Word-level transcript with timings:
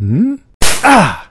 Hmm? 0.00 0.36
Ah! 0.82 1.30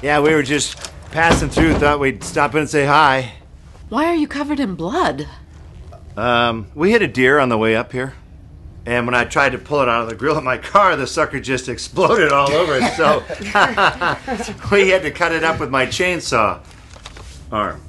Yeah, 0.00 0.20
we 0.20 0.32
were 0.32 0.42
just 0.42 0.90
passing 1.10 1.50
through. 1.50 1.74
Thought 1.74 2.00
we'd 2.00 2.24
stop 2.24 2.54
in 2.54 2.60
and 2.60 2.70
say 2.70 2.86
hi. 2.86 3.34
Why 3.90 4.06
are 4.06 4.14
you 4.14 4.26
covered 4.26 4.58
in 4.58 4.74
blood? 4.74 5.28
Um, 6.16 6.68
we 6.74 6.92
hit 6.92 7.02
a 7.02 7.06
deer 7.06 7.38
on 7.38 7.50
the 7.50 7.58
way 7.58 7.76
up 7.76 7.92
here, 7.92 8.14
and 8.86 9.04
when 9.04 9.14
I 9.14 9.26
tried 9.26 9.52
to 9.52 9.58
pull 9.58 9.82
it 9.82 9.88
out 9.90 10.02
of 10.02 10.08
the 10.08 10.16
grill 10.16 10.38
of 10.38 10.44
my 10.44 10.56
car, 10.56 10.96
the 10.96 11.06
sucker 11.06 11.38
just 11.38 11.68
exploded 11.68 12.32
all 12.32 12.50
over 12.50 12.78
it. 12.80 12.90
So 12.94 13.22
we 14.72 14.88
had 14.88 15.02
to 15.02 15.10
cut 15.10 15.32
it 15.32 15.44
up 15.44 15.60
with 15.60 15.68
my 15.68 15.84
chainsaw 15.84 16.60
arm. 17.52 17.82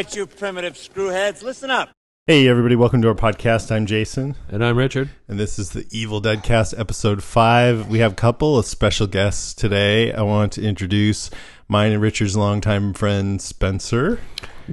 Right, 0.00 0.16
you 0.16 0.24
primitive 0.26 0.72
screwheads, 0.74 1.42
listen 1.42 1.70
up. 1.70 1.90
Hey, 2.26 2.48
everybody, 2.48 2.74
welcome 2.74 3.02
to 3.02 3.08
our 3.08 3.14
podcast. 3.14 3.70
I'm 3.70 3.84
Jason, 3.84 4.34
And 4.48 4.64
I'm 4.64 4.78
Richard. 4.78 5.10
and 5.28 5.38
this 5.38 5.58
is 5.58 5.70
the 5.70 5.86
Evil 5.90 6.20
Dead 6.20 6.42
Cast, 6.42 6.72
episode 6.78 7.22
five. 7.22 7.86
We 7.88 7.98
have 7.98 8.12
a 8.12 8.14
couple 8.14 8.58
of 8.58 8.64
special 8.64 9.06
guests 9.06 9.52
today. 9.52 10.10
I 10.10 10.22
want 10.22 10.52
to 10.54 10.62
introduce 10.62 11.28
mine 11.68 11.92
and 11.92 12.00
Richard's 12.00 12.34
longtime 12.34 12.94
friend, 12.94 13.42
Spencer. 13.42 14.18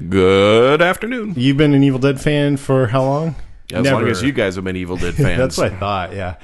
Good 0.08 0.82
afternoon. 0.82 1.34
You've 1.36 1.58
been 1.58 1.74
an 1.74 1.84
Evil 1.84 2.00
Dead 2.00 2.22
fan 2.22 2.56
for 2.56 2.88
how 2.88 3.04
long? 3.04 3.36
As 3.74 3.86
long 3.86 4.08
as 4.08 4.24
you 4.24 4.32
guys 4.32 4.56
have 4.56 4.64
been 4.64 4.78
Evil 4.78 4.96
Dead 4.96 5.14
fans. 5.16 5.38
That's 5.40 5.58
what 5.58 5.74
I 5.74 5.76
thought. 5.78 6.14
Yeah, 6.16 6.36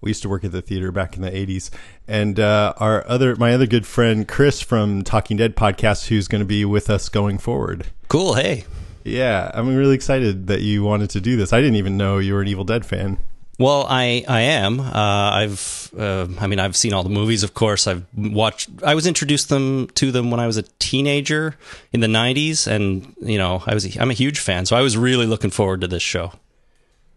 we 0.00 0.10
used 0.10 0.22
to 0.22 0.28
work 0.28 0.44
at 0.44 0.52
the 0.52 0.62
theater 0.62 0.92
back 0.92 1.16
in 1.16 1.22
the 1.22 1.30
'80s, 1.30 1.70
and 2.06 2.38
uh, 2.38 2.74
our 2.78 3.06
other, 3.08 3.36
my 3.36 3.52
other 3.52 3.66
good 3.66 3.86
friend 3.86 4.26
Chris 4.26 4.60
from 4.60 5.02
Talking 5.02 5.36
Dead 5.36 5.56
podcast, 5.56 6.08
who's 6.08 6.28
going 6.28 6.40
to 6.40 6.46
be 6.46 6.64
with 6.64 6.90
us 6.90 7.08
going 7.08 7.38
forward. 7.38 7.86
Cool. 8.08 8.34
Hey. 8.34 8.64
Yeah, 9.04 9.52
I'm 9.54 9.76
really 9.76 9.94
excited 9.94 10.48
that 10.48 10.62
you 10.62 10.82
wanted 10.82 11.10
to 11.10 11.20
do 11.20 11.36
this. 11.36 11.52
I 11.52 11.60
didn't 11.60 11.76
even 11.76 11.96
know 11.96 12.18
you 12.18 12.34
were 12.34 12.42
an 12.42 12.48
Evil 12.48 12.64
Dead 12.64 12.84
fan. 12.84 13.18
Well, 13.58 13.86
I 13.88 14.24
I 14.28 14.40
am. 14.42 14.80
Uh, 14.80 14.90
I've 14.92 15.90
uh, 15.98 16.26
I 16.38 16.46
mean 16.46 16.58
I've 16.58 16.76
seen 16.76 16.92
all 16.92 17.02
the 17.02 17.08
movies. 17.08 17.42
Of 17.42 17.54
course, 17.54 17.86
I've 17.86 18.04
watched. 18.14 18.68
I 18.84 18.94
was 18.94 19.06
introduced 19.06 19.48
them 19.48 19.86
to 19.94 20.12
them 20.12 20.30
when 20.30 20.40
I 20.40 20.46
was 20.46 20.58
a 20.58 20.62
teenager 20.78 21.56
in 21.92 22.00
the 22.00 22.06
'90s, 22.06 22.66
and 22.66 23.14
you 23.20 23.38
know 23.38 23.62
I 23.66 23.72
was 23.72 23.86
a, 23.86 24.00
I'm 24.00 24.10
a 24.10 24.14
huge 24.14 24.40
fan. 24.40 24.66
So 24.66 24.76
I 24.76 24.82
was 24.82 24.96
really 24.96 25.24
looking 25.24 25.50
forward 25.50 25.80
to 25.80 25.88
this 25.88 26.02
show. 26.02 26.32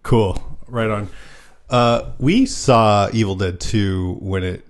Cool. 0.03 0.57
Right 0.67 0.89
on. 0.89 1.09
Uh, 1.69 2.11
we 2.19 2.45
saw 2.45 3.09
Evil 3.13 3.35
Dead 3.35 3.59
2 3.59 4.17
when 4.21 4.43
it 4.43 4.65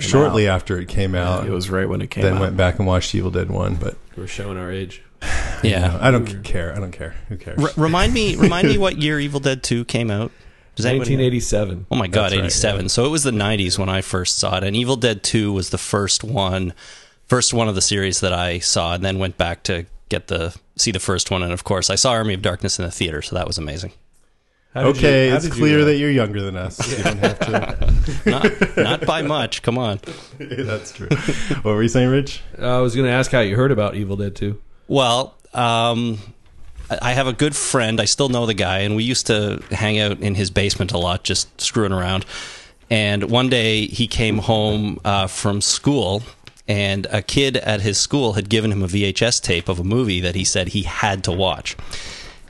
shortly 0.00 0.48
after 0.48 0.78
it 0.78 0.88
came 0.88 1.14
out. 1.14 1.46
It 1.46 1.50
was 1.50 1.70
right 1.70 1.88
when 1.88 2.02
it 2.02 2.10
came 2.10 2.22
then 2.22 2.32
out. 2.32 2.36
Then 2.36 2.42
went 2.42 2.56
back 2.56 2.78
and 2.78 2.86
watched 2.86 3.14
Evil 3.14 3.30
Dead 3.30 3.50
1, 3.50 3.76
but 3.76 3.96
We're 4.16 4.26
showing 4.26 4.58
our 4.58 4.70
age. 4.70 5.02
Yeah. 5.64 5.98
I 6.00 6.12
don't 6.12 6.44
care. 6.44 6.72
I 6.72 6.78
don't 6.78 6.92
care. 6.92 7.16
Who 7.28 7.36
cares? 7.36 7.60
R- 7.60 7.70
remind 7.76 8.14
me 8.14 8.36
remind 8.46 8.68
me 8.68 8.78
what 8.78 8.98
year 8.98 9.18
Evil 9.18 9.40
Dead 9.40 9.64
2 9.64 9.86
came 9.86 10.08
out. 10.08 10.30
Does 10.76 10.86
1987. 10.86 11.86
Oh 11.90 11.96
my 11.96 12.06
god, 12.06 12.30
That's 12.30 12.34
right, 12.34 12.44
87. 12.44 12.88
So 12.90 13.04
it 13.04 13.08
was 13.08 13.24
the 13.24 13.32
90s 13.32 13.76
when 13.76 13.88
I 13.88 14.00
first 14.00 14.38
saw 14.38 14.58
it 14.58 14.62
and 14.62 14.76
Evil 14.76 14.94
Dead 14.94 15.24
2 15.24 15.52
was 15.52 15.70
the 15.70 15.78
first 15.78 16.22
one 16.22 16.74
first 17.26 17.52
one 17.52 17.68
of 17.68 17.74
the 17.74 17.80
series 17.82 18.20
that 18.20 18.32
I 18.32 18.60
saw 18.60 18.94
and 18.94 19.04
then 19.04 19.18
went 19.18 19.36
back 19.36 19.64
to 19.64 19.86
get 20.08 20.28
the 20.28 20.56
see 20.76 20.92
the 20.92 21.00
first 21.00 21.32
one 21.32 21.42
and 21.42 21.52
of 21.52 21.64
course 21.64 21.90
I 21.90 21.96
saw 21.96 22.12
Army 22.12 22.34
of 22.34 22.42
Darkness 22.42 22.78
in 22.78 22.84
the 22.84 22.92
theater, 22.92 23.20
so 23.20 23.34
that 23.34 23.48
was 23.48 23.58
amazing. 23.58 23.90
How 24.74 24.82
did 24.84 24.96
Okay, 24.96 25.24
you- 25.24 25.30
how 25.30 25.36
it's 25.36 25.44
did 25.46 25.54
you, 25.54 25.60
clear 25.60 25.80
uh, 25.80 25.84
that 25.86 25.96
you're 25.96 26.10
younger 26.10 26.40
than 26.42 26.56
us. 26.56 26.96
You 26.98 27.02
don't 27.04 27.18
have 27.18 27.38
to. 27.40 27.94
Not 28.30 28.76
not 28.76 29.06
by 29.06 29.22
much. 29.22 29.62
Come 29.62 29.78
on. 29.78 29.98
That's 30.38 30.92
true. 30.92 31.08
What 31.62 31.64
were 31.74 31.82
you 31.82 31.88
saying, 31.88 32.10
Rich? 32.10 32.42
I 32.58 32.78
was 32.78 32.94
going 32.94 33.06
to 33.06 33.12
ask 33.12 33.30
how 33.30 33.40
you 33.40 33.56
heard 33.56 33.72
about 33.72 33.94
Evil 33.96 34.16
Dead 34.16 34.34
2. 34.36 34.60
Well, 34.88 35.34
um, 35.54 36.18
I 36.90 36.98
I 37.02 37.12
have 37.12 37.26
a 37.26 37.32
good 37.32 37.54
friend. 37.56 38.00
I 38.00 38.04
still 38.06 38.28
know 38.28 38.44
the 38.46 38.54
guy, 38.54 38.80
and 38.80 38.94
we 38.96 39.04
used 39.04 39.26
to 39.28 39.62
hang 39.70 39.98
out 39.98 40.20
in 40.20 40.34
his 40.34 40.50
basement 40.50 40.92
a 40.92 40.98
lot, 40.98 41.24
just 41.24 41.60
screwing 41.60 41.92
around. 41.92 42.24
And 42.90 43.30
one 43.30 43.48
day 43.48 43.86
he 43.86 44.06
came 44.06 44.38
home 44.38 44.98
uh, 45.04 45.26
from 45.28 45.60
school, 45.60 46.22
and 46.66 47.06
a 47.10 47.20
kid 47.22 47.56
at 47.58 47.80
his 47.82 47.98
school 47.98 48.34
had 48.34 48.48
given 48.48 48.70
him 48.72 48.82
a 48.82 48.86
VHS 48.88 49.42
tape 49.42 49.68
of 49.68 49.78
a 49.80 49.84
movie 49.84 50.20
that 50.20 50.34
he 50.34 50.44
said 50.44 50.68
he 50.68 50.82
had 50.82 51.24
to 51.24 51.32
watch. 51.32 51.76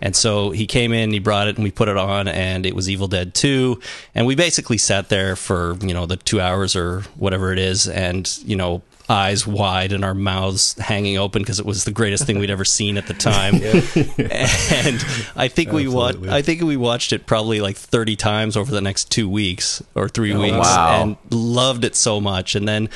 And 0.00 0.14
so 0.14 0.50
he 0.50 0.66
came 0.66 0.92
in, 0.92 1.12
he 1.12 1.18
brought 1.18 1.48
it, 1.48 1.56
and 1.56 1.64
we 1.64 1.70
put 1.70 1.88
it 1.88 1.96
on, 1.96 2.28
and 2.28 2.66
it 2.66 2.74
was 2.74 2.88
Evil 2.88 3.08
Dead 3.08 3.34
2. 3.34 3.80
And 4.14 4.26
we 4.26 4.34
basically 4.34 4.78
sat 4.78 5.08
there 5.08 5.36
for, 5.36 5.76
you 5.80 5.94
know, 5.94 6.06
the 6.06 6.16
two 6.16 6.40
hours 6.40 6.76
or 6.76 7.02
whatever 7.16 7.52
it 7.52 7.58
is, 7.58 7.88
and, 7.88 8.38
you 8.44 8.56
know, 8.56 8.82
eyes 9.10 9.46
wide 9.46 9.92
and 9.92 10.04
our 10.04 10.14
mouths 10.14 10.74
hanging 10.74 11.16
open 11.16 11.40
because 11.40 11.58
it 11.58 11.64
was 11.64 11.84
the 11.84 11.90
greatest 11.90 12.26
thing 12.26 12.38
we'd 12.38 12.50
ever 12.50 12.64
seen 12.64 12.98
at 12.98 13.06
the 13.06 13.14
time. 13.14 13.54
and 13.54 15.04
I 15.34 15.48
think 15.48 15.72
we 15.72 15.88
watched, 15.88 16.26
I 16.26 16.42
think 16.42 16.62
we 16.62 16.76
watched 16.76 17.12
it 17.12 17.26
probably 17.26 17.60
like 17.60 17.76
30 17.76 18.16
times 18.16 18.56
over 18.56 18.70
the 18.70 18.80
next 18.80 19.10
two 19.10 19.28
weeks 19.28 19.82
or 19.94 20.08
three 20.08 20.34
oh, 20.34 20.40
weeks 20.40 20.56
wow. 20.56 21.02
and 21.02 21.16
loved 21.30 21.84
it 21.84 21.96
so 21.96 22.20
much. 22.20 22.54
And 22.54 22.68
then, 22.68 22.90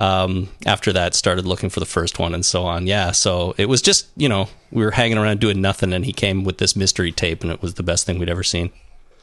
um, 0.00 0.48
after 0.66 0.92
that 0.94 1.14
started 1.14 1.46
looking 1.46 1.70
for 1.70 1.78
the 1.78 1.86
first 1.86 2.18
one 2.18 2.34
and 2.34 2.44
so 2.44 2.64
on. 2.64 2.86
Yeah. 2.86 3.12
So 3.12 3.54
it 3.58 3.66
was 3.66 3.82
just, 3.82 4.08
you 4.16 4.28
know, 4.28 4.48
we 4.72 4.82
were 4.82 4.90
hanging 4.90 5.18
around 5.18 5.40
doing 5.40 5.60
nothing 5.60 5.92
and 5.92 6.04
he 6.04 6.12
came 6.12 6.42
with 6.42 6.58
this 6.58 6.74
mystery 6.74 7.12
tape 7.12 7.42
and 7.42 7.52
it 7.52 7.62
was 7.62 7.74
the 7.74 7.82
best 7.82 8.06
thing 8.06 8.18
we'd 8.18 8.30
ever 8.30 8.42
seen. 8.42 8.70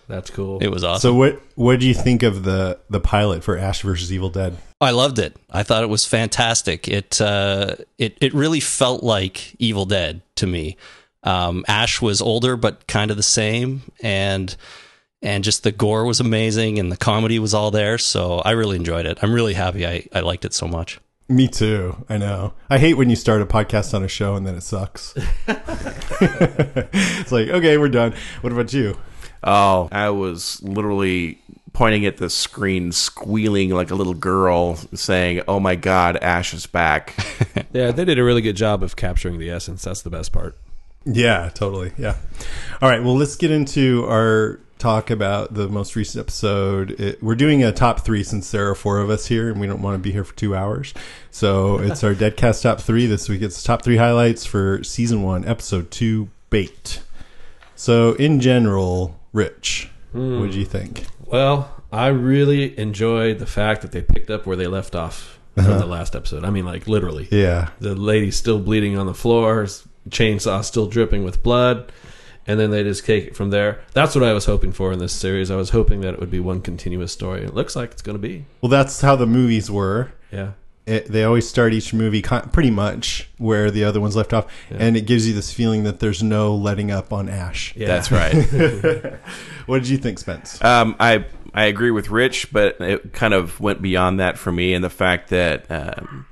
That's 0.07 0.29
cool. 0.29 0.59
It 0.59 0.69
was 0.69 0.83
awesome. 0.85 1.01
So 1.01 1.13
what 1.13 1.41
what 1.55 1.81
do 1.81 1.87
you 1.87 1.93
think 1.93 2.23
of 2.23 2.43
the 2.43 2.79
the 2.89 3.01
pilot 3.01 3.43
for 3.43 3.57
Ash 3.57 3.81
versus 3.81 4.13
Evil 4.13 4.29
Dead? 4.29 4.55
I 4.79 4.91
loved 4.91 5.19
it. 5.19 5.35
I 5.51 5.63
thought 5.63 5.83
it 5.83 5.89
was 5.89 6.05
fantastic. 6.05 6.87
It 6.87 7.19
uh, 7.19 7.75
it 7.97 8.17
it 8.21 8.33
really 8.33 8.61
felt 8.61 9.03
like 9.03 9.53
Evil 9.59 9.85
Dead 9.85 10.21
to 10.35 10.47
me. 10.47 10.77
Um, 11.23 11.65
Ash 11.67 12.01
was 12.01 12.21
older, 12.21 12.55
but 12.55 12.87
kind 12.87 13.11
of 13.11 13.17
the 13.17 13.23
same, 13.23 13.81
and 14.01 14.55
and 15.21 15.43
just 15.43 15.63
the 15.63 15.71
gore 15.71 16.05
was 16.05 16.19
amazing, 16.19 16.79
and 16.79 16.91
the 16.91 16.97
comedy 16.97 17.39
was 17.39 17.53
all 17.53 17.71
there. 17.71 17.97
So 17.97 18.39
I 18.39 18.51
really 18.51 18.75
enjoyed 18.75 19.05
it. 19.05 19.17
I'm 19.21 19.33
really 19.33 19.53
happy. 19.53 19.85
I, 19.85 20.07
I 20.13 20.19
liked 20.21 20.45
it 20.45 20.53
so 20.53 20.67
much. 20.67 20.99
Me 21.29 21.47
too. 21.47 22.05
I 22.07 22.17
know. 22.17 22.53
I 22.69 22.77
hate 22.77 22.93
when 22.93 23.09
you 23.09 23.17
start 23.17 23.41
a 23.41 23.45
podcast 23.45 23.93
on 23.93 24.01
a 24.01 24.07
show 24.07 24.35
and 24.35 24.47
then 24.47 24.55
it 24.55 24.61
sucks. 24.61 25.13
it's 25.47 27.31
like, 27.33 27.49
okay, 27.49 27.77
we're 27.77 27.89
done. 27.89 28.13
What 28.39 28.53
about 28.53 28.71
you? 28.71 28.97
Oh, 29.43 29.89
I 29.91 30.09
was 30.09 30.63
literally 30.63 31.41
pointing 31.73 32.05
at 32.05 32.17
the 32.17 32.29
screen, 32.29 32.93
squealing 32.93 33.71
like 33.71 33.91
a 33.91 33.95
little 33.95 34.13
girl, 34.13 34.75
saying, 34.93 35.43
"Oh 35.47 35.59
my 35.59 35.75
God, 35.75 36.17
Ash 36.17 36.53
is 36.53 36.65
back!" 36.65 37.13
yeah, 37.73 37.91
they 37.91 38.03
did 38.03 38.17
a 38.17 38.23
really 38.23 38.41
good 38.41 38.55
job 38.55 38.81
of 38.81 38.95
capturing 38.95 39.37
the 39.37 39.51
essence. 39.51 39.83
That's 39.83 40.01
the 40.01 40.09
best 40.09 40.31
part. 40.31 40.57
Yeah, 41.05 41.49
totally. 41.53 41.91
Yeah. 41.97 42.15
All 42.81 42.89
right. 42.89 43.03
Well, 43.03 43.15
let's 43.15 43.35
get 43.35 43.51
into 43.51 44.05
our 44.09 44.59
talk 44.77 45.09
about 45.09 45.53
the 45.53 45.67
most 45.67 45.95
recent 45.95 46.21
episode. 46.21 46.91
It, 46.99 47.21
we're 47.21 47.35
doing 47.35 47.63
a 47.63 47.71
top 47.71 48.01
three 48.01 48.23
since 48.23 48.51
there 48.51 48.69
are 48.69 48.75
four 48.75 48.99
of 48.99 49.09
us 49.09 49.25
here 49.25 49.49
and 49.49 49.59
we 49.59 49.67
don't 49.67 49.81
want 49.81 49.95
to 49.95 49.99
be 49.99 50.11
here 50.11 50.23
for 50.23 50.35
two 50.35 50.55
hours. 50.55 50.93
So 51.31 51.77
it's 51.79 52.03
our 52.03 52.13
Deadcast 52.13 52.61
top 52.61 52.81
three. 52.81 53.05
This 53.05 53.29
week 53.29 53.41
it's 53.41 53.63
top 53.63 53.83
three 53.83 53.97
highlights 53.97 54.45
for 54.45 54.83
season 54.83 55.23
one, 55.23 55.45
episode 55.45 55.91
two, 55.91 56.29
Bait. 56.49 57.01
So 57.75 58.13
in 58.13 58.39
general, 58.39 59.19
Rich, 59.33 59.89
hmm. 60.11 60.39
what 60.39 60.51
do 60.51 60.59
you 60.59 60.65
think? 60.65 61.05
Well, 61.25 61.71
I 61.91 62.07
really 62.07 62.77
enjoyed 62.77 63.39
the 63.39 63.45
fact 63.45 63.81
that 63.81 63.91
they 63.91 64.01
picked 64.01 64.29
up 64.29 64.45
where 64.45 64.55
they 64.55 64.67
left 64.67 64.95
off 64.95 65.39
from 65.55 65.65
uh-huh. 65.65 65.79
the 65.79 65.85
last 65.85 66.15
episode. 66.15 66.43
I 66.43 66.49
mean, 66.49 66.65
like 66.65 66.87
literally. 66.87 67.27
Yeah. 67.31 67.69
The 67.79 67.95
lady's 67.95 68.35
still 68.35 68.59
bleeding 68.59 68.97
on 68.97 69.07
the 69.07 69.13
floor, 69.13 69.67
chainsaw 70.09 70.63
still 70.63 70.87
dripping 70.87 71.23
with 71.23 71.43
blood, 71.43 71.91
and 72.47 72.59
then 72.59 72.71
they 72.71 72.83
just 72.83 73.05
take 73.05 73.25
it 73.27 73.35
from 73.35 73.49
there. 73.49 73.81
That's 73.93 74.15
what 74.15 74.23
I 74.23 74.33
was 74.33 74.45
hoping 74.45 74.71
for 74.71 74.91
in 74.93 74.99
this 74.99 75.13
series. 75.13 75.51
I 75.51 75.55
was 75.55 75.71
hoping 75.71 76.01
that 76.01 76.13
it 76.13 76.19
would 76.19 76.31
be 76.31 76.39
one 76.39 76.61
continuous 76.61 77.11
story. 77.11 77.43
It 77.43 77.53
looks 77.53 77.75
like 77.75 77.91
it's 77.91 78.01
going 78.01 78.15
to 78.17 78.21
be. 78.21 78.45
Well, 78.61 78.69
that's 78.69 79.01
how 79.01 79.15
the 79.15 79.27
movies 79.27 79.69
were. 79.69 80.11
Yeah. 80.31 80.51
it, 80.85 81.07
they 81.11 81.23
always 81.25 81.47
start 81.47 81.73
each 81.73 81.93
movie 81.93 82.21
pretty 82.21 82.71
much 82.71 83.29
where 83.37 83.69
the 83.69 83.83
other 83.83 83.99
ones 84.01 84.15
left 84.15 84.33
off, 84.33 84.45
and 84.71 84.95
it 84.97 85.01
gives 85.05 85.27
you 85.27 85.33
this 85.33 85.51
feeling 85.53 85.83
that 85.83 85.99
there's 85.99 86.23
no 86.23 86.55
letting 86.55 86.89
up 86.91 87.11
on 87.13 87.27
Ash. 87.29 87.73
Yeah. 87.75 87.87
That's 87.87 88.11
right. 88.11 89.13
What 89.67 89.79
did 89.79 89.89
you 89.89 89.97
think, 89.97 90.17
Spence? 90.17 90.63
Um, 90.63 90.95
I 90.97 91.25
I 91.53 91.65
agree 91.65 91.91
with 91.91 92.09
Rich, 92.09 92.53
but 92.53 92.79
it 92.79 93.11
kind 93.11 93.33
of 93.33 93.59
went 93.59 93.81
beyond 93.81 94.21
that 94.21 94.37
for 94.37 94.49
me, 94.49 94.73
and 94.73 94.81
the 94.81 94.89
fact 94.89 95.29
that 95.29 95.69
um, 95.69 96.25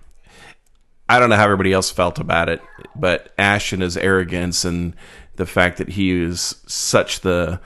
I 1.09 1.19
don't 1.19 1.29
know 1.29 1.35
how 1.35 1.43
everybody 1.43 1.73
else 1.73 1.91
felt 1.91 2.17
about 2.17 2.47
it, 2.47 2.61
but 2.95 3.33
Ash 3.37 3.73
and 3.73 3.81
his 3.81 3.97
arrogance 3.97 4.63
and 4.63 4.95
the 5.37 5.45
fact 5.45 5.77
that 5.77 5.89
he 5.89 6.19
was 6.19 6.61
such 6.67 7.21
the 7.21 7.59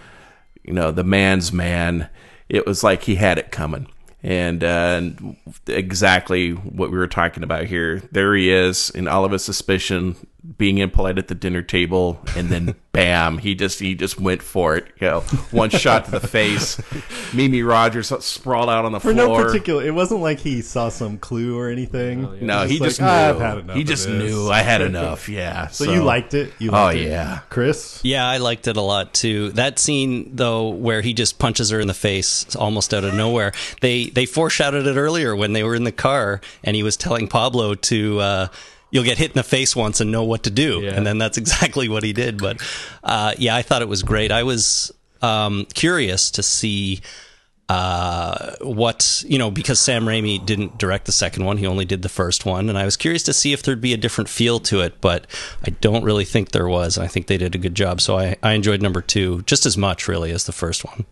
you 0.63 0.73
know 0.73 0.91
the 0.91 1.03
man's 1.03 1.51
man, 1.51 2.09
it 2.47 2.65
was 2.65 2.83
like 2.83 3.03
he 3.03 3.15
had 3.15 3.37
it 3.37 3.51
coming. 3.51 3.87
And, 4.21 4.65
uh, 4.65 4.99
and 4.99 5.37
exactly 5.67 6.51
what 6.51 6.91
we 6.91 6.97
were 6.97 7.07
talking 7.07 7.41
about 7.41 7.67
here. 7.67 8.01
There 8.11 8.35
he 8.35 8.51
is 8.51 8.89
in 8.89 9.07
all 9.07 9.23
of 9.23 9.31
his 9.31 9.45
suspicion, 9.45 10.17
being 10.57 10.77
impolite 10.79 11.17
at 11.17 11.27
the 11.27 11.35
dinner 11.35 11.61
table, 11.61 12.19
and 12.35 12.49
then 12.49 12.75
bam, 12.91 13.37
he 13.37 13.53
just 13.55 13.79
he 13.79 13.93
just 13.95 14.19
went 14.19 14.41
for 14.41 14.75
it. 14.77 14.85
You 14.99 15.07
know, 15.07 15.19
one 15.51 15.69
shot 15.69 16.05
to 16.05 16.11
the 16.11 16.19
face. 16.27 16.81
Mimi 17.33 17.61
Rogers 17.63 18.07
sprawled 18.23 18.69
out 18.69 18.85
on 18.85 18.91
the 18.91 18.99
For 18.99 19.13
floor. 19.13 19.27
no 19.39 19.43
particular, 19.43 19.83
it 19.83 19.93
wasn't 19.93 20.21
like 20.21 20.39
he 20.39 20.61
saw 20.61 20.89
some 20.89 21.17
clue 21.17 21.57
or 21.57 21.69
anything. 21.69 22.25
Oh, 22.25 22.37
No, 22.41 22.65
he 22.65 22.79
like, 22.79 22.89
just 22.89 23.01
"Ah, 23.01 23.05
knew. 23.05 23.11
I've 23.35 23.39
had 23.39 23.57
enough 23.59 23.75
he 23.75 23.83
just 23.83 24.07
this." 24.07 24.17
knew 24.31 24.49
I 24.49 24.61
had 24.61 24.81
enough. 24.89 25.29
Yeah. 25.29 25.67
So, 25.67 25.91
you 25.91 26.03
liked 26.03 26.33
it? 26.33 26.51
You 26.59 26.69
Oh, 26.71 26.73
liked 26.73 26.99
it. 26.99 27.07
yeah. 27.09 27.39
Chris. 27.49 27.99
Yeah, 28.03 28.27
I 28.27 28.37
liked 28.37 28.67
it 28.67 28.77
a 28.77 28.81
lot 28.81 29.13
too. 29.13 29.49
That 29.51 29.77
scene 29.79 30.35
though, 30.35 30.69
where 30.69 31.01
he 31.01 31.13
just 31.13 31.37
punches 31.39 31.69
her 31.69 31.79
in 31.79 31.87
the 31.87 31.93
face 31.93 32.55
almost 32.55 32.93
out 32.93 33.03
of 33.03 33.13
nowhere. 33.13 33.51
They 33.81 34.05
they 34.09 34.25
foreshadowed 34.25 34.87
it 34.87 34.97
earlier 34.97 35.35
when 35.35 35.53
they 35.53 35.63
were 35.63 35.75
in 35.75 35.83
the 35.83 35.91
car, 35.91 36.41
and 36.63 36.75
he 36.75 36.83
was 36.83 36.97
telling 36.97 37.27
Pablo 37.27 37.75
to. 37.75 38.19
Uh, 38.19 38.47
You'll 38.91 39.03
get 39.03 39.17
hit 39.17 39.31
in 39.31 39.35
the 39.35 39.43
face 39.43 39.75
once 39.75 40.01
and 40.01 40.11
know 40.11 40.23
what 40.23 40.43
to 40.43 40.49
do, 40.49 40.81
Yeah. 40.81 40.95
and 40.95 41.05
then 41.05 41.17
that's 41.17 41.37
exactly 41.43 41.87
what 41.89 42.03
he 42.03 42.13
did. 42.13 42.37
But 42.39 42.61
uh, 43.03 43.33
yeah, 43.37 43.55
I 43.55 43.61
thought 43.61 43.81
it 43.81 43.87
was 43.87 44.03
great. 44.03 44.31
I 44.31 44.43
was 44.43 44.91
um, 45.21 45.65
curious 45.73 46.31
to 46.31 46.43
see 46.43 47.01
uh, 47.67 48.55
what 48.61 49.23
you 49.27 49.37
know 49.37 49.51
because 49.51 49.79
Sam 49.79 50.05
Raimi 50.05 50.43
didn't 50.43 50.79
direct 50.79 51.05
the 51.05 51.11
second 51.11 51.45
one; 51.45 51.57
he 51.57 51.67
only 51.67 51.85
did 51.85 52.01
the 52.01 52.09
first 52.09 52.45
one, 52.45 52.67
and 52.67 52.77
I 52.79 52.85
was 52.85 52.97
curious 52.97 53.21
to 53.23 53.33
see 53.33 53.53
if 53.53 53.61
there'd 53.61 53.79
be 53.81 53.93
a 53.93 53.97
different 53.97 54.27
feel 54.29 54.59
to 54.61 54.81
it. 54.81 54.99
But 55.01 55.27
I 55.65 55.69
don't 55.69 56.03
really 56.03 56.25
think 56.25 56.49
there 56.51 56.67
was. 56.67 56.97
And 56.97 57.03
I 57.03 57.07
think 57.07 57.27
they 57.27 57.37
did 57.37 57.53
a 57.53 57.59
good 57.59 57.75
job, 57.75 58.01
so 58.01 58.17
I, 58.17 58.37
I 58.41 58.53
enjoyed 58.53 58.81
number 58.81 59.01
two 59.01 59.43
just 59.43 59.67
as 59.67 59.77
much, 59.77 60.07
really, 60.07 60.31
as 60.31 60.45
the 60.45 60.51
first 60.51 60.83
one. 60.83 61.05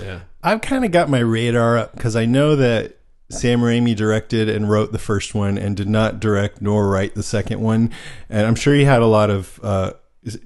Yeah. 0.00 0.20
I've 0.42 0.60
kind 0.60 0.84
of 0.84 0.92
got 0.92 1.08
my 1.10 1.18
radar 1.18 1.76
up 1.78 1.96
because 1.96 2.14
I 2.14 2.26
know 2.26 2.54
that 2.54 2.94
Sam 3.30 3.60
Raimi 3.60 3.94
directed 3.94 4.48
and 4.48 4.70
wrote 4.70 4.92
the 4.92 4.98
first 4.98 5.34
one 5.34 5.58
and 5.58 5.76
did 5.76 5.88
not 5.88 6.18
direct 6.18 6.62
nor 6.62 6.88
write 6.88 7.14
the 7.14 7.22
second 7.22 7.60
one. 7.60 7.90
And 8.30 8.46
I'm 8.46 8.54
sure 8.54 8.74
he 8.74 8.84
had 8.84 9.02
a 9.02 9.06
lot 9.06 9.28
of, 9.28 9.60
uh, 9.62 9.92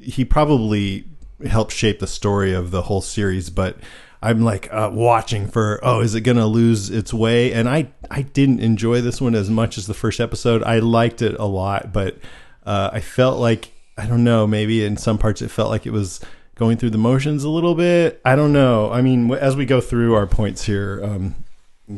he 0.00 0.24
probably 0.24 1.04
helped 1.46 1.72
shape 1.72 2.00
the 2.00 2.06
story 2.06 2.52
of 2.52 2.70
the 2.70 2.82
whole 2.82 3.00
series, 3.00 3.50
but 3.50 3.76
I'm 4.20 4.42
like 4.42 4.72
uh, 4.72 4.90
watching 4.92 5.48
for, 5.48 5.80
oh, 5.82 6.00
is 6.00 6.14
it 6.14 6.20
going 6.20 6.36
to 6.36 6.46
lose 6.46 6.90
its 6.90 7.12
way? 7.12 7.52
And 7.52 7.68
I, 7.68 7.88
I 8.10 8.22
didn't 8.22 8.60
enjoy 8.60 9.00
this 9.00 9.20
one 9.20 9.34
as 9.34 9.50
much 9.50 9.78
as 9.78 9.86
the 9.86 9.94
first 9.94 10.20
episode. 10.20 10.62
I 10.62 10.78
liked 10.78 11.22
it 11.22 11.36
a 11.38 11.46
lot, 11.46 11.92
but 11.92 12.18
uh, 12.64 12.90
I 12.92 13.00
felt 13.00 13.38
like, 13.38 13.72
I 13.96 14.06
don't 14.06 14.24
know, 14.24 14.46
maybe 14.46 14.84
in 14.84 14.96
some 14.96 15.18
parts 15.18 15.42
it 15.42 15.50
felt 15.50 15.70
like 15.70 15.86
it 15.86 15.92
was 15.92 16.20
going 16.54 16.76
through 16.76 16.90
the 16.90 16.98
motions 16.98 17.44
a 17.44 17.48
little 17.48 17.74
bit. 17.74 18.20
I 18.24 18.36
don't 18.36 18.52
know. 18.52 18.90
I 18.92 19.02
mean, 19.02 19.32
as 19.32 19.56
we 19.56 19.66
go 19.66 19.80
through 19.80 20.14
our 20.14 20.26
points 20.26 20.64
here, 20.64 21.00
um, 21.02 21.34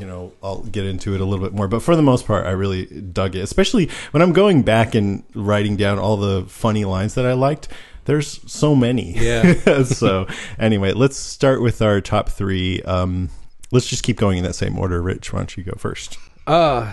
you 0.01 0.07
know, 0.07 0.33
I'll 0.43 0.63
get 0.63 0.85
into 0.85 1.15
it 1.15 1.21
a 1.21 1.25
little 1.25 1.45
bit 1.45 1.55
more. 1.55 1.69
But 1.69 1.83
for 1.83 1.97
the 1.97 2.03
most 2.03 2.27
part, 2.27 2.47
I 2.47 2.51
really 2.51 2.87
dug 2.87 3.35
it, 3.35 3.41
especially 3.41 3.91
when 4.11 4.23
I'm 4.23 4.33
going 4.33 4.63
back 4.63 4.95
and 4.95 5.25
writing 5.35 5.77
down 5.77 5.99
all 5.99 6.17
the 6.17 6.45
funny 6.49 6.85
lines 6.85 7.15
that 7.15 7.27
I 7.27 7.33
liked. 7.33 7.69
There's 8.05 8.41
so 8.51 8.75
many. 8.75 9.13
Yeah. 9.13 9.83
so 9.85 10.27
anyway, 10.59 10.93
let's 10.93 11.17
start 11.17 11.63
with 11.63 11.81
our 11.81 12.01
top 12.01 12.29
three. 12.29 12.83
Um, 12.83 13.31
let's 13.71 13.87
just 13.87 14.03
keep 14.03 14.17
going 14.17 14.39
in 14.39 14.45
that 14.45 14.55
same 14.55 14.79
order. 14.79 15.01
Rich, 15.01 15.33
why 15.33 15.41
don't 15.41 15.57
you 15.57 15.65
go 15.65 15.75
first? 15.77 16.19
Uh, 16.47 16.93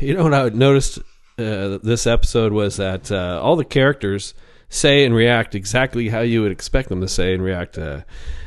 you 0.00 0.14
know 0.14 0.24
what 0.24 0.34
I 0.34 0.48
noticed 0.48 0.98
uh, 1.38 1.78
this 1.82 2.06
episode 2.06 2.52
was 2.52 2.76
that 2.76 3.10
uh, 3.10 3.40
all 3.42 3.56
the 3.56 3.64
characters 3.64 4.34
say 4.68 5.04
and 5.04 5.14
react 5.14 5.54
exactly 5.54 6.08
how 6.08 6.20
you 6.20 6.42
would 6.42 6.52
expect 6.52 6.88
them 6.88 7.00
to 7.00 7.08
say 7.08 7.34
and 7.34 7.42
react, 7.42 7.78
uh, 7.78 8.02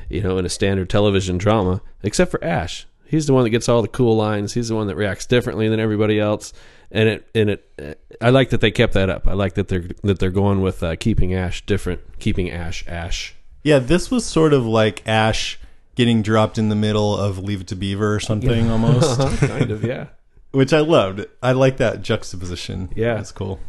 you 0.10 0.22
know, 0.22 0.38
in 0.38 0.46
a 0.46 0.50
standard 0.50 0.90
television 0.90 1.38
drama, 1.38 1.82
except 2.02 2.32
for 2.32 2.44
Ash. 2.44 2.86
He's 3.14 3.28
the 3.28 3.34
one 3.36 3.44
that 3.44 3.52
gets 3.52 3.70
all 3.70 3.84
the 3.84 3.88
cool 3.88 4.18
lines. 4.18 4.56
He's 4.56 4.70
the 4.70 4.76
one 4.76 4.88
that 4.88 4.96
reacts 4.96 5.28
differently 5.28 5.70
than 5.70 5.80
everybody 5.80 6.20
else, 6.20 6.52
and 6.90 7.08
it 7.08 7.30
and 7.36 7.52
it. 7.52 8.00
I 8.20 8.32
like 8.32 8.50
that 8.50 8.60
they 8.60 8.72
kept 8.72 8.94
that 8.94 9.08
up. 9.08 9.28
I 9.28 9.34
like 9.34 9.54
that 9.54 9.68
they're 9.68 9.88
that 10.02 10.18
they're 10.18 10.32
going 10.32 10.62
with 10.62 10.82
uh, 10.82 10.96
keeping 10.96 11.32
Ash 11.32 11.64
different, 11.64 12.02
keeping 12.18 12.50
Ash 12.50 12.84
Ash. 12.88 13.36
Yeah, 13.62 13.78
this 13.78 14.10
was 14.10 14.26
sort 14.26 14.52
of 14.52 14.66
like 14.66 15.08
Ash 15.08 15.60
getting 15.94 16.24
dropped 16.24 16.58
in 16.58 16.70
the 16.70 16.76
middle 16.76 17.16
of 17.16 17.38
Leave 17.38 17.62
It 17.62 17.68
to 17.68 17.76
Beaver 17.76 18.16
or 18.16 18.20
something 18.20 18.72
almost, 18.72 19.20
kind 19.42 19.70
of, 19.70 19.84
yeah. 19.84 20.08
which 20.52 20.74
I 20.74 20.80
loved. 20.80 21.24
I 21.44 21.52
like 21.52 21.78
that 21.78 22.02
juxtaposition. 22.02 22.90
Yeah. 22.96 23.14
that's 23.14 23.32
cool. 23.32 23.60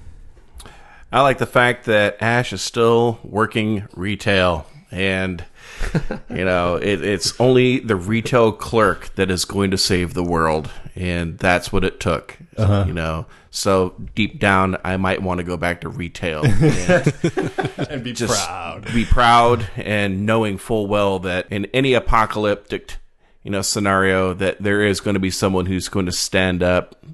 I 1.12 1.20
like 1.20 1.36
the 1.36 1.44
fact 1.44 1.84
that 1.84 2.16
Ash 2.18 2.50
is 2.54 2.62
still 2.62 3.18
working 3.22 3.88
retail, 3.94 4.66
and 4.90 5.44
you 6.30 6.44
know 6.44 6.76
it, 6.76 7.02
it's 7.02 7.38
only 7.40 7.78
the 7.80 7.96
retail 7.96 8.52
clerk 8.52 9.14
that 9.14 9.30
is 9.30 9.44
going 9.44 9.70
to 9.70 9.78
save 9.78 10.14
the 10.14 10.24
world, 10.24 10.70
and 10.94 11.38
that's 11.38 11.72
what 11.72 11.84
it 11.84 12.00
took. 12.00 12.36
Uh-huh. 12.56 12.84
You 12.86 12.92
know, 12.92 13.26
so 13.50 13.94
deep 14.14 14.38
down, 14.38 14.76
I 14.84 14.96
might 14.96 15.22
want 15.22 15.38
to 15.38 15.44
go 15.44 15.56
back 15.56 15.80
to 15.82 15.88
retail 15.88 16.44
and 16.46 17.52
And 17.88 18.04
be 18.04 18.12
just 18.12 18.46
proud. 18.46 18.92
be 18.92 19.04
proud, 19.04 19.68
and 19.76 20.26
knowing 20.26 20.58
full 20.58 20.86
well 20.86 21.18
that 21.20 21.46
in 21.50 21.66
any 21.66 21.94
apocalyptic, 21.94 22.96
you 23.42 23.50
know, 23.50 23.62
scenario, 23.62 24.34
that 24.34 24.62
there 24.62 24.82
is 24.82 25.00
going 25.00 25.14
to 25.14 25.20
be 25.20 25.30
someone 25.30 25.66
who's 25.66 25.88
going 25.88 26.06
to 26.06 26.12
stand 26.12 26.62
up, 26.62 27.04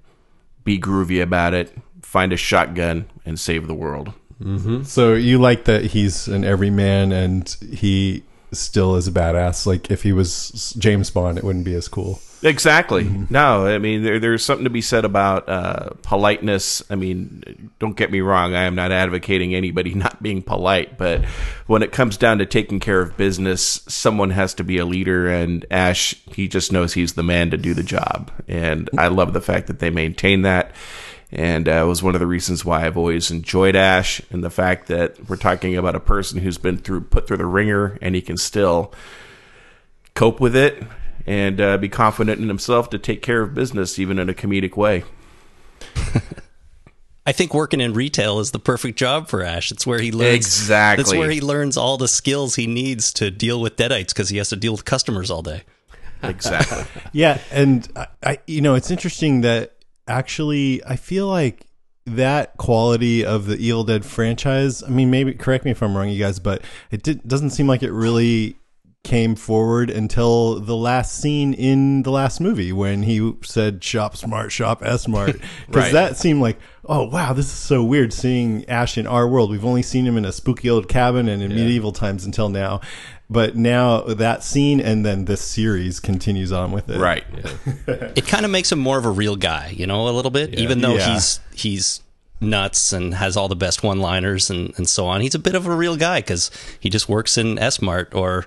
be 0.64 0.78
groovy 0.78 1.22
about 1.22 1.54
it, 1.54 1.72
find 2.02 2.32
a 2.32 2.36
shotgun, 2.36 3.06
and 3.24 3.38
save 3.38 3.66
the 3.66 3.74
world. 3.74 4.12
Mm-hmm. 4.42 4.84
So 4.84 5.14
you 5.14 5.38
like 5.38 5.64
that 5.64 5.84
he's 5.84 6.26
an 6.26 6.44
everyman 6.44 7.12
and 7.12 7.48
he 7.72 8.22
still 8.52 8.96
is 8.96 9.08
a 9.08 9.12
badass. 9.12 9.66
Like 9.66 9.90
if 9.90 10.02
he 10.02 10.12
was 10.12 10.74
James 10.78 11.10
Bond, 11.10 11.38
it 11.38 11.44
wouldn't 11.44 11.64
be 11.64 11.74
as 11.74 11.88
cool. 11.88 12.20
Exactly. 12.42 13.04
No, 13.28 13.66
I 13.66 13.78
mean 13.78 14.02
there, 14.02 14.18
there's 14.18 14.44
something 14.44 14.64
to 14.64 14.70
be 14.70 14.80
said 14.80 15.04
about 15.04 15.48
uh, 15.48 15.90
politeness. 16.02 16.82
I 16.90 16.94
mean, 16.94 17.70
don't 17.78 17.96
get 17.96 18.10
me 18.10 18.20
wrong. 18.20 18.54
I 18.54 18.62
am 18.62 18.74
not 18.74 18.92
advocating 18.92 19.54
anybody 19.54 19.94
not 19.94 20.22
being 20.22 20.42
polite, 20.42 20.96
but 20.96 21.24
when 21.66 21.82
it 21.82 21.92
comes 21.92 22.16
down 22.16 22.38
to 22.38 22.46
taking 22.46 22.80
care 22.80 23.00
of 23.00 23.16
business, 23.16 23.82
someone 23.88 24.30
has 24.30 24.54
to 24.54 24.64
be 24.64 24.78
a 24.78 24.86
leader. 24.86 25.28
And 25.28 25.66
Ash, 25.70 26.14
he 26.32 26.48
just 26.48 26.72
knows 26.72 26.94
he's 26.94 27.12
the 27.12 27.22
man 27.22 27.50
to 27.50 27.56
do 27.56 27.74
the 27.74 27.82
job, 27.82 28.30
and 28.48 28.88
I 28.96 29.08
love 29.08 29.32
the 29.32 29.42
fact 29.42 29.66
that 29.66 29.78
they 29.78 29.90
maintain 29.90 30.42
that. 30.42 30.72
And 31.32 31.68
uh, 31.68 31.84
was 31.86 32.02
one 32.02 32.14
of 32.14 32.20
the 32.20 32.26
reasons 32.26 32.64
why 32.64 32.86
I've 32.86 32.96
always 32.96 33.30
enjoyed 33.30 33.76
Ash, 33.76 34.20
and 34.30 34.42
the 34.42 34.50
fact 34.50 34.88
that 34.88 35.28
we're 35.28 35.36
talking 35.36 35.76
about 35.76 35.94
a 35.94 36.00
person 36.00 36.40
who's 36.40 36.58
been 36.58 36.76
through 36.76 37.02
put 37.02 37.28
through 37.28 37.36
the 37.36 37.46
ringer, 37.46 37.98
and 38.02 38.16
he 38.16 38.20
can 38.20 38.36
still 38.36 38.92
cope 40.14 40.40
with 40.40 40.56
it 40.56 40.82
and 41.26 41.60
uh, 41.60 41.78
be 41.78 41.88
confident 41.88 42.40
in 42.40 42.48
himself 42.48 42.90
to 42.90 42.98
take 42.98 43.22
care 43.22 43.42
of 43.42 43.54
business 43.54 43.98
even 43.98 44.18
in 44.18 44.28
a 44.28 44.34
comedic 44.34 44.76
way. 44.76 45.04
I 47.26 47.32
think 47.32 47.54
working 47.54 47.80
in 47.80 47.94
retail 47.94 48.40
is 48.40 48.50
the 48.50 48.58
perfect 48.58 48.98
job 48.98 49.28
for 49.28 49.42
Ash. 49.42 49.70
It's 49.70 49.86
where 49.86 50.00
he 50.00 50.10
learns 50.10 50.34
Exactly. 50.34 51.04
That's 51.04 51.14
where 51.14 51.30
he 51.30 51.40
learns 51.40 51.76
all 51.76 51.96
the 51.96 52.08
skills 52.08 52.56
he 52.56 52.66
needs 52.66 53.12
to 53.14 53.30
deal 53.30 53.60
with 53.60 53.76
deadites 53.76 54.08
because 54.08 54.30
he 54.30 54.38
has 54.38 54.48
to 54.48 54.56
deal 54.56 54.72
with 54.72 54.84
customers 54.84 55.30
all 55.30 55.42
day. 55.42 55.62
Exactly. 56.22 56.84
Yeah, 57.12 57.38
and 57.50 57.88
I, 57.94 58.06
I, 58.22 58.38
you 58.46 58.60
know, 58.60 58.74
it's 58.74 58.90
interesting 58.90 59.42
that 59.42 59.72
actually 60.10 60.84
I 60.84 60.96
feel 60.96 61.28
like 61.28 61.66
that 62.06 62.56
quality 62.56 63.24
of 63.24 63.46
the 63.46 63.56
Evil 63.56 63.84
Dead 63.84 64.04
franchise. 64.04 64.82
I 64.82 64.88
mean, 64.88 65.10
maybe 65.10 65.34
correct 65.34 65.64
me 65.64 65.70
if 65.70 65.82
I'm 65.82 65.96
wrong, 65.96 66.08
you 66.08 66.18
guys, 66.18 66.38
but 66.38 66.62
it 66.90 67.02
did, 67.02 67.26
doesn't 67.26 67.50
seem 67.50 67.66
like 67.66 67.82
it 67.82 67.92
really 67.92 68.56
came 69.02 69.34
forward 69.34 69.88
until 69.88 70.60
the 70.60 70.76
last 70.76 71.14
scene 71.14 71.54
in 71.54 72.02
the 72.02 72.10
last 72.10 72.38
movie 72.38 72.70
when 72.70 73.02
he 73.04 73.32
said 73.42 73.82
"shop 73.82 74.16
smart, 74.16 74.52
shop 74.52 74.82
s 74.84 75.02
smart," 75.04 75.36
because 75.66 75.68
Right. 75.68 75.92
that 75.92 76.16
seemed 76.16 76.42
like, 76.42 76.58
oh 76.84 77.04
wow, 77.04 77.32
this 77.32 77.46
is 77.46 77.52
so 77.52 77.82
weird 77.82 78.12
seeing 78.12 78.68
Ash 78.68 78.98
in 78.98 79.06
our 79.06 79.26
world. 79.26 79.50
We've 79.50 79.64
only 79.64 79.82
seen 79.82 80.06
him 80.06 80.16
in 80.18 80.24
a 80.24 80.32
spooky 80.32 80.68
old 80.68 80.88
cabin 80.88 81.28
and 81.28 81.42
in 81.42 81.50
medieval 81.50 81.92
times 81.92 82.24
until 82.26 82.48
now. 82.48 82.80
But 83.32 83.54
now 83.54 84.00
that 84.02 84.42
scene 84.42 84.80
and 84.80 85.06
then 85.06 85.26
this 85.26 85.40
series 85.40 86.00
continues 86.00 86.50
on 86.50 86.72
with 86.72 86.90
it. 86.90 86.98
right. 86.98 87.24
It 88.16 88.26
kind 88.26 88.44
of 88.44 88.50
makes 88.50 88.72
him 88.72 88.80
more 88.80 88.98
of 88.98 89.04
a 89.04 89.10
real 89.10 89.36
guy, 89.36 89.72
you 89.76 89.86
know, 89.86 90.08
a 90.08 90.10
little 90.10 90.32
bit. 90.32 90.58
Even 90.58 90.80
though 90.80 90.96
Yeah. 90.96 91.12
he's 91.14 91.40
he's 91.54 92.00
nuts 92.40 92.92
and 92.92 93.14
has 93.14 93.36
all 93.36 93.48
the 93.48 93.54
best 93.56 93.82
one-liners 93.82 94.50
and, 94.50 94.72
and 94.76 94.88
so 94.88 95.06
on, 95.06 95.20
he's 95.20 95.34
a 95.34 95.38
bit 95.38 95.54
of 95.54 95.66
a 95.66 95.74
real 95.74 95.94
guy 95.96 96.20
because 96.20 96.50
he 96.80 96.90
just 96.90 97.08
works 97.08 97.38
in 97.38 97.56
S 97.58 97.80
Mart 97.80 98.12
or 98.14 98.46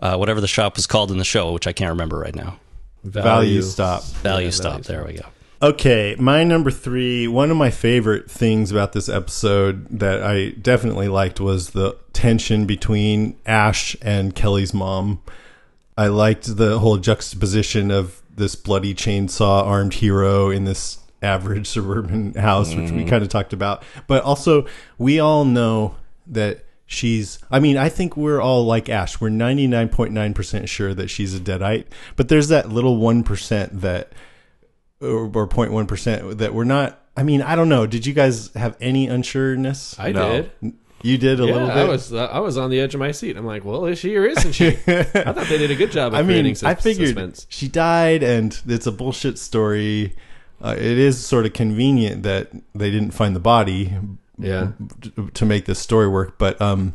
uh, 0.00 0.16
whatever 0.16 0.40
the 0.40 0.48
shop 0.48 0.74
was 0.76 0.86
called 0.88 1.12
in 1.12 1.18
the 1.18 1.24
show, 1.24 1.52
which 1.52 1.66
I 1.68 1.72
can't 1.72 1.90
remember 1.90 2.18
right 2.18 2.34
now. 2.34 2.58
Value 3.04 3.62
stop. 3.62 4.02
Value 4.04 4.46
Yeah, 4.46 4.50
Stop. 4.50 4.80
Value 4.82 4.82
There 4.82 5.04
we 5.06 5.12
go. 5.20 5.26
Okay, 5.62 6.16
my 6.18 6.42
number 6.42 6.70
three. 6.70 7.28
One 7.28 7.50
of 7.50 7.56
my 7.58 7.70
favorite 7.70 8.30
things 8.30 8.72
about 8.72 8.94
this 8.94 9.10
episode 9.10 9.86
that 9.90 10.22
I 10.22 10.50
definitely 10.52 11.08
liked 11.08 11.38
was 11.38 11.70
the 11.70 11.98
tension 12.14 12.64
between 12.64 13.36
Ash 13.44 13.94
and 14.00 14.34
Kelly's 14.34 14.72
mom. 14.72 15.20
I 15.98 16.06
liked 16.06 16.56
the 16.56 16.78
whole 16.78 16.96
juxtaposition 16.96 17.90
of 17.90 18.22
this 18.34 18.56
bloody 18.56 18.94
chainsaw 18.94 19.62
armed 19.66 19.92
hero 19.92 20.48
in 20.48 20.64
this 20.64 20.98
average 21.20 21.66
suburban 21.68 22.32
house, 22.36 22.74
which 22.74 22.90
we 22.90 23.04
mm. 23.04 23.08
kind 23.08 23.22
of 23.22 23.28
talked 23.28 23.52
about. 23.52 23.82
But 24.06 24.24
also, 24.24 24.66
we 24.96 25.20
all 25.20 25.44
know 25.44 25.94
that 26.26 26.64
she's, 26.86 27.38
I 27.50 27.60
mean, 27.60 27.76
I 27.76 27.90
think 27.90 28.16
we're 28.16 28.40
all 28.40 28.64
like 28.64 28.88
Ash. 28.88 29.20
We're 29.20 29.28
99.9% 29.28 30.68
sure 30.68 30.94
that 30.94 31.08
she's 31.08 31.34
a 31.34 31.38
Deadite. 31.38 31.84
But 32.16 32.30
there's 32.30 32.48
that 32.48 32.70
little 32.70 32.96
1% 32.96 33.80
that 33.82 34.14
or, 35.00 35.24
or 35.26 35.48
0.1% 35.48 36.38
that 36.38 36.54
we're 36.54 36.64
not 36.64 36.96
I 37.16 37.22
mean, 37.22 37.42
I 37.42 37.56
don't 37.56 37.68
know. 37.68 37.86
Did 37.86 38.06
you 38.06 38.14
guys 38.14 38.52
have 38.54 38.76
any 38.80 39.08
unsureness? 39.08 39.98
I 39.98 40.12
No. 40.12 40.46
did. 40.62 40.74
you 41.02 41.18
did 41.18 41.40
a 41.40 41.44
Yeah, 41.44 41.52
little 41.52 41.68
bit. 41.68 41.76
I 41.76 41.84
was 41.84 42.12
uh, 42.14 42.24
I 42.26 42.38
was 42.38 42.56
on 42.56 42.70
the 42.70 42.80
edge 42.80 42.94
of 42.94 43.00
my 43.00 43.10
seat. 43.10 43.36
I'm 43.36 43.44
like, 43.44 43.64
well, 43.64 43.84
is 43.86 43.98
she 43.98 44.16
or 44.16 44.24
isn't 44.24 44.52
she? 44.52 44.68
I 44.86 45.02
thought 45.02 45.46
they 45.48 45.58
did 45.58 45.70
a 45.70 45.74
good 45.74 45.90
job 45.90 46.12
of 46.12 46.18
I 46.18 46.22
mean, 46.22 46.28
creating 46.28 46.54
sus- 46.54 46.68
I 46.68 46.74
figured 46.76 47.08
suspense. 47.08 47.46
she 47.50 47.68
died, 47.68 48.22
and 48.22 48.58
it's 48.66 48.86
a 48.86 48.92
bullshit 48.92 49.38
story. 49.38 50.14
Uh, 50.62 50.74
it 50.78 50.98
is 50.98 51.24
sort 51.24 51.46
of 51.46 51.52
convenient 51.52 52.22
that 52.22 52.50
they 52.74 52.90
didn't 52.90 53.10
find 53.12 53.34
the 53.34 53.40
body, 53.40 53.94
Yeah. 54.38 54.72
to 55.34 55.44
make 55.46 55.64
this 55.66 55.78
story 55.78 56.06
work. 56.08 56.38
But 56.38 56.60
um, 56.62 56.94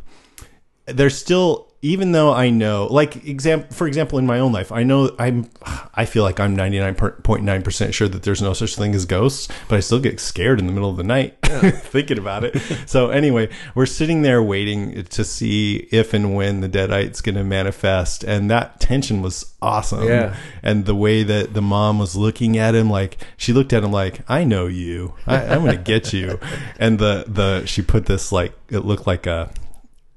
there's 0.86 1.16
still, 1.18 1.65
even 1.82 2.12
though 2.12 2.32
I 2.32 2.50
know, 2.50 2.86
like 2.90 3.26
example, 3.26 3.74
for 3.74 3.86
example, 3.86 4.18
in 4.18 4.26
my 4.26 4.38
own 4.38 4.52
life, 4.52 4.72
I 4.72 4.82
know 4.82 5.14
I'm, 5.18 5.50
I 5.94 6.04
feel 6.04 6.22
like 6.22 6.40
I'm 6.40 6.56
99.9 6.56 7.64
percent 7.64 7.94
sure 7.94 8.08
that 8.08 8.22
there's 8.22 8.42
no 8.42 8.52
such 8.52 8.76
thing 8.76 8.94
as 8.94 9.04
ghosts, 9.04 9.48
but 9.68 9.76
I 9.76 9.80
still 9.80 10.00
get 10.00 10.18
scared 10.18 10.58
in 10.58 10.66
the 10.66 10.72
middle 10.72 10.90
of 10.90 10.96
the 10.96 11.04
night 11.04 11.36
thinking 11.42 12.18
about 12.18 12.44
it. 12.44 12.60
So 12.86 13.10
anyway, 13.10 13.50
we're 13.74 13.86
sitting 13.86 14.22
there 14.22 14.42
waiting 14.42 15.04
to 15.04 15.24
see 15.24 15.88
if 15.92 16.14
and 16.14 16.34
when 16.34 16.60
the 16.60 16.68
deadite's 16.68 17.20
going 17.20 17.36
to 17.36 17.44
manifest, 17.44 18.24
and 18.24 18.50
that 18.50 18.80
tension 18.80 19.22
was 19.22 19.54
awesome. 19.60 20.04
Yeah. 20.04 20.36
and 20.62 20.86
the 20.86 20.94
way 20.94 21.22
that 21.22 21.54
the 21.54 21.62
mom 21.62 21.98
was 21.98 22.16
looking 22.16 22.56
at 22.58 22.74
him, 22.74 22.88
like 22.90 23.18
she 23.36 23.52
looked 23.52 23.72
at 23.72 23.84
him 23.84 23.92
like, 23.92 24.20
"I 24.28 24.44
know 24.44 24.66
you. 24.66 25.14
I, 25.26 25.44
I'm 25.46 25.62
going 25.62 25.76
to 25.76 25.82
get 25.82 26.12
you." 26.12 26.40
And 26.78 26.98
the 26.98 27.24
the 27.26 27.64
she 27.66 27.82
put 27.82 28.06
this 28.06 28.32
like 28.32 28.52
it 28.68 28.80
looked 28.80 29.06
like 29.06 29.26
a 29.26 29.50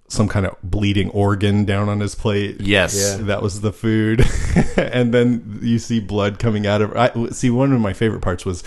some 0.09 0.27
kind 0.27 0.45
of 0.45 0.57
bleeding 0.61 1.09
organ 1.11 1.63
down 1.65 1.87
on 1.87 1.99
his 1.99 2.15
plate. 2.15 2.59
Yes. 2.59 2.95
Yeah. 2.95 3.25
That 3.25 3.41
was 3.41 3.61
the 3.61 3.71
food, 3.71 4.25
and 4.77 5.13
then 5.13 5.59
you 5.61 5.79
see 5.79 5.99
blood 5.99 6.39
coming 6.39 6.67
out 6.67 6.81
of. 6.81 6.95
I 6.95 7.29
see 7.29 7.49
one 7.49 7.71
of 7.71 7.79
my 7.79 7.93
favorite 7.93 8.21
parts 8.21 8.45
was 8.45 8.63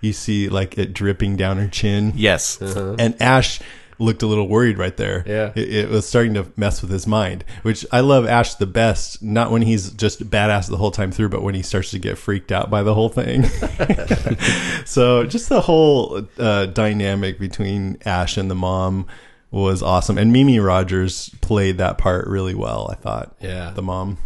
you 0.00 0.12
see 0.12 0.48
like 0.48 0.76
it 0.78 0.92
dripping 0.92 1.36
down 1.36 1.58
her 1.58 1.68
chin. 1.68 2.12
Yes. 2.16 2.60
And 2.60 3.20
Ash 3.20 3.60
looked 3.98 4.22
a 4.22 4.26
little 4.26 4.48
worried 4.48 4.78
right 4.78 4.96
there. 4.96 5.24
Yeah. 5.26 5.52
It, 5.54 5.74
it 5.74 5.88
was 5.88 6.06
starting 6.06 6.34
to 6.34 6.46
mess 6.56 6.82
with 6.82 6.90
his 6.90 7.06
mind, 7.06 7.44
which 7.62 7.86
I 7.90 8.00
love 8.00 8.26
Ash 8.26 8.54
the 8.54 8.66
best, 8.66 9.22
not 9.22 9.50
when 9.50 9.62
he's 9.62 9.90
just 9.90 10.28
badass 10.28 10.68
the 10.68 10.76
whole 10.76 10.90
time 10.90 11.12
through, 11.12 11.30
but 11.30 11.42
when 11.42 11.54
he 11.54 11.62
starts 11.62 11.90
to 11.92 11.98
get 11.98 12.18
freaked 12.18 12.52
out 12.52 12.70
by 12.70 12.82
the 12.82 12.94
whole 12.94 13.08
thing. 13.08 13.44
so 14.84 15.24
just 15.24 15.48
the 15.48 15.62
whole 15.62 16.26
uh, 16.38 16.66
dynamic 16.66 17.38
between 17.38 17.98
Ash 18.04 18.36
and 18.36 18.50
the 18.50 18.54
mom 18.54 19.06
was 19.50 19.82
awesome. 19.82 20.18
And 20.18 20.32
Mimi 20.32 20.58
Rogers 20.58 21.30
played 21.40 21.78
that 21.78 21.98
part 21.98 22.26
really 22.26 22.54
well, 22.54 22.88
I 22.90 22.94
thought. 22.94 23.34
Yeah. 23.40 23.70
The 23.74 23.82
mom. 23.82 24.18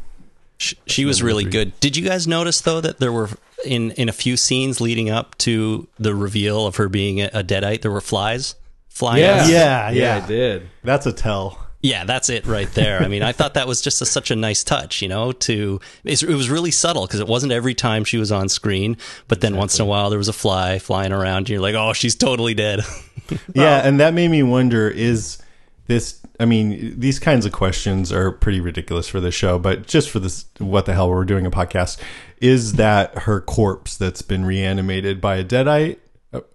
She, 0.58 0.76
she 0.86 1.04
was 1.04 1.22
really 1.22 1.44
good. 1.44 1.78
Did 1.80 1.96
you 1.96 2.06
guys 2.06 2.26
notice 2.26 2.60
though 2.60 2.80
that 2.82 2.98
there 2.98 3.12
were 3.12 3.30
in 3.64 3.92
in 3.92 4.08
a 4.08 4.12
few 4.12 4.36
scenes 4.36 4.80
leading 4.80 5.08
up 5.08 5.36
to 5.38 5.88
the 5.98 6.14
reveal 6.14 6.66
of 6.66 6.76
her 6.76 6.88
being 6.88 7.20
a, 7.20 7.30
a 7.32 7.42
deadite, 7.42 7.82
there 7.82 7.90
were 7.90 8.00
flies 8.00 8.54
flying. 8.88 9.22
Yeah. 9.22 9.46
Yeah, 9.46 9.90
yeah, 9.90 9.90
yeah. 9.90 10.24
I 10.24 10.28
did. 10.28 10.68
That's 10.84 11.06
a 11.06 11.12
tell. 11.12 11.66
Yeah, 11.82 12.04
that's 12.04 12.28
it 12.28 12.46
right 12.46 12.70
there. 12.72 13.02
I 13.02 13.08
mean, 13.08 13.22
I 13.22 13.32
thought 13.32 13.54
that 13.54 13.66
was 13.66 13.80
just 13.80 14.02
a, 14.02 14.06
such 14.06 14.30
a 14.30 14.36
nice 14.36 14.62
touch, 14.62 15.00
you 15.00 15.08
know. 15.08 15.32
To 15.32 15.80
it's, 16.04 16.22
it 16.22 16.34
was 16.34 16.50
really 16.50 16.70
subtle 16.70 17.06
because 17.06 17.20
it 17.20 17.26
wasn't 17.26 17.52
every 17.52 17.74
time 17.74 18.04
she 18.04 18.18
was 18.18 18.30
on 18.30 18.50
screen, 18.50 18.98
but 19.28 19.40
then 19.40 19.56
once 19.56 19.78
in 19.78 19.82
a 19.82 19.86
while 19.86 20.10
there 20.10 20.18
was 20.18 20.28
a 20.28 20.34
fly 20.34 20.78
flying 20.78 21.12
around, 21.12 21.38
and 21.38 21.48
you're 21.48 21.60
like, 21.60 21.74
oh, 21.74 21.94
she's 21.94 22.14
totally 22.14 22.52
dead. 22.52 22.80
yeah, 23.54 23.86
and 23.86 23.98
that 24.00 24.12
made 24.12 24.28
me 24.28 24.42
wonder 24.42 24.88
is 24.90 25.38
this 25.86 26.20
I 26.38 26.44
mean, 26.44 26.98
these 26.98 27.18
kinds 27.18 27.44
of 27.46 27.52
questions 27.52 28.12
are 28.12 28.30
pretty 28.30 28.60
ridiculous 28.60 29.08
for 29.08 29.20
the 29.20 29.30
show, 29.30 29.58
but 29.58 29.86
just 29.86 30.10
for 30.10 30.18
this 30.18 30.46
what 30.58 30.84
the 30.84 30.92
hell 30.92 31.08
we're 31.08 31.24
doing 31.24 31.46
a 31.46 31.50
podcast, 31.50 31.98
is 32.42 32.74
that 32.74 33.20
her 33.20 33.40
corpse 33.40 33.96
that's 33.96 34.22
been 34.22 34.44
reanimated 34.44 35.20
by 35.20 35.36
a 35.36 35.44
deadite 35.44 35.98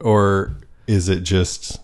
or 0.01 0.57
is 0.87 1.09
it 1.09 1.21
just 1.21 1.79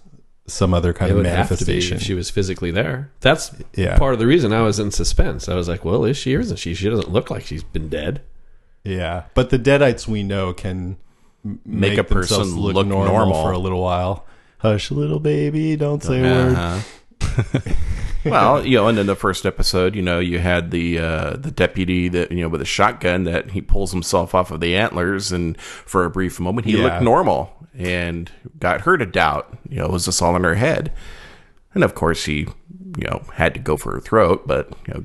some 0.52 0.74
other 0.74 0.94
kind 0.94 1.10
It 1.10 1.14
of 1.14 1.18
would 1.18 1.26
have 1.26 1.48
to 1.48 1.56
be 1.66 1.72
manifestation? 1.72 1.98
if 1.98 2.04
she 2.04 2.14
was 2.14 2.30
physically 2.30 2.72
there. 2.72 3.10
That's 3.22 3.52
Yeah. 3.76 3.98
part 3.98 4.14
of 4.14 4.20
the 4.20 4.28
reason 4.28 4.52
I 4.54 4.62
was 4.62 4.80
in 4.80 4.92
suspense. 4.92 5.48
I 5.50 5.56
was 5.56 5.68
like, 5.68 5.84
well, 5.86 6.04
is 6.06 6.18
she 6.18 6.36
or 6.36 6.40
isn't 6.42 6.58
she? 6.58 6.74
She 6.74 6.90
doesn't 6.90 7.12
look 7.12 7.30
like 7.32 7.46
she's 7.46 7.64
been 7.64 7.88
dead. 7.90 8.22
yeah, 8.84 9.24
but 9.34 9.50
the 9.52 9.60
deadites 9.60 10.08
we 10.08 10.24
know 10.24 10.54
can 10.54 10.98
m- 11.46 11.60
Make 11.66 11.98
a 11.98 12.04
person 12.04 12.38
themselves 12.40 12.54
look 12.56 12.88
normal. 12.88 13.44
for 13.44 13.52
a 13.52 13.58
little 13.58 13.82
while. 13.82 14.26
Hush, 14.60 14.92
little 14.92 15.20
baby, 15.20 15.76
don't 15.76 16.04
say 16.04 16.20
a 16.20 16.24
word. 16.24 16.56
Uh-huh. 16.56 17.60
Well, 18.26 18.66
you 18.66 18.78
know, 18.78 18.88
and 18.88 19.00
in 19.00 19.08
the 19.08 19.16
first 19.16 19.46
episode, 19.46 19.96
you 19.96 20.02
know, 20.02 20.20
you 20.20 20.40
had 20.40 20.72
the 20.72 21.00
uh, 21.00 21.38
the 21.38 21.52
deputy 21.52 22.08
that 22.10 22.32
you 22.32 22.42
know 22.42 22.50
with 22.50 22.62
a 22.62 22.66
shotgun 22.66 23.24
that 23.24 23.52
he 23.52 23.62
pulls 23.62 23.92
himself 23.92 24.36
off 24.36 24.52
of 24.52 24.60
the 24.60 24.76
antlers, 24.76 25.32
and 25.32 25.60
for 25.60 26.06
a 26.06 26.10
brief 26.10 26.40
moment, 26.40 26.66
he 26.68 26.78
Yeah. 26.78 26.84
looked 26.84 27.02
normal 27.02 27.54
and 27.78 28.32
got 28.60 28.82
her 28.82 28.98
to 28.98 29.06
doubt, 29.06 29.58
you 29.70 29.78
know, 29.78 29.88
was 29.88 30.06
this 30.06 30.22
all 30.22 30.36
in 30.36 30.44
her 30.44 30.56
head? 30.56 30.92
And 31.74 31.84
of 31.84 31.96
course, 31.96 32.26
he, 32.26 32.48
you 32.98 33.08
know, 33.10 33.22
had 33.36 33.54
to 33.54 33.60
go 33.60 33.78
for 33.78 33.94
her 33.94 34.02
throat, 34.02 34.46
but 34.46 34.70
you 34.88 34.94
know, 34.94 35.04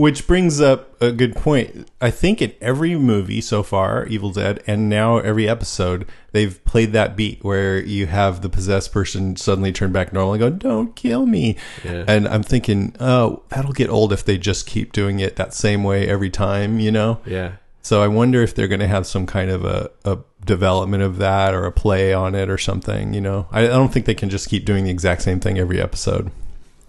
Which 0.00 0.26
brings 0.26 0.62
up 0.62 1.00
a 1.02 1.12
good 1.12 1.36
point. 1.36 1.86
I 2.00 2.10
think 2.10 2.40
in 2.40 2.54
every 2.62 2.96
movie 2.96 3.42
so 3.42 3.62
far, 3.62 4.06
Evil 4.06 4.30
Dead, 4.30 4.62
and 4.66 4.88
now 4.88 5.18
every 5.18 5.46
episode, 5.46 6.06
they've 6.32 6.64
played 6.64 6.94
that 6.94 7.16
beat 7.16 7.44
where 7.44 7.78
you 7.78 8.06
have 8.06 8.40
the 8.40 8.48
possessed 8.48 8.94
person 8.94 9.36
suddenly 9.36 9.72
turn 9.72 9.92
back 9.92 10.10
normal 10.10 10.32
and 10.32 10.40
go, 10.40 10.48
"Don't 10.48 10.96
kill 10.96 11.26
me." 11.26 11.54
Yeah. 11.84 12.04
And 12.08 12.26
I'm 12.28 12.42
thinking, 12.42 12.96
oh, 12.98 13.42
that'll 13.50 13.74
get 13.74 13.90
old 13.90 14.10
if 14.10 14.24
they 14.24 14.38
just 14.38 14.66
keep 14.66 14.94
doing 14.94 15.20
it 15.20 15.36
that 15.36 15.52
same 15.52 15.84
way 15.84 16.08
every 16.08 16.30
time, 16.30 16.80
you 16.80 16.90
know. 16.90 17.20
Yeah. 17.26 17.56
So 17.82 18.02
I 18.02 18.08
wonder 18.08 18.42
if 18.42 18.54
they're 18.54 18.68
going 18.68 18.80
to 18.80 18.88
have 18.88 19.06
some 19.06 19.26
kind 19.26 19.50
of 19.50 19.66
a, 19.66 19.90
a 20.06 20.16
development 20.46 21.02
of 21.02 21.18
that 21.18 21.52
or 21.52 21.66
a 21.66 21.72
play 21.72 22.14
on 22.14 22.34
it 22.34 22.48
or 22.48 22.56
something. 22.56 23.12
You 23.12 23.20
know, 23.20 23.48
I, 23.50 23.64
I 23.64 23.66
don't 23.66 23.92
think 23.92 24.06
they 24.06 24.14
can 24.14 24.30
just 24.30 24.48
keep 24.48 24.64
doing 24.64 24.84
the 24.84 24.90
exact 24.90 25.20
same 25.20 25.40
thing 25.40 25.58
every 25.58 25.78
episode. 25.78 26.30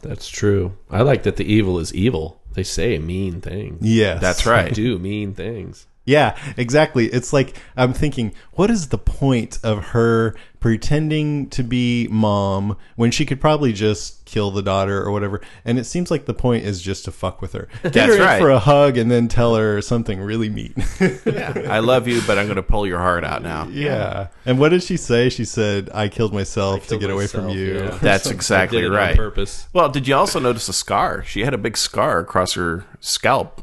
That's 0.02 0.30
true. 0.30 0.78
I 0.90 1.02
like 1.02 1.24
that 1.24 1.36
the 1.36 1.46
evil 1.46 1.78
is 1.78 1.94
evil. 1.94 2.41
They 2.54 2.64
say 2.64 2.98
mean 3.00 3.42
things. 3.42 3.80
Yes, 3.82 4.22
that's 4.22 4.46
right. 4.46 4.64
They 4.64 4.66
right. 4.66 4.74
do 4.74 5.00
mean 5.00 5.34
things. 5.34 5.88
Yeah, 6.06 6.36
exactly. 6.58 7.08
It's 7.08 7.32
like 7.32 7.56
I'm 7.76 7.94
thinking, 7.94 8.34
what 8.54 8.72
is 8.72 8.90
the 8.90 8.98
point 8.98 9.60
of 9.64 9.86
her 9.90 10.36
pretending 10.62 11.50
to 11.50 11.64
be 11.64 12.08
mom 12.10 12.78
when 12.96 13.12
she 13.12 13.26
could 13.26 13.42
probably 13.42 13.74
just 13.74 14.24
kill 14.26 14.52
the 14.52 14.62
daughter 14.62 15.04
or 15.04 15.12
whatever? 15.12 15.42
And 15.66 15.78
it 15.78 15.84
seems 15.84 16.10
like 16.10 16.26
the 16.26 16.34
point 16.34 16.64
is 16.64 16.82
just 16.82 17.04
to 17.06 17.12
fuck 17.12 17.42
with 17.42 17.52
her, 17.52 17.68
get 17.84 17.94
That's 17.94 18.08
her 18.08 18.14
in 18.14 18.22
right. 18.22 18.40
for 18.40 18.50
a 18.52 18.60
hug, 18.60 18.96
and 18.98 19.12
then 19.12 19.28
tell 19.28 19.56
her 19.56 19.82
something 19.82 20.22
really 20.22 20.50
mean. 20.50 20.74
yeah, 21.26 21.66
I 21.70 21.80
love 21.80 22.08
you, 22.08 22.22
but 22.26 22.38
I'm 22.38 22.46
going 22.46 22.56
to 22.56 22.64
pull 22.64 22.88
your 22.88 23.00
heart 23.00 23.26
out 23.26 23.42
now. 23.42 23.68
yeah. 23.68 24.28
And 24.46 24.60
what 24.60 24.70
did 24.70 24.84
she 24.84 24.98
say? 24.98 25.30
She 25.30 25.46
said, 25.46 25.90
"I 25.94 26.08
killed 26.08 26.34
myself 26.34 26.84
to 26.84 26.90
killed 26.90 27.02
get 27.02 27.10
away 27.10 27.28
from 27.28 27.50
you." 27.50 27.76
yeah. 27.80 27.90
That's 28.02 28.30
exactly 28.30 28.84
right. 28.86 29.16
purpose. 29.18 29.68
Well, 29.74 29.90
did 29.90 30.08
you 30.08 30.16
also 30.16 30.40
notice 30.40 30.70
a 30.70 30.74
scar? 30.74 31.24
She 31.24 31.42
had 31.42 31.54
a 31.54 31.58
big 31.58 31.76
scar 31.76 32.20
across 32.20 32.54
her 32.54 32.86
scalp 33.00 33.62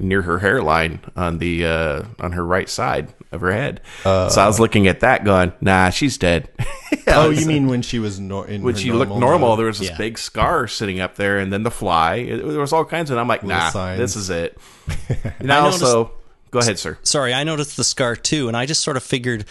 near 0.00 0.22
her 0.22 0.40
hairline 0.40 1.00
on 1.14 1.38
the 1.38 1.64
uh, 1.64 2.02
on 2.18 2.32
her 2.32 2.44
right 2.44 2.68
side 2.68 3.14
of 3.30 3.40
her 3.40 3.52
head. 3.52 3.80
so 4.02 4.28
I 4.36 4.46
was 4.46 4.58
looking 4.58 4.88
at 4.88 5.00
that, 5.00 5.24
going, 5.24 5.52
"Nah, 5.60 5.90
she's 5.90 6.18
dead." 6.18 6.39
Oh, 7.06 7.30
you 7.30 7.46
mean 7.46 7.66
when 7.66 7.82
she 7.82 7.98
was 7.98 8.20
nor- 8.20 8.46
in 8.46 8.62
when 8.62 8.74
her 8.74 8.80
she 8.80 8.92
looked 8.92 9.10
normal, 9.10 9.50
mode? 9.50 9.58
there 9.58 9.66
was 9.66 9.78
this 9.78 9.90
Yeah. 9.90 9.96
big 9.96 10.16
scar 10.18 10.68
sitting 10.68 11.00
up 11.00 11.16
there, 11.16 11.38
and 11.38 11.52
then 11.52 11.64
the 11.64 11.70
fly. 11.70 12.16
It, 12.16 12.36
there 12.46 12.60
was 12.60 12.72
all 12.72 12.84
kinds, 12.84 13.10
of. 13.10 13.18
I'm 13.18 13.26
like, 13.26 13.42
Little 13.42 13.58
"Nah, 13.58 13.70
signs. 13.70 13.98
this 13.98 14.16
is 14.16 14.30
it." 14.30 14.56
and 15.40 15.52
I 15.52 15.58
also, 15.58 16.12
go 16.50 16.60
ahead, 16.60 16.78
sir. 16.78 16.98
Sorry, 17.02 17.34
I 17.34 17.42
noticed 17.42 17.76
the 17.76 17.84
scar 17.84 18.14
too, 18.14 18.48
and 18.48 18.56
I 18.56 18.66
just 18.66 18.82
sort 18.82 18.96
of 18.96 19.02
figured. 19.02 19.44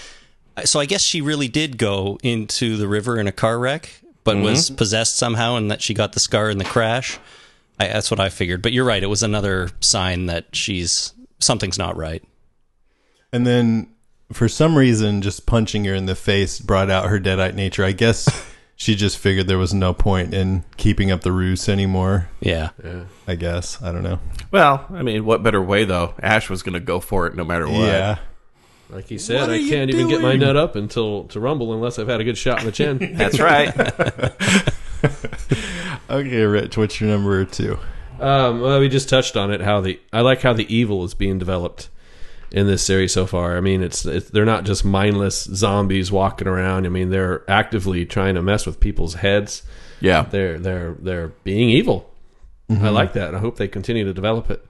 So 0.63 0.79
I 0.79 0.85
guess 0.85 1.01
she 1.01 1.21
really 1.21 1.47
did 1.47 1.77
go 1.77 2.17
into 2.23 2.77
the 2.77 2.87
river 2.87 3.19
in 3.19 3.27
a 3.27 3.31
car 3.31 3.59
wreck, 3.59 3.89
but 4.23 4.35
mm-hmm. 4.35 4.45
was 4.45 4.69
possessed 4.69 5.17
somehow, 5.17 5.55
and 5.55 5.69
that 5.69 5.81
she 5.81 5.93
got 5.93 6.13
the 6.13 6.19
scar 6.19 6.49
in 6.49 6.59
the 6.59 6.65
crash. 6.65 7.19
I, 7.79 7.87
that's 7.87 8.11
what 8.11 8.19
I 8.19 8.29
figured. 8.29 8.61
But 8.61 8.71
you're 8.73 8.85
right; 8.85 9.03
it 9.03 9.07
was 9.07 9.23
another 9.23 9.69
sign 9.81 10.27
that 10.27 10.55
she's 10.55 11.13
something's 11.39 11.77
not 11.77 11.97
right. 11.97 12.23
And 13.33 13.45
then 13.45 13.89
for 14.31 14.47
some 14.47 14.77
reason, 14.77 15.21
just 15.21 15.45
punching 15.45 15.85
her 15.85 15.93
in 15.93 16.05
the 16.05 16.15
face 16.15 16.59
brought 16.59 16.89
out 16.89 17.09
her 17.09 17.19
deadite 17.19 17.55
nature. 17.55 17.83
I 17.83 17.91
guess 17.91 18.45
she 18.75 18.95
just 18.95 19.17
figured 19.17 19.47
there 19.47 19.57
was 19.57 19.73
no 19.73 19.93
point 19.93 20.33
in 20.33 20.63
keeping 20.77 21.11
up 21.11 21.21
the 21.21 21.31
ruse 21.31 21.67
anymore. 21.67 22.29
Yeah. 22.39 22.69
I 23.27 23.35
guess. 23.35 23.81
I 23.81 23.91
don't 23.91 24.03
know. 24.03 24.19
Well, 24.51 24.85
I 24.91 25.03
mean, 25.03 25.25
what 25.25 25.43
better 25.43 25.61
way 25.61 25.85
though? 25.85 26.13
Ash 26.21 26.49
was 26.49 26.63
going 26.63 26.73
to 26.73 26.79
go 26.79 26.99
for 26.99 27.27
it 27.27 27.35
no 27.35 27.43
matter 27.43 27.67
what. 27.67 27.87
Yeah. 27.87 28.19
Like 28.89 29.05
he 29.05 29.19
said, 29.19 29.51
I 29.51 29.59
can't 29.59 29.91
even 29.91 30.07
get 30.07 30.19
my 30.19 30.35
nut 30.35 30.57
up 30.57 30.75
until 30.75 31.25
to 31.25 31.39
rumble 31.39 31.73
unless 31.73 31.99
I've 31.99 32.07
had 32.07 32.21
a 32.21 32.23
good 32.23 32.39
shot 32.39 32.59
in 32.59 32.65
the 32.65 32.71
chin. 32.71 32.97
That's 33.17 33.39
right. 33.39 33.71
Okay, 36.09 36.41
Rich, 36.41 36.75
what's 36.75 36.99
your 36.99 37.11
number 37.11 37.45
two? 37.45 37.77
Um, 38.19 38.61
well, 38.61 38.79
we 38.79 38.89
just 38.89 39.09
touched 39.09 39.37
on 39.37 39.51
it. 39.51 39.61
How 39.61 39.79
the 39.79 39.99
I 40.11 40.21
like 40.21 40.41
how 40.41 40.53
the 40.53 40.73
evil 40.73 41.03
is 41.03 41.13
being 41.13 41.37
developed 41.37 41.89
in 42.51 42.67
this 42.67 42.83
series 42.83 43.13
so 43.13 43.25
far. 43.25 43.57
I 43.57 43.61
mean, 43.61 43.81
it's, 43.83 44.05
it's 44.05 44.29
they're 44.29 44.45
not 44.45 44.65
just 44.65 44.83
mindless 44.83 45.43
zombies 45.43 46.11
walking 46.11 46.47
around. 46.47 46.85
I 46.85 46.89
mean, 46.89 47.09
they're 47.09 47.49
actively 47.49 48.05
trying 48.05 48.35
to 48.35 48.41
mess 48.41 48.65
with 48.65 48.79
people's 48.79 49.15
heads. 49.15 49.63
yeah. 49.99 50.23
They're 50.23 50.59
they're 50.59 50.95
they're 50.99 51.27
being 51.43 51.69
evil. 51.69 52.09
I 52.69 52.73
mm-hmm. 52.73 52.85
like 52.87 53.13
that. 53.13 53.29
and 53.29 53.37
I 53.37 53.39
hope 53.39 53.57
they 53.57 53.67
continue 53.67 54.05
to 54.05 54.13
develop 54.13 54.49
it. 54.51 54.63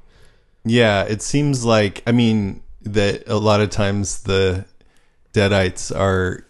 Yeah, 0.64 1.04
it 1.04 1.22
seems 1.22 1.66
like 1.66 2.04
I 2.08 2.12
mean 2.12 2.62
that 2.82 3.28
a 3.28 3.38
lot 3.38 3.62
of 3.62 3.70
times 3.70 4.24
the 4.24 4.66
deadites 5.34 5.96
are 5.96 6.46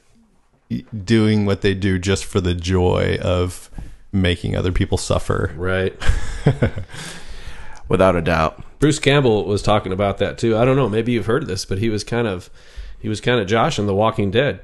doing 1.03 1.45
what 1.45 1.61
they 1.61 1.73
do 1.73 1.97
just 1.97 2.25
for 2.25 2.39
the 2.39 2.53
joy 2.53 3.17
of 3.21 3.69
making 4.11 4.55
other 4.55 4.71
people 4.71 4.97
suffer. 4.97 5.53
Right. 5.55 5.95
Without 7.89 8.15
a 8.15 8.21
doubt. 8.21 8.63
Bruce 8.79 8.99
Campbell 8.99 9.45
was 9.45 9.61
talking 9.61 9.91
about 9.91 10.19
that 10.19 10.37
too. 10.37 10.55
I 10.55 10.63
don't 10.63 10.77
know. 10.77 10.87
Maybe 10.87 11.11
you've 11.11 11.25
heard 11.25 11.47
this, 11.47 11.65
but 11.65 11.79
he 11.79 11.89
was 11.89 12.03
kind 12.03 12.27
of 12.27 12.49
he 12.99 13.09
was 13.09 13.19
kind 13.19 13.39
of 13.41 13.47
Josh 13.47 13.77
in 13.79 13.87
The 13.87 13.95
Walking 13.95 14.31
Dead. 14.31 14.61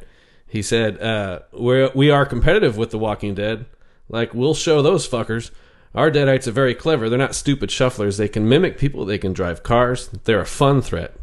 He 0.48 0.62
said, 0.62 1.02
uh, 1.02 1.40
"We 1.52 1.90
we 1.96 2.10
are 2.12 2.26
competitive 2.26 2.78
with 2.78 2.92
The 2.92 3.00
Walking 3.00 3.34
Dead. 3.36 3.66
Like 4.08 4.34
we'll 4.34 4.54
show 4.54 4.82
those 4.82 5.08
fuckers. 5.08 5.52
Our 5.96 6.12
Deadites 6.12 6.46
are 6.48 6.52
very 6.52 6.76
clever. 6.76 7.10
They're 7.10 7.18
not 7.18 7.36
stupid 7.36 7.70
shufflers. 7.70 8.18
They 8.18 8.28
can 8.28 8.48
mimic 8.48 8.78
people. 8.78 9.06
They 9.06 9.18
can 9.18 9.34
drive 9.34 9.64
cars. 9.64 10.10
They're 10.26 10.42
a 10.42 10.46
fun 10.46 10.82
threat. 10.82 11.16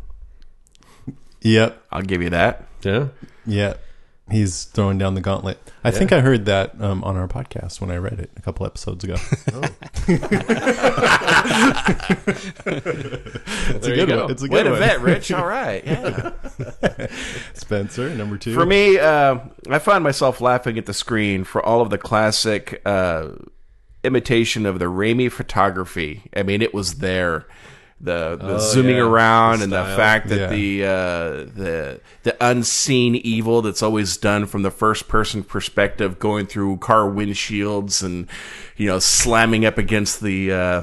Yep. 1.42 1.82
I'll 1.90 2.02
give 2.02 2.22
you 2.22 2.30
that. 2.30 2.66
Yeah. 2.82 3.08
Yeah. 3.44 3.74
He's 4.32 4.64
throwing 4.64 4.98
down 4.98 5.14
the 5.14 5.20
gauntlet. 5.20 5.58
I 5.84 5.90
think 5.90 6.10
I 6.12 6.20
heard 6.20 6.46
that 6.46 6.80
um, 6.80 7.04
on 7.04 7.16
our 7.16 7.28
podcast 7.28 7.80
when 7.80 7.90
I 7.90 7.96
read 7.96 8.18
it 8.18 8.30
a 8.36 8.40
couple 8.42 8.64
episodes 8.66 9.04
ago. 9.04 9.14
it's 12.66 13.86
There 13.86 13.92
a 13.92 13.96
good 13.96 14.08
go. 14.08 14.22
one. 14.22 14.30
It's 14.30 14.42
a 14.42 14.46
Way 14.46 14.58
good 14.58 14.64
to 14.64 14.70
one. 14.70 14.78
vet, 14.80 15.00
Rich. 15.00 15.32
All 15.32 15.46
right. 15.46 15.84
Yeah. 15.92 16.32
Spencer, 17.54 18.08
number 18.14 18.36
two. 18.38 18.54
For 18.54 18.64
me, 18.66 18.98
uh, 18.98 19.38
I 19.70 19.78
find 19.78 20.02
myself 20.04 20.40
laughing 20.40 20.78
at 20.78 20.86
the 20.86 20.94
screen 20.94 21.44
for 21.44 21.62
all 21.64 21.80
of 21.80 21.90
the 21.90 21.98
classic 21.98 22.80
uh, 22.86 23.28
imitation 24.04 24.64
of 24.66 24.78
the 24.78 24.86
Raimi 24.86 25.30
photography. 25.30 26.22
I 26.36 26.42
mean, 26.42 26.62
it 26.62 26.72
was 26.74 26.94
there. 26.96 27.46
The, 28.04 28.36
the 28.36 28.54
Oh, 28.56 28.58
zooming 28.58 28.96
yeah. 28.96 29.02
around 29.02 29.58
The 29.58 29.64
and 29.64 29.72
the 29.72 29.84
fact 29.96 30.28
that 30.28 30.38
Yeah. 30.38 30.46
the 30.48 30.84
uh, 30.84 31.30
the 31.54 32.00
the 32.24 32.36
unseen 32.44 33.14
evil 33.14 33.62
that's 33.62 33.82
always 33.82 34.16
done 34.16 34.46
from 34.46 34.62
the 34.62 34.72
first 34.72 35.06
person 35.06 35.44
perspective, 35.44 36.18
going 36.18 36.46
through 36.46 36.78
car 36.78 37.04
windshields 37.08 38.02
and 38.02 38.26
you 38.76 38.88
know 38.88 38.98
slamming 38.98 39.64
up 39.64 39.78
against 39.78 40.20
the 40.20 40.52
uh, 40.52 40.82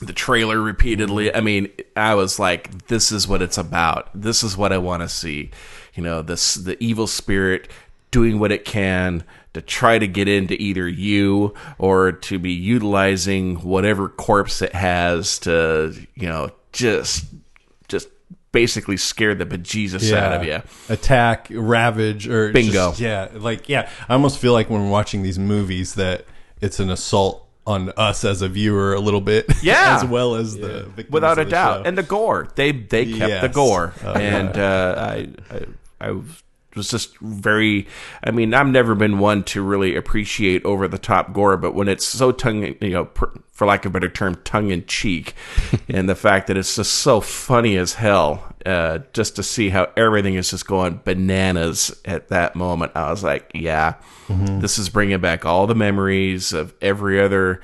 the 0.00 0.14
trailer 0.14 0.60
repeatedly. 0.60 1.34
I 1.34 1.40
mean, 1.40 1.68
I 1.94 2.14
was 2.14 2.38
like, 2.38 2.86
this 2.88 3.12
is 3.12 3.28
what 3.28 3.42
it's 3.42 3.58
about. 3.58 4.08
This 4.14 4.42
is 4.42 4.56
what 4.56 4.72
I 4.72 4.78
want 4.78 5.02
to 5.02 5.08
see. 5.10 5.50
You 5.94 6.02
know, 6.02 6.22
this 6.22 6.54
the 6.54 6.82
evil 6.82 7.06
spirit 7.06 7.68
doing 8.10 8.38
what 8.38 8.50
it 8.50 8.64
can 8.64 9.24
to 9.54 9.62
try 9.62 9.98
to 9.98 10.06
get 10.06 10.28
into 10.28 10.54
either 10.60 10.86
you 10.88 11.54
or 11.78 12.12
to 12.12 12.38
be 12.38 12.52
utilizing 12.52 13.56
whatever 13.56 14.08
corpse 14.08 14.60
it 14.62 14.74
has 14.74 15.38
to, 15.40 15.94
you 16.14 16.28
know, 16.28 16.50
just 16.72 17.24
just 17.88 18.08
basically 18.52 18.96
scare 18.96 19.34
the 19.34 19.46
bejesus 19.46 20.12
out 20.12 20.32
of 20.32 20.44
you. 20.44 20.60
Attack, 20.88 21.48
ravage, 21.50 22.28
or 22.28 22.52
Bingo. 22.52 22.90
just- 22.90 23.00
yeah, 23.00 23.28
like 23.34 23.68
yeah. 23.68 23.88
I 24.08 24.12
almost 24.12 24.38
feel 24.38 24.52
like 24.52 24.68
when 24.70 24.82
we're 24.84 24.90
watching 24.90 25.22
these 25.22 25.38
movies 25.38 25.94
that 25.94 26.24
it's 26.60 26.78
an 26.80 26.90
assault 26.90 27.40
on 27.66 27.90
us 27.96 28.24
as 28.24 28.42
a 28.42 28.48
viewer 28.48 28.92
a 28.92 29.00
little 29.00 29.20
bit, 29.22 29.46
Yeah. 29.62 29.96
as 29.96 30.04
well 30.04 30.34
as 30.34 30.56
the 30.56 30.84
victims 30.84 31.10
without 31.12 31.38
of 31.38 31.38
a 31.38 31.44
the 31.46 31.50
doubt. 31.50 31.78
show. 31.78 31.88
And 31.88 31.96
the 31.96 32.02
gore, 32.02 32.48
they 32.56 32.72
they 32.72 33.06
kept 33.12 33.40
the 33.42 33.48
gore, 33.48 33.94
Oh, 34.04 34.12
and 34.12 34.56
uh, 34.58 34.94
I, 34.98 35.28
I 35.50 35.66
I 36.00 36.10
was 36.10 36.42
just 36.74 37.16
very. 37.18 37.86
I 38.22 38.30
mean, 38.30 38.54
I've 38.54 38.66
never 38.68 38.94
been 38.94 39.18
one 39.18 39.44
to 39.44 39.62
really 39.62 39.96
appreciate 39.96 40.64
over 40.64 40.88
the 40.88 40.98
top 40.98 41.32
gore, 41.32 41.56
but 41.56 41.74
when 41.74 41.88
it's 41.88 42.06
so 42.06 42.32
tongue, 42.32 42.76
you 42.80 42.90
know, 42.90 43.04
per, 43.06 43.32
for 43.52 43.66
lack 43.66 43.84
of 43.84 43.90
a 43.90 43.92
better 43.92 44.08
term, 44.08 44.36
tongue 44.44 44.70
in 44.70 44.86
cheek, 44.86 45.34
and 45.88 46.08
the 46.08 46.14
fact 46.14 46.46
that 46.48 46.56
it's 46.56 46.76
just 46.76 46.92
so 46.94 47.20
funny 47.20 47.76
as 47.76 47.94
hell. 47.94 48.50
Uh, 48.64 49.00
just 49.12 49.36
to 49.36 49.42
see 49.42 49.68
how 49.68 49.86
everything 49.94 50.36
is 50.36 50.48
just 50.48 50.66
going 50.66 50.98
bananas 51.04 51.94
at 52.06 52.28
that 52.28 52.56
moment, 52.56 52.92
I 52.94 53.10
was 53.10 53.22
like, 53.22 53.50
"Yeah, 53.54 53.94
this 54.60 54.78
is 54.78 54.88
bringing 54.88 55.20
back 55.20 55.44
all 55.44 55.66
the 55.66 55.74
memories 55.74 56.54
of 56.54 56.72
every 56.80 57.20
other 57.20 57.60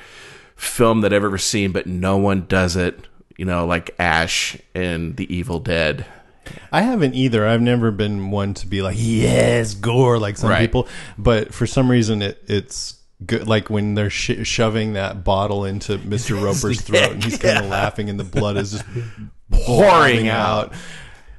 film 0.56 1.00
that 1.00 1.12
I've 1.12 1.24
ever 1.24 1.38
seen, 1.38 1.72
but 1.72 1.86
no 1.86 2.18
one 2.18 2.44
does 2.46 2.76
it, 2.76 3.08
you 3.38 3.46
know, 3.46 3.66
like 3.66 3.94
Ash 3.98 4.58
and 4.74 5.16
The 5.16 5.34
Evil 5.34 5.58
Dead. 5.58 6.04
I 6.72 6.82
haven't 6.82 7.14
either. 7.14 7.46
I've 7.46 7.60
never 7.62 7.90
been 7.90 8.30
one 8.30 8.54
to 8.54 8.66
be 8.66 8.82
like, 8.82 8.96
yes, 8.98 9.74
gore, 9.74 10.18
like 10.18 10.36
some 10.36 10.50
Right. 10.50 10.60
people. 10.60 10.88
But 11.18 11.52
for 11.54 11.66
some 11.66 11.90
reason, 11.90 12.22
it 12.22 12.42
it's 12.46 12.96
good. 13.26 13.46
Like 13.48 13.68
when 13.70 13.94
they're 13.94 14.10
sh- 14.10 14.44
shoving 14.46 14.92
that 14.94 15.24
bottle 15.24 15.64
into 15.64 15.98
Mr. 15.98 16.40
Roper's 16.42 16.80
throat, 16.80 17.12
and 17.12 17.24
he's 17.24 17.38
kind 17.38 17.58
of 17.58 17.66
laughing, 17.66 18.08
and 18.10 18.18
the 18.20 18.24
blood 18.24 18.56
is 18.56 18.72
just 18.72 18.84
pouring 19.50 20.28
out. 20.28 20.72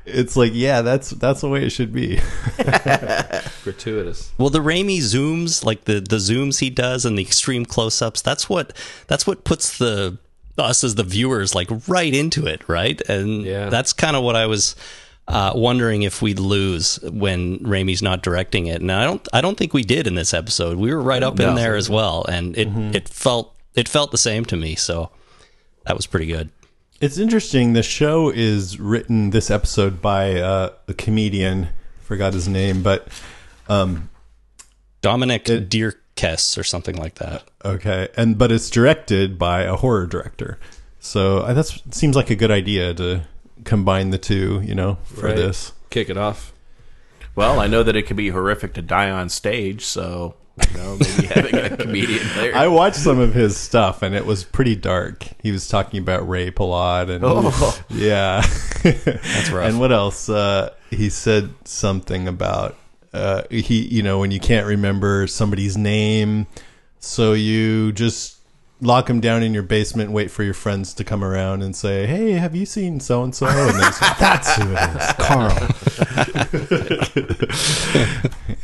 It's 0.04 0.36
like, 0.36 0.52
yeah, 0.56 0.82
that's 0.82 1.12
that's 1.12 1.42
the 1.42 1.48
way 1.50 1.64
it 1.64 1.70
should 1.70 1.94
be. 1.94 2.20
Gratuitous. 3.64 4.32
Well, 4.38 4.50
the 4.50 4.60
Raimi 4.60 4.98
zooms, 5.00 5.64
like 5.64 5.86
the 5.86 5.96
the 6.00 6.18
zooms 6.18 6.60
he 6.60 6.70
does 6.70 7.06
and 7.06 7.18
the 7.18 7.22
extreme 7.22 7.66
close 7.66 8.02
ups, 8.02 8.22
that's 8.22 8.50
what 8.50 8.76
that's 9.08 9.26
what 9.28 9.44
puts 9.44 9.78
the 9.78 10.18
us 10.58 10.84
as 10.84 10.96
the 10.96 11.04
viewers 11.04 11.56
like 11.56 11.70
right 11.88 12.14
into 12.14 12.46
it, 12.46 12.68
right? 12.68 13.00
And 13.10 13.44
Yeah. 13.46 13.70
that's 13.70 13.94
kind 13.94 14.16
of 14.16 14.24
what 14.24 14.36
I 14.36 14.46
was 14.48 14.76
uh, 15.28 15.54
wondering 15.56 16.02
if 16.04 16.22
we'd 16.22 16.40
lose 16.40 17.00
when 17.04 17.60
Raimi's 17.60 18.02
not 18.02 18.22
directing 18.24 18.68
it. 18.68 18.82
And 18.82 18.92
I 18.92 19.06
don't 19.06 19.26
I 19.32 19.42
don't 19.42 19.58
think 19.58 19.74
we 19.74 19.84
did 19.84 20.08
in 20.08 20.16
this 20.16 20.34
episode. 20.34 20.78
We 20.78 20.94
were 20.94 21.02
right 21.02 21.24
up 21.24 21.40
in 21.40 21.56
there 21.56 21.76
as 21.76 21.90
well, 21.90 22.26
and 22.28 22.58
it 22.58 22.68
it 22.96 23.10
felt 23.10 23.56
it 23.76 23.88
felt 23.88 24.12
the 24.12 24.18
same 24.18 24.44
to 24.46 24.58
me. 24.58 24.76
So 24.76 25.12
that 25.86 25.96
was 25.96 26.06
pretty 26.08 26.26
good. 26.28 26.50
It's 27.00 27.18
interesting. 27.18 27.74
The 27.74 27.82
show 27.84 28.30
is 28.30 28.80
written 28.80 29.30
this 29.32 29.50
episode 29.50 30.02
by 30.02 30.40
uh, 30.40 30.72
a 30.88 30.94
comedian. 30.94 31.70
Forgot 32.02 32.34
his 32.34 32.48
name, 32.48 32.84
but 32.84 33.08
Dominic 35.02 35.46
Dierkes 35.46 36.58
or 36.58 36.64
something 36.64 36.96
like 36.98 37.16
that. 37.16 37.44
okay, 37.66 38.10
and 38.18 38.38
but 38.38 38.52
it's 38.52 38.70
directed 38.70 39.40
by 39.40 39.62
a 39.64 39.76
horror 39.76 40.06
director. 40.06 40.60
So 41.00 41.40
uh, 41.40 41.54
that 41.54 41.66
seems 41.92 42.16
like 42.16 42.30
a 42.30 42.36
good 42.36 42.52
idea 42.52 42.94
to 42.96 43.22
combine 43.64 44.10
the 44.12 44.18
two. 44.18 44.62
You 44.64 44.76
know, 44.76 44.98
for 45.04 45.28
Right. 45.28 45.36
this. 45.36 45.72
Kick 45.90 46.10
it 46.10 46.18
off. 46.18 46.54
Well, 47.36 47.60
I 47.60 47.68
know 47.68 47.84
that 47.84 47.96
it 47.96 48.04
can 48.04 48.18
be 48.18 48.30
horrific 48.30 48.74
to 48.74 48.82
die 48.82 49.10
on 49.10 49.30
stage, 49.30 49.86
so 49.86 50.36
you 50.70 50.78
know, 50.78 50.98
maybe 51.00 51.28
having 51.28 51.56
a 51.56 51.78
comedian 51.78 52.28
there. 52.36 52.56
I 52.56 52.68
watched 52.68 52.98
some 52.98 53.20
of 53.20 53.34
his 53.34 53.56
stuff 53.56 54.02
and 54.02 54.14
it 54.14 54.26
was 54.26 54.44
pretty 54.44 54.76
dark. 54.76 55.26
He 55.42 55.52
was 55.52 55.68
talking 55.70 56.00
about 56.02 56.28
rape 56.28 56.60
a 56.60 56.64
lot 56.64 57.10
and 57.10 57.24
Oh. 57.26 57.80
yeah, 57.90 58.42
that's 58.84 59.50
rough. 59.50 59.66
And 59.70 59.80
what 59.80 59.94
else? 59.94 60.28
Uh, 60.28 60.72
he 60.90 61.10
said 61.10 61.54
something 61.64 62.28
about 62.28 62.76
uh, 63.14 63.44
he, 63.50 63.80
you 63.88 64.04
know, 64.04 64.20
when 64.20 64.32
you 64.32 64.40
can't 64.42 64.68
remember 64.68 65.26
somebody's 65.28 65.78
name, 65.78 66.48
so 67.00 67.32
you 67.34 67.94
just 67.94 68.38
lock 68.82 69.10
him 69.10 69.20
down 69.20 69.44
in 69.44 69.54
your 69.54 69.64
basement, 69.64 70.08
and 70.08 70.16
wait 70.16 70.32
for 70.32 70.44
your 70.44 70.54
friends 70.54 70.94
to 70.96 71.04
come 71.04 71.24
around 71.24 71.62
and 71.62 71.76
say, 71.76 72.06
"Hey, 72.08 72.32
have 72.34 72.56
you 72.56 72.66
seen 72.66 73.00
so 73.00 73.24
and 73.24 73.34
so?" 73.34 73.48
And 73.48 73.80
they 73.80 73.92
say, 73.92 74.08
"That's 74.20 74.56
who 74.56 74.74
it 74.76 74.90
is, 74.96 75.14
Carl." 75.20 75.68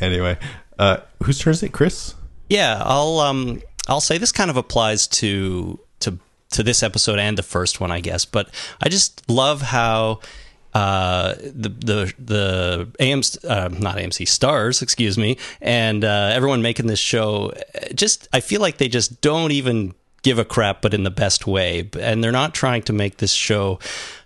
anyway, 0.00 0.36
uh, 0.78 0.98
whose 1.22 1.38
turn 1.38 1.52
is 1.52 1.62
it, 1.62 1.72
Chris? 1.72 2.14
Yeah, 2.48 2.82
I'll 2.84 3.20
um 3.20 3.62
I'll 3.88 4.00
say 4.00 4.18
this 4.18 4.32
kind 4.32 4.50
of 4.50 4.56
applies 4.56 5.06
to 5.06 5.78
to 6.00 6.18
to 6.50 6.62
this 6.62 6.82
episode 6.82 7.18
and 7.18 7.38
the 7.38 7.42
first 7.42 7.80
one, 7.80 7.90
I 7.90 8.00
guess. 8.00 8.24
But 8.24 8.50
I 8.82 8.88
just 8.88 9.28
love 9.30 9.62
how 9.62 10.20
uh 10.74 11.34
the 11.38 11.68
the 11.68 12.14
the 12.18 12.88
AM 13.00 13.20
uh, 13.48 13.68
not 13.68 13.96
AMC 13.96 14.26
Starz, 14.26 14.82
excuse 14.82 15.16
me, 15.16 15.38
and 15.60 16.04
uh, 16.04 16.30
everyone 16.32 16.62
making 16.62 16.86
this 16.86 16.98
show 16.98 17.52
just 17.94 18.28
I 18.32 18.40
feel 18.40 18.60
like 18.60 18.78
they 18.78 18.88
just 18.88 19.20
don't 19.20 19.52
even 19.52 19.94
give 20.28 20.38
a 20.38 20.44
crap, 20.44 20.82
but 20.82 20.92
in 20.94 21.04
the 21.04 21.10
best 21.10 21.46
way, 21.46 21.88
and 21.98 22.22
they're 22.22 22.32
not 22.32 22.54
trying 22.54 22.82
to 22.82 22.92
make 22.92 23.16
this 23.16 23.32
show 23.32 23.78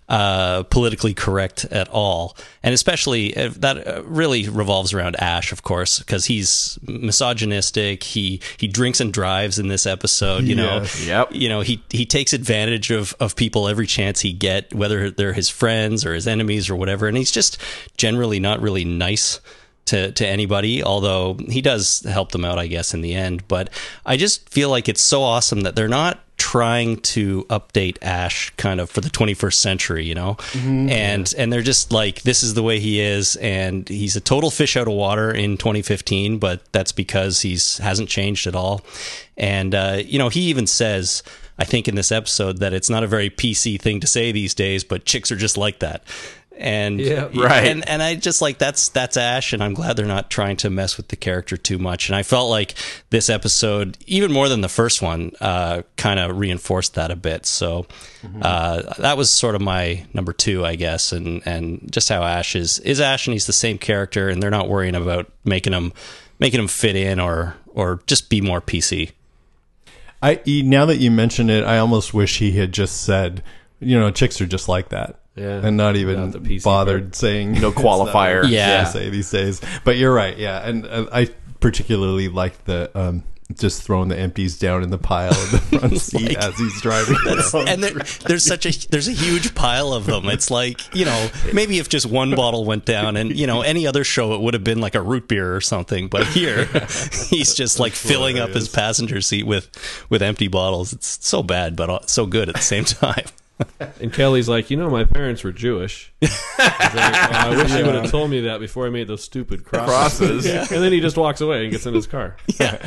uh, 0.08 0.64
politically 0.64 1.14
correct 1.14 1.64
at 1.70 1.88
all. 1.88 2.36
And 2.62 2.74
especially 2.74 3.34
uh, 3.36 3.50
that 3.58 3.86
uh, 3.86 4.02
really 4.04 4.48
revolves 4.48 4.92
around 4.92 5.16
Ash, 5.16 5.52
of 5.52 5.62
course, 5.62 6.00
because 6.00 6.26
he's 6.26 6.78
misogynistic. 6.86 8.02
He 8.02 8.40
he 8.58 8.66
drinks 8.68 9.00
and 9.00 9.12
drives 9.12 9.58
in 9.58 9.68
this 9.68 9.86
episode. 9.86 10.44
You 10.44 10.56
know, 10.56 10.84
Yep. 11.06 11.28
you 11.32 11.48
know 11.48 11.60
he 11.60 11.82
he 11.88 12.04
takes 12.04 12.32
advantage 12.32 12.90
of 12.90 13.14
of 13.20 13.36
people 13.36 13.68
every 13.68 13.86
chance 13.86 14.20
he 14.20 14.32
get, 14.32 14.74
whether 14.74 15.10
they're 15.10 15.32
his 15.32 15.48
friends 15.48 16.04
or 16.04 16.14
his 16.14 16.26
enemies 16.26 16.68
or 16.68 16.76
whatever. 16.76 17.06
And 17.06 17.16
he's 17.16 17.32
just 17.32 17.58
generally 17.96 18.40
not 18.40 18.60
really 18.60 18.84
nice 18.84 19.40
to 19.86 20.12
to 20.12 20.26
anybody. 20.26 20.82
Although 20.82 21.36
he 21.48 21.60
does 21.60 22.00
help 22.00 22.32
them 22.32 22.44
out, 22.44 22.58
I 22.58 22.66
guess, 22.66 22.94
in 22.94 23.00
the 23.00 23.14
end. 23.14 23.46
But 23.48 23.70
I 24.06 24.16
just 24.16 24.48
feel 24.48 24.68
like 24.70 24.88
it's 24.88 25.02
so 25.02 25.22
awesome 25.22 25.62
that 25.62 25.76
they're 25.76 25.88
not 25.88 26.20
trying 26.38 26.96
to 26.96 27.44
update 27.44 27.96
Ash 28.02 28.50
kind 28.56 28.80
of 28.80 28.90
for 28.90 29.00
the 29.00 29.08
21st 29.08 29.54
century, 29.54 30.04
you 30.04 30.14
know, 30.14 30.36
and 30.90 31.32
and 31.38 31.52
they're 31.52 31.62
just 31.62 31.92
like 31.92 32.22
this 32.22 32.42
is 32.42 32.54
the 32.54 32.64
way 32.64 32.80
he 32.80 33.00
is, 33.00 33.36
and 33.36 33.88
he's 33.88 34.16
a 34.16 34.20
total 34.20 34.50
fish 34.50 34.76
out 34.76 34.88
of 34.88 34.94
water 34.94 35.30
in 35.30 35.56
2015, 35.56 36.38
but 36.38 36.60
that's 36.72 36.90
because 36.90 37.42
he's 37.42 37.78
hasn't 37.78 38.08
changed 38.08 38.46
at 38.48 38.56
all, 38.56 38.80
and 39.36 39.74
uh, 39.74 40.02
you 40.04 40.18
know 40.18 40.28
he 40.28 40.40
even 40.42 40.66
says. 40.66 41.22
I 41.58 41.64
think 41.64 41.86
in 41.86 41.94
this 41.94 42.10
episode 42.10 42.58
that 42.58 42.72
it's 42.72 42.88
not 42.88 43.04
a 43.04 43.06
very 43.06 43.28
PC 43.28 43.78
thing 43.78 44.00
to 44.00 44.06
say 44.06 44.32
these 44.32 44.54
days, 44.54 44.84
but 44.84 45.04
chicks 45.04 45.30
are 45.30 45.36
just 45.36 45.58
like 45.58 45.80
that. 45.80 46.02
And 46.58 47.00
Yeah. 47.00 47.28
Right. 47.34 47.66
and 47.66 47.88
and 47.88 48.02
I 48.02 48.14
just 48.14 48.40
like 48.42 48.58
that's 48.58 48.88
that's 48.90 49.16
Ash, 49.16 49.52
and 49.52 49.62
I'm 49.62 49.74
glad 49.74 49.96
they're 49.96 50.06
not 50.06 50.30
trying 50.30 50.56
to 50.58 50.70
mess 50.70 50.96
with 50.96 51.08
the 51.08 51.16
character 51.16 51.56
too 51.56 51.78
much. 51.78 52.08
And 52.08 52.14
I 52.16 52.22
felt 52.22 52.50
like 52.50 52.74
this 53.10 53.28
episode, 53.28 53.98
even 54.06 54.32
more 54.32 54.48
than 54.48 54.60
the 54.60 54.68
first 54.68 55.02
one, 55.02 55.32
uh, 55.40 55.82
kind 55.96 56.20
of 56.20 56.38
reinforced 56.38 56.94
that 56.94 57.10
a 57.10 57.16
bit. 57.16 57.46
So 57.46 57.86
uh, 58.42 58.94
that 58.98 59.16
was 59.16 59.30
sort 59.30 59.54
of 59.54 59.60
my 59.60 60.06
number 60.14 60.32
two, 60.32 60.64
I 60.64 60.76
guess, 60.76 61.10
and 61.12 61.42
and 61.46 61.90
just 61.90 62.08
how 62.08 62.22
Ash 62.22 62.54
is 62.54 62.78
is 62.80 63.00
Ash, 63.00 63.26
and 63.26 63.32
he's 63.32 63.46
the 63.46 63.52
same 63.52 63.78
character, 63.78 64.28
and 64.28 64.42
they're 64.42 64.50
not 64.50 64.68
worrying 64.68 64.94
about 64.94 65.32
making 65.44 65.72
him 65.72 65.92
making 66.38 66.60
him 66.60 66.68
fit 66.68 66.96
in 66.96 67.18
or 67.18 67.56
or 67.74 68.02
just 68.06 68.28
be 68.28 68.40
more 68.40 68.60
PC. 68.60 69.10
i 70.22 70.40
now 70.46 70.84
that 70.86 70.98
you 70.98 71.10
mention 71.10 71.50
it, 71.50 71.64
I 71.64 71.78
almost 71.78 72.12
wish 72.14 72.38
he 72.38 72.52
had 72.52 72.72
just 72.72 73.02
said, 73.02 73.42
you 73.80 73.98
know, 73.98 74.10
chicks 74.10 74.40
are 74.40 74.46
just 74.46 74.68
like 74.68 74.90
that. 74.90 75.18
Yeah. 75.34 75.60
and 75.64 75.76
not 75.76 75.96
even 75.96 76.20
Without 76.20 76.42
the 76.42 76.56
PC 76.58 76.62
bothered 76.64 77.02
part. 77.04 77.14
saying 77.16 77.52
No 77.52 77.68
it's 77.68 77.76
not 77.78 77.84
qualifier. 77.84 78.42
we're 78.42 78.48
Yeah. 78.48 78.84
to 78.84 78.90
say 78.90 79.08
these 79.10 79.30
days. 79.30 79.60
But 79.84 79.96
you're 79.96 80.12
right, 80.12 80.36
yeah, 80.36 80.66
and 80.68 80.86
uh, 80.86 81.06
I 81.12 81.30
particularly 81.60 82.28
like 82.28 82.64
the 82.64 82.90
um, 82.94 83.22
just 83.58 83.82
throwing 83.82 84.08
the 84.08 84.16
empties 84.18 84.58
down 84.58 84.82
in 84.82 84.90
the 84.90 84.98
pile 84.98 85.28
in 85.32 85.50
the 85.50 85.58
front 85.78 85.98
seat 86.00 86.28
Like- 86.28 86.38
as 86.38 86.58
he's 86.58 86.80
driving. 86.82 87.16
down. 87.24 87.68
and 87.68 87.82
there, 87.82 87.92
there's 88.26 88.44
such 88.44 88.66
a 88.66 88.88
there's 88.88 89.08
a 89.08 89.12
huge 89.12 89.54
pile 89.54 89.92
of 89.94 90.04
them. 90.06 90.26
It's 90.28 90.50
like 90.50 90.94
you 90.94 91.04
know 91.06 91.28
maybe 91.54 91.78
if 91.78 91.88
just 91.88 92.04
one 92.06 92.34
bottle 92.34 92.64
went 92.64 92.84
down, 92.84 93.16
and 93.16 93.34
you 93.38 93.46
know 93.46 93.62
any 93.62 93.86
other 93.86 94.04
show 94.04 94.34
it 94.34 94.40
would 94.42 94.52
have 94.54 94.64
been 94.64 94.80
like 94.80 94.94
a 94.94 95.02
root 95.02 95.28
beer 95.28 95.54
or 95.56 95.60
something. 95.62 96.08
But 96.08 96.26
here 96.26 96.64
he's 97.28 97.54
just 97.54 97.78
like 97.80 97.92
filling 97.92 98.38
up 98.38 98.50
his 98.50 98.68
passenger 98.68 99.20
seat 99.22 99.44
with 99.46 99.70
with 100.10 100.20
empty 100.22 100.48
bottles. 100.48 100.92
It's 100.92 101.18
so 101.26 101.42
bad, 101.42 101.74
but 101.76 101.88
uh, 101.90 102.00
so 102.06 102.26
good 102.26 102.48
at 102.50 102.54
the 102.56 102.60
same 102.62 102.84
time. 102.86 103.24
And 104.00 104.12
Kelly's 104.12 104.48
like, 104.48 104.70
you 104.70 104.76
know, 104.76 104.90
my 104.90 105.04
parents 105.04 105.44
were 105.44 105.52
Jewish. 105.52 106.12
Like, 106.58 106.70
"Oh, 107.14 107.28
I 107.32 107.56
wish 107.56 107.72
you 107.74 107.84
would 107.86 107.94
have 107.94 108.10
told 108.10 108.30
me 108.30 108.42
that 108.42 108.60
before 108.60 108.86
I 108.86 108.90
made 108.90 109.08
those 109.08 109.24
stupid 109.24 109.64
crosses. 109.64 110.44
Crosses. 110.44 110.46
And 110.72 110.82
then 110.82 110.92
he 110.92 111.00
just 111.00 111.16
walks 111.16 111.40
away 111.40 111.62
and 111.62 111.72
gets 111.72 111.86
in 111.86 111.94
his 111.94 112.06
car. 112.06 112.36
Yeah, 112.60 112.86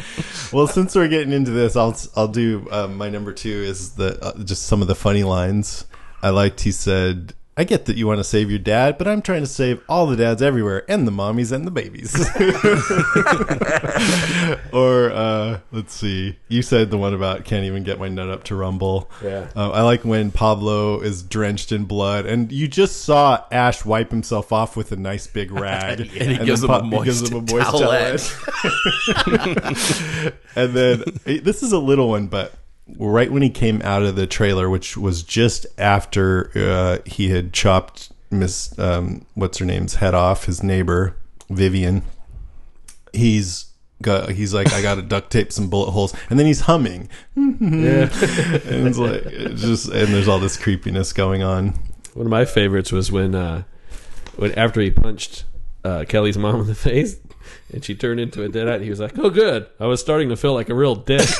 Well, 0.54 0.67
since 0.67 0.95
we're 0.95 1.08
getting 1.08 1.34
into 1.34 1.51
this, 1.51 1.75
I'll 1.75 1.97
I'll 2.15 2.28
do 2.28 2.67
um, 2.71 2.95
my 2.97 3.10
number 3.10 3.34
two 3.34 3.49
is 3.49 3.95
the 3.95 4.23
uh, 4.23 4.43
just 4.43 4.67
some 4.67 4.82
of 4.82 4.88
the 4.88 4.95
funny 4.95 5.23
lines. 5.23 5.86
I 6.21 6.30
liked. 6.30 6.62
He 6.62 6.71
said, 6.71 7.34
"I 7.58 7.63
get 7.63 7.86
that 7.86 7.96
you 7.98 8.06
want 8.08 8.20
to 8.20 8.24
save 8.24 8.50
your 8.50 8.60
dad, 8.60 8.98
but 8.98 9.08
I'm 9.08 9.22
trying 9.22 9.41
to 9.41 9.48
save 9.48 9.82
all 9.88 10.08
the 10.08 10.15
dads 10.15 10.41
everywhere 10.41 10.84
and 10.89 11.08
the 11.08 11.12
mommies 11.12 11.52
and 11.52 11.65
the 11.65 11.72
babies." 11.72 12.13
or 14.74 15.12
uh, 15.12 15.60
let's 15.72 15.94
see, 15.94 16.38
you 16.48 16.62
said 16.62 16.91
the 16.91 16.98
one 16.98 17.13
about 17.13 17.46
can't 17.46 17.65
even 17.65 17.84
get 17.84 18.00
my 18.00 18.08
nut 18.10 18.30
up 18.30 18.44
to 18.46 18.56
rumble. 18.56 19.10
Yeah. 19.24 19.48
Uh, 19.56 19.72
I 19.72 19.82
like 19.82 20.04
when 20.04 20.32
Pablo 20.32 21.00
is 21.00 21.24
drenched 21.24 21.72
in 21.72 21.86
blood, 21.86 22.26
and 22.26 22.52
you 22.52 22.68
just 22.68 23.04
saw 23.04 23.44
Ash 23.52 23.86
wipe 23.86 24.12
himself 24.12 24.52
off 24.52 24.76
with 24.76 24.91
a 24.91 24.96
nice 24.98 25.28
big 25.28 25.52
rag, 25.56 26.00
And 26.02 26.10
he 26.10 26.20
then 26.38 26.46
gives 26.46 26.63
him 26.63 26.68
Pa- 26.70 26.80
a 26.80 26.84
he 26.84 26.89
gives 27.04 27.32
moist 27.32 27.32
him 27.34 27.38
a 27.38 27.41
moist 27.54 27.70
towelette. 27.72 28.34
towelette. 29.24 30.34
and 30.56 30.74
then 30.74 31.04
eh, 31.26 31.39
this 31.44 31.63
is 31.63 31.72
a 31.72 31.80
little 31.80 32.10
one, 32.10 32.28
but 32.28 32.54
right 32.98 33.32
when 33.32 33.41
he 33.41 33.50
came 33.50 33.82
out 33.82 34.04
of 34.04 34.15
the 34.15 34.28
trailer, 34.28 34.69
which 34.69 34.95
was 34.98 35.24
just 35.24 35.65
after 35.78 36.52
uh, 36.56 36.98
he 37.06 37.30
had 37.30 37.54
chopped 37.54 38.12
Miss 38.32 38.78
um, 38.80 39.26
what's 39.36 39.58
her 39.60 39.65
name's 39.65 39.95
head 39.95 40.13
off, 40.13 40.45
his 40.45 40.62
neighbor 40.63 41.15
Vivian. 41.50 42.04
He's 43.13 43.67
got 44.02 44.30
he's 44.32 44.54
like 44.54 44.74
I 44.74 44.82
got 44.82 44.95
to 44.95 45.02
duct 45.02 45.32
tape 45.32 45.52
some 45.52 45.69
bullet 45.69 45.91
holes, 45.91 46.13
and 46.30 46.38
then 46.38 46.45
he's 46.45 46.62
humming, 46.62 47.10
Yeah. 47.36 47.41
and 47.45 48.88
it's 48.88 48.98
like 48.98 49.21
it's 49.26 49.62
just 49.62 49.88
and 49.88 50.13
there's 50.13 50.28
all 50.28 50.39
this 50.39 50.58
creepiness 50.58 51.13
going 51.13 51.43
on. 51.43 51.74
One 52.13 52.28
of 52.28 52.32
my 52.32 52.45
favorites 52.45 52.91
was 52.91 53.12
when, 53.12 53.36
uh, 53.36 53.63
when 54.38 54.54
after 54.54 54.80
he 54.80 54.89
punched 54.89 55.43
uh, 55.84 56.06
Kelly's 56.08 56.38
mom 56.38 56.62
in 56.62 56.67
the 56.67 56.76
face, 56.76 57.17
and 57.73 57.84
she 57.84 57.95
turned 57.95 58.19
into 58.19 58.43
a 58.43 58.49
deadite. 58.49 58.82
He 58.82 58.89
was 58.89 58.99
like, 58.99 59.17
"Oh, 59.17 59.30
good. 59.30 59.67
I 59.80 59.86
was 59.88 59.99
starting 59.99 60.30
to 60.30 60.36
feel 60.38 60.54
like 60.54 60.69
a 60.69 60.75
real 60.75 60.95
dick." 60.95 61.28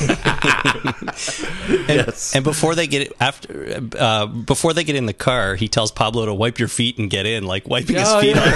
and, 1.88 2.14
and 2.34 2.44
before 2.44 2.74
they 2.74 2.86
get 2.86 3.12
after 3.20 3.80
uh, 3.98 4.26
before 4.26 4.72
they 4.72 4.84
get 4.84 4.96
in 4.96 5.06
the 5.06 5.12
car, 5.12 5.54
he 5.54 5.68
tells 5.68 5.90
Pablo 5.92 6.26
to 6.26 6.34
wipe 6.34 6.58
your 6.58 6.68
feet 6.68 6.98
and 6.98 7.08
get 7.10 7.26
in, 7.26 7.44
like 7.44 7.68
wiping 7.68 7.96
his 7.96 8.08
Oh, 8.08 8.20
feet. 8.20 8.36
yeah. 8.36 8.42
on 8.42 8.50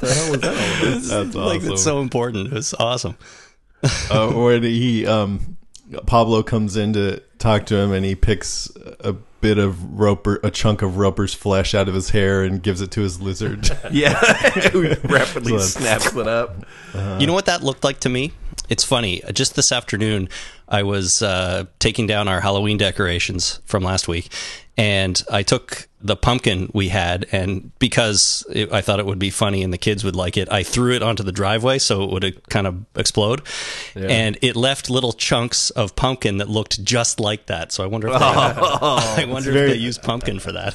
his 0.00 0.30
what 0.30 0.40
the 0.40 0.54
hell 0.54 0.90
was 0.94 1.08
that 1.08 1.16
all 1.16 1.22
about? 1.22 1.32
That's 1.32 1.34
like 1.34 1.58
awesome. 1.60 1.72
it's 1.72 1.82
so 1.82 2.00
important. 2.00 2.46
It 2.48 2.52
was 2.52 2.74
awesome. 2.74 3.16
uh, 4.10 4.32
when 4.32 4.62
he 4.62 5.06
um 5.06 5.56
Pablo 6.06 6.42
comes 6.42 6.76
in 6.76 6.92
to 6.94 7.22
talk 7.38 7.66
to 7.66 7.76
him 7.76 7.92
and 7.92 8.04
he 8.04 8.14
picks 8.14 8.68
a 8.76 8.95
bit 9.40 9.58
of 9.58 9.98
roper 9.98 10.40
a 10.42 10.50
chunk 10.50 10.82
of 10.82 10.96
roper's 10.96 11.34
flesh 11.34 11.74
out 11.74 11.88
of 11.88 11.94
his 11.94 12.10
hair 12.10 12.42
and 12.42 12.62
gives 12.62 12.80
it 12.80 12.90
to 12.92 13.00
his 13.02 13.20
lizard. 13.20 13.70
Yeah, 13.92 14.20
rapidly 15.04 15.52
So- 15.52 15.58
snaps 15.58 16.14
it 16.14 16.26
up. 16.26 16.64
You 17.18 17.26
know 17.26 17.32
what 17.34 17.46
that 17.46 17.62
looked 17.62 17.84
like 17.84 18.00
to 18.00 18.08
me? 18.08 18.32
It's 18.68 18.82
funny. 18.84 19.22
Just 19.32 19.54
this 19.54 19.70
afternoon, 19.70 20.28
I 20.68 20.82
was 20.82 21.22
uh, 21.22 21.66
taking 21.78 22.06
down 22.06 22.26
our 22.26 22.40
Halloween 22.40 22.78
decorations 22.78 23.60
from 23.64 23.84
last 23.84 24.08
week, 24.08 24.28
and 24.76 25.22
I 25.30 25.42
took 25.42 25.88
the 26.02 26.16
pumpkin 26.16 26.70
we 26.74 26.88
had, 26.88 27.26
and 27.32 27.76
because 27.78 28.46
it, 28.52 28.70
I 28.72 28.80
thought 28.80 29.00
it 29.00 29.06
would 29.06 29.18
be 29.18 29.30
funny 29.30 29.62
and 29.64 29.72
the 29.72 29.78
kids 29.78 30.04
would 30.04 30.14
like 30.14 30.36
it, 30.36 30.50
I 30.52 30.62
threw 30.62 30.92
it 30.94 31.02
onto 31.02 31.22
the 31.22 31.32
driveway 31.32 31.78
so 31.78 32.04
it 32.04 32.10
would 32.10 32.24
uh, 32.24 32.30
kind 32.48 32.66
of 32.66 32.84
explode, 32.94 33.42
and 33.94 34.38
it 34.42 34.54
left 34.56 34.88
little 34.90 35.12
chunks 35.12 35.70
of 35.70 35.96
pumpkin 35.96 36.38
that 36.38 36.48
looked 36.48 36.84
just 36.84 37.18
like 37.18 37.46
that. 37.46 37.72
So 37.72 37.82
I 37.82 37.86
wonder 37.86 38.08
if 38.08 38.14
they, 38.18 38.18
I 38.24 39.24
wonder 39.28 39.50
very- 39.52 39.70
if 39.70 39.76
they 39.76 39.80
used 39.80 40.02
pumpkin 40.02 40.38
for 40.38 40.52
that. 40.52 40.74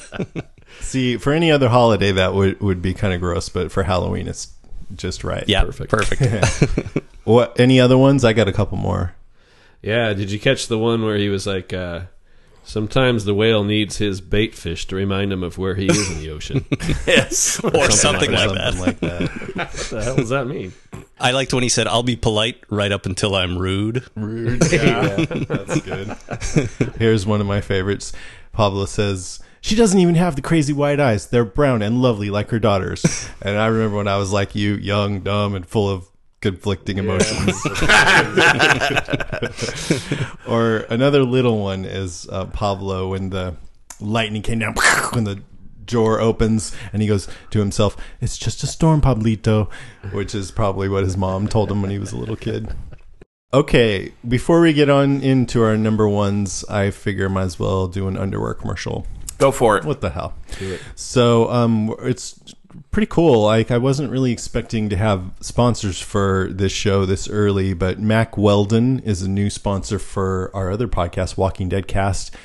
See, 0.80 1.18
for 1.18 1.32
any 1.34 1.52
other 1.52 1.70
holiday 1.70 2.12
that 2.14 2.34
would 2.34 2.60
would 2.62 2.82
be 2.82 2.94
kind 2.94 3.14
of 3.14 3.20
gross, 3.22 3.50
but 3.50 3.72
for 3.72 3.84
Halloween 3.84 4.28
it's 4.28 4.48
just 4.96 5.24
right. 5.24 5.44
yeah, 5.48 5.64
Perfect. 5.64 5.90
perfect. 5.92 6.98
What 7.24 7.60
any 7.60 7.80
other 7.80 7.98
ones? 7.98 8.26
I 8.26 8.34
got 8.34 8.48
a 8.48 8.52
couple 8.54 8.78
more. 8.78 9.14
Yeah, 9.82 10.12
did 10.14 10.32
you 10.32 10.40
catch 10.40 10.68
the 10.68 10.78
one 10.78 11.04
where 11.06 11.16
he 11.18 11.30
was 11.30 11.46
like, 11.48 11.72
uh, 11.72 12.02
sometimes 12.64 13.26
the 13.26 13.34
whale 13.34 13.64
needs 13.64 13.98
his 13.98 14.22
bait 14.22 14.56
fish 14.56 14.86
to 14.88 14.96
remind 14.96 15.32
him 15.34 15.44
of 15.44 15.58
where 15.58 15.76
he 15.76 15.88
is 15.88 16.12
in 16.12 16.20
the 16.20 16.30
ocean? 16.30 16.66
Yes. 17.08 17.60
or 17.64 17.90
something 17.92 18.32
like 18.32 18.50
that. 18.52 18.74
Something 18.74 18.82
like 18.82 19.00
that. 19.00 19.56
what 19.56 19.72
the 19.72 20.04
hell 20.04 20.16
does 20.16 20.30
that 20.30 20.46
mean? 20.48 20.74
I 21.20 21.32
liked 21.32 21.54
when 21.54 21.64
he 21.64 21.70
said, 21.70 21.88
"I'll 21.88 22.04
be 22.04 22.16
polite 22.16 22.64
right 22.70 22.92
up 22.92 23.06
until 23.06 23.36
I'm 23.36 23.58
rude." 23.58 24.04
Rude. 24.16 24.62
Yeah, 24.72 25.16
that's 25.26 25.82
good. 25.82 26.96
Here's 26.98 27.26
one 27.26 27.42
of 27.42 27.48
my 27.48 27.62
favorites. 27.62 28.14
Pablo 28.54 28.86
says, 28.86 29.40
She 29.62 29.76
doesn't 29.76 30.00
even 30.00 30.16
have 30.16 30.36
the 30.36 30.42
crazy 30.42 30.74
white 30.74 31.00
eyes. 31.00 31.28
They're 31.28 31.46
brown 31.46 31.82
and 31.82 32.02
lovely 32.02 32.30
like 32.30 32.50
her 32.50 32.60
daughters. 32.60 33.30
and 33.42 33.58
I 33.58 33.68
remember 33.68 33.98
when 33.98 34.08
I 34.08 34.18
was 34.18 34.32
like 34.32 34.56
you, 34.56 34.76
young, 34.76 35.22
dumb, 35.22 35.56
and 35.56 35.66
full 35.66 35.90
of 35.90 36.08
conflicting 36.42 36.98
emotions. 36.98 37.56
or 40.48 40.78
another 40.90 41.24
little 41.24 41.60
one 41.60 41.86
is 41.86 42.28
uh, 42.30 42.46
Pablo 42.46 43.10
when 43.10 43.30
the 43.30 43.56
lightning 44.00 44.42
came 44.42 44.60
down, 44.60 44.74
when 45.14 45.24
the 45.24 45.42
door 45.86 46.20
opens, 46.20 46.76
and 46.94 47.02
he 47.02 47.08
goes 47.08 47.28
to 47.52 47.60
himself, 47.60 47.98
It's 48.20 48.38
just 48.38 48.64
a 48.64 48.68
storm, 48.68 49.02
Pablito, 49.02 49.72
which 50.12 50.36
is 50.36 50.52
probably 50.52 50.90
what 50.90 51.04
his 51.04 51.18
mom 51.18 51.48
told 51.48 51.72
him 51.72 51.82
when 51.82 51.92
he 51.92 52.00
was 52.00 52.12
a 52.12 52.18
little 52.18 52.36
kid. 52.36 52.74
Okay, 53.54 54.14
before 54.26 54.62
we 54.62 54.72
get 54.72 54.90
on 54.90 55.22
into 55.22 55.62
our 55.62 55.76
number 55.76 56.08
ones, 56.08 56.64
I 56.70 56.92
figure 56.92 57.26
I 57.26 57.30
might 57.30 57.44
as 57.44 57.60
well 57.60 57.88
do 57.88 58.08
an 58.08 58.18
underwear 58.18 58.54
commercial. 58.54 59.06
Go 59.38 59.52
for 59.52 59.76
it. 59.76 59.84
What 59.84 60.02
the 60.02 60.12
hell? 60.12 60.36
Do 60.58 60.74
it. 60.74 60.82
So, 60.96 61.50
um, 61.50 61.94
it's 62.00 62.40
pretty 62.92 63.08
cool. 63.08 63.44
Like, 63.44 63.72
I 63.72 63.78
wasn't 63.78 64.12
really 64.12 64.32
expecting 64.32 64.90
to 64.90 64.98
have 64.98 65.32
sponsors 65.40 66.02
for 66.02 66.50
this 66.52 66.72
show 66.72 67.06
this 67.06 67.30
early, 67.30 67.74
but 67.74 68.00
Mack 68.00 68.38
Weldon 68.38 69.00
is 69.00 69.22
a 69.22 69.30
new 69.30 69.50
sponsor 69.50 70.00
for 70.00 70.52
our 70.54 70.72
other 70.72 70.88
podcast, 70.88 71.38
Walking 71.38 71.70
Dead 71.70 71.88
Cast. 71.88 72.36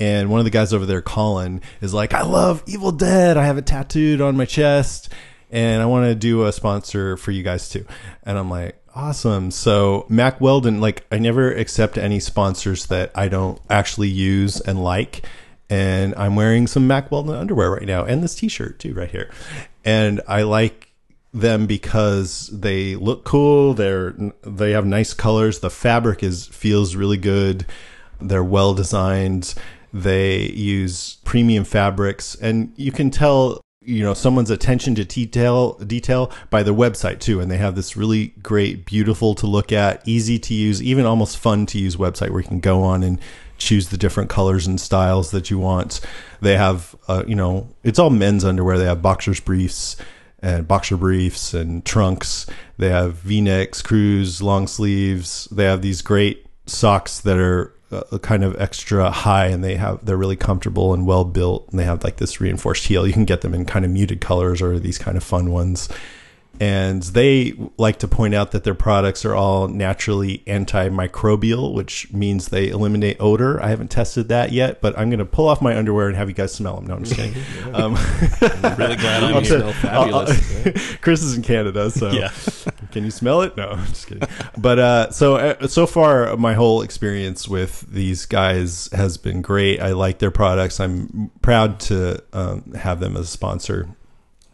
And 0.00 0.30
one 0.30 0.40
of 0.40 0.44
the 0.44 0.50
guys 0.50 0.72
over 0.72 0.86
there, 0.86 1.02
Colin, 1.02 1.60
is 1.80 1.94
like, 1.94 2.14
I 2.14 2.22
love 2.22 2.62
Evil 2.66 2.92
Dead. 2.92 3.36
I 3.36 3.44
have 3.44 3.58
it 3.58 3.66
tattooed 3.66 4.20
on 4.20 4.36
my 4.36 4.44
chest, 4.44 5.08
and 5.50 5.80
I 5.80 5.86
want 5.86 6.06
to 6.06 6.14
do 6.14 6.46
a 6.46 6.52
sponsor 6.52 7.16
for 7.16 7.30
you 7.30 7.42
guys 7.42 7.68
too. 7.68 7.86
And 8.24 8.36
I'm 8.36 8.50
like, 8.50 8.82
awesome. 8.94 9.50
So 9.50 10.06
Mack 10.08 10.40
Weldon, 10.40 10.80
like, 10.80 11.06
I 11.12 11.18
never 11.18 11.52
accept 11.52 11.98
any 11.98 12.20
sponsors 12.20 12.86
that 12.86 13.12
I 13.14 13.28
don't 13.28 13.60
actually 13.70 14.08
use 14.08 14.60
and 14.60 14.82
like. 14.82 15.24
And 15.72 16.14
I'm 16.16 16.36
wearing 16.36 16.66
some 16.66 16.86
Mack 16.86 17.10
Weldon 17.10 17.34
underwear 17.34 17.70
right 17.70 17.86
now, 17.86 18.04
and 18.04 18.22
this 18.22 18.34
T-shirt 18.34 18.78
too, 18.78 18.92
right 18.92 19.10
here. 19.10 19.30
And 19.86 20.20
I 20.28 20.42
like 20.42 20.92
them 21.32 21.66
because 21.66 22.48
they 22.52 22.94
look 22.94 23.24
cool. 23.24 23.72
They're 23.72 24.14
they 24.42 24.72
have 24.72 24.84
nice 24.84 25.14
colors. 25.14 25.60
The 25.60 25.70
fabric 25.70 26.22
is 26.22 26.46
feels 26.46 26.94
really 26.94 27.16
good. 27.16 27.64
They're 28.20 28.44
well 28.44 28.74
designed. 28.74 29.54
They 29.94 30.50
use 30.50 31.16
premium 31.24 31.64
fabrics, 31.64 32.34
and 32.34 32.74
you 32.76 32.92
can 32.92 33.10
tell 33.10 33.62
you 33.80 34.04
know 34.04 34.12
someone's 34.12 34.50
attention 34.50 34.94
to 34.96 35.06
detail 35.06 35.78
detail 35.78 36.30
by 36.50 36.62
their 36.62 36.74
website 36.74 37.18
too. 37.18 37.40
And 37.40 37.50
they 37.50 37.56
have 37.56 37.76
this 37.76 37.96
really 37.96 38.34
great, 38.42 38.84
beautiful 38.84 39.34
to 39.36 39.46
look 39.46 39.72
at, 39.72 40.06
easy 40.06 40.38
to 40.38 40.52
use, 40.52 40.82
even 40.82 41.06
almost 41.06 41.38
fun 41.38 41.64
to 41.64 41.78
use 41.78 41.96
website 41.96 42.28
where 42.28 42.42
you 42.42 42.48
can 42.48 42.60
go 42.60 42.82
on 42.82 43.02
and 43.02 43.18
choose 43.58 43.88
the 43.88 43.96
different 43.96 44.30
colors 44.30 44.66
and 44.66 44.80
styles 44.80 45.30
that 45.30 45.50
you 45.50 45.58
want. 45.58 46.00
They 46.40 46.56
have, 46.56 46.96
uh, 47.08 47.24
you 47.26 47.34
know, 47.34 47.68
it's 47.82 47.98
all 47.98 48.10
men's 48.10 48.44
underwear. 48.44 48.78
They 48.78 48.86
have 48.86 49.02
boxers 49.02 49.40
briefs 49.40 49.96
and 50.40 50.66
boxer 50.66 50.96
briefs 50.96 51.54
and 51.54 51.84
trunks. 51.84 52.46
They 52.78 52.90
have 52.90 53.14
V-necks, 53.14 53.82
crews, 53.82 54.42
long 54.42 54.66
sleeves. 54.66 55.48
They 55.52 55.64
have 55.64 55.82
these 55.82 56.02
great 56.02 56.46
socks 56.66 57.20
that 57.20 57.38
are 57.38 57.72
uh, 57.92 58.18
kind 58.18 58.42
of 58.42 58.58
extra 58.60 59.10
high 59.10 59.46
and 59.46 59.62
they 59.62 59.76
have 59.76 60.04
they're 60.04 60.16
really 60.16 60.36
comfortable 60.36 60.94
and 60.94 61.06
well 61.06 61.24
built 61.24 61.68
and 61.70 61.78
they 61.78 61.84
have 61.84 62.02
like 62.02 62.16
this 62.16 62.40
reinforced 62.40 62.86
heel. 62.86 63.06
You 63.06 63.12
can 63.12 63.24
get 63.24 63.42
them 63.42 63.54
in 63.54 63.66
kind 63.66 63.84
of 63.84 63.90
muted 63.90 64.20
colors 64.20 64.62
or 64.62 64.78
these 64.78 64.98
kind 64.98 65.16
of 65.16 65.22
fun 65.22 65.50
ones 65.50 65.88
and 66.62 67.02
they 67.02 67.54
like 67.76 67.98
to 67.98 68.06
point 68.08 68.34
out 68.34 68.52
that 68.52 68.62
their 68.62 68.74
products 68.74 69.24
are 69.24 69.34
all 69.34 69.66
naturally 69.66 70.44
antimicrobial, 70.46 71.74
which 71.74 72.12
means 72.12 72.48
they 72.48 72.68
eliminate 72.68 73.16
odor. 73.18 73.60
I 73.60 73.68
haven't 73.68 73.88
tested 73.90 74.28
that 74.28 74.52
yet, 74.52 74.80
but 74.80 74.96
I'm 74.96 75.10
going 75.10 75.18
to 75.18 75.24
pull 75.24 75.48
off 75.48 75.60
my 75.60 75.76
underwear 75.76 76.06
and 76.06 76.16
have 76.16 76.28
you 76.28 76.34
guys 76.34 76.54
smell 76.54 76.76
them. 76.76 76.86
No, 76.86 76.94
I'm 76.94 77.04
just 77.04 77.16
kidding. 77.16 77.34
um, 77.74 77.96
I'm 77.96 78.76
really 78.78 78.94
glad 78.96 79.24
I'm 79.24 79.42
here. 79.44 79.58
tell- 79.60 79.72
fabulous. 79.72 80.66
I'll- 80.66 80.72
Chris 81.00 81.22
is 81.22 81.36
in 81.36 81.42
Canada, 81.42 81.90
so 81.90 82.10
Yeah. 82.12 82.30
can 82.92 83.04
you 83.04 83.10
smell 83.10 83.42
it? 83.42 83.56
No, 83.56 83.70
I'm 83.70 83.86
just 83.86 84.06
kidding. 84.06 84.28
But 84.56 84.78
uh, 84.78 85.10
so 85.10 85.36
uh, 85.36 85.66
so 85.66 85.86
far, 85.86 86.36
my 86.36 86.54
whole 86.54 86.82
experience 86.82 87.48
with 87.48 87.80
these 87.90 88.24
guys 88.26 88.88
has 88.92 89.16
been 89.18 89.42
great. 89.42 89.80
I 89.80 89.92
like 89.92 90.20
their 90.20 90.30
products. 90.30 90.78
I'm 90.78 91.32
proud 91.42 91.80
to 91.80 92.22
um, 92.32 92.72
have 92.74 93.00
them 93.00 93.16
as 93.16 93.24
a 93.24 93.30
sponsor. 93.30 93.88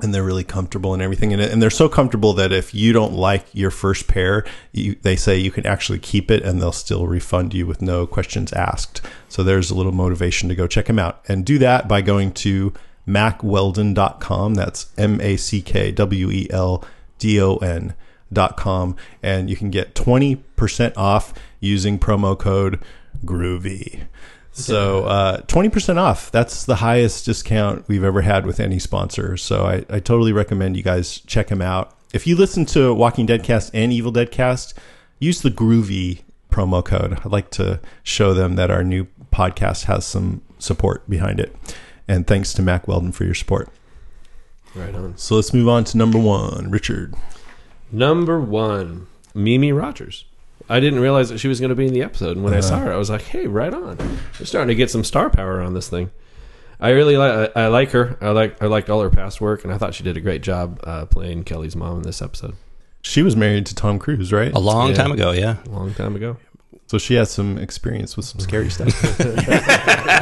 And 0.00 0.14
they're 0.14 0.22
really 0.22 0.44
comfortable 0.44 0.94
and 0.94 1.02
everything 1.02 1.32
in 1.32 1.40
it. 1.40 1.50
And 1.50 1.60
they're 1.60 1.70
so 1.70 1.88
comfortable 1.88 2.32
that 2.34 2.52
if 2.52 2.72
you 2.72 2.92
don't 2.92 3.14
like 3.14 3.46
your 3.52 3.72
first 3.72 4.06
pair, 4.06 4.44
you, 4.72 4.96
they 5.02 5.16
say 5.16 5.36
you 5.36 5.50
can 5.50 5.66
actually 5.66 5.98
keep 5.98 6.30
it 6.30 6.44
and 6.44 6.62
they'll 6.62 6.70
still 6.70 7.08
refund 7.08 7.52
you 7.52 7.66
with 7.66 7.82
no 7.82 8.06
questions 8.06 8.52
asked. 8.52 9.00
So 9.28 9.42
there's 9.42 9.70
a 9.70 9.74
little 9.74 9.92
motivation 9.92 10.48
to 10.48 10.54
go 10.54 10.68
check 10.68 10.86
them 10.86 11.00
out. 11.00 11.24
And 11.26 11.44
do 11.44 11.58
that 11.58 11.88
by 11.88 12.00
going 12.00 12.32
to 12.34 12.72
mackweldon.com. 13.08 14.54
That's 14.54 14.92
M 14.96 15.20
A 15.20 15.36
C 15.36 15.60
K 15.62 15.90
W 15.90 16.30
E 16.30 16.46
L 16.50 16.84
D 17.18 17.40
O 17.40 17.56
N 17.56 17.94
dot 18.32 18.56
com. 18.56 18.94
And 19.22 19.50
you 19.50 19.56
can 19.56 19.70
get 19.70 19.94
20% 19.94 20.92
off 20.96 21.34
using 21.60 21.98
promo 21.98 22.38
code 22.38 22.80
GROOVY. 23.24 24.04
So 24.58 25.04
uh, 25.04 25.40
20% 25.42 25.96
off. 25.98 26.30
That's 26.30 26.64
the 26.64 26.76
highest 26.76 27.24
discount 27.24 27.86
we've 27.88 28.04
ever 28.04 28.22
had 28.22 28.44
with 28.44 28.60
any 28.60 28.78
sponsor. 28.78 29.36
So 29.36 29.64
I, 29.64 29.84
I 29.88 30.00
totally 30.00 30.32
recommend 30.32 30.76
you 30.76 30.82
guys 30.82 31.20
check 31.20 31.48
them 31.48 31.62
out. 31.62 31.94
If 32.12 32.26
you 32.26 32.36
listen 32.36 32.64
to 32.66 32.92
Walking 32.94 33.26
Dead 33.26 33.42
Cast 33.44 33.70
and 33.74 33.92
Evil 33.92 34.10
Dead 34.10 34.30
Cast, 34.30 34.78
use 35.18 35.42
the 35.42 35.50
Groovy 35.50 36.22
promo 36.50 36.84
code. 36.84 37.18
I'd 37.24 37.32
like 37.32 37.50
to 37.52 37.80
show 38.02 38.34
them 38.34 38.56
that 38.56 38.70
our 38.70 38.82
new 38.82 39.06
podcast 39.32 39.84
has 39.84 40.06
some 40.06 40.42
support 40.58 41.08
behind 41.08 41.38
it. 41.38 41.54
And 42.08 42.26
thanks 42.26 42.52
to 42.54 42.62
Mack 42.62 42.88
Weldon 42.88 43.12
for 43.12 43.24
your 43.24 43.34
support. 43.34 43.68
Right 44.74 44.94
on. 44.94 45.16
So 45.16 45.36
let's 45.36 45.52
move 45.52 45.68
on 45.68 45.84
to 45.84 45.98
number 45.98 46.18
one, 46.18 46.70
Richard. 46.70 47.14
Number 47.92 48.40
one, 48.40 49.06
Mimi 49.34 49.72
Rogers. 49.72 50.24
I 50.68 50.80
didn't 50.80 51.00
realize 51.00 51.28
that 51.30 51.38
she 51.38 51.48
was 51.48 51.60
going 51.60 51.70
to 51.70 51.74
be 51.76 51.86
in 51.86 51.92
the 51.94 52.02
episode, 52.02 52.36
and 52.36 52.44
when 52.44 52.54
I 52.54 52.60
saw 52.60 52.78
her, 52.78 52.92
I 52.92 52.96
was 52.96 53.08
like, 53.10 53.22
"Hey, 53.22 53.46
right 53.46 53.72
on! 53.72 53.96
We're 54.38 54.46
starting 54.46 54.68
to 54.68 54.74
get 54.74 54.90
some 54.90 55.02
star 55.04 55.30
power 55.30 55.60
on 55.62 55.74
this 55.74 55.88
thing." 55.88 56.10
I 56.80 56.90
really 56.90 57.16
like. 57.16 57.52
I, 57.56 57.64
I 57.64 57.66
like 57.68 57.90
her. 57.92 58.16
I 58.20 58.30
like. 58.30 58.62
I 58.62 58.66
liked 58.66 58.88
all 58.90 59.00
her 59.02 59.10
past 59.10 59.40
work, 59.40 59.64
and 59.64 59.72
I 59.72 59.78
thought 59.78 59.94
she 59.94 60.04
did 60.04 60.16
a 60.16 60.20
great 60.20 60.42
job 60.42 60.80
uh, 60.84 61.06
playing 61.06 61.44
Kelly's 61.44 61.74
mom 61.74 61.96
in 61.98 62.02
this 62.02 62.20
episode. 62.22 62.54
She 63.02 63.22
was 63.22 63.34
married 63.36 63.64
to 63.66 63.74
Tom 63.74 63.98
Cruise, 63.98 64.32
right? 64.32 64.52
A 64.52 64.58
long 64.58 64.90
Yeah. 64.90 64.94
time 64.94 65.12
ago, 65.12 65.30
yeah. 65.32 65.56
A 65.66 65.70
long 65.70 65.94
time 65.94 66.14
ago. 66.16 66.36
So 66.86 66.98
she 66.98 67.14
has 67.14 67.30
some 67.30 67.58
experience 67.58 68.16
with 68.16 68.26
some 68.26 68.40
scary 68.40 68.70
stuff. 68.70 68.88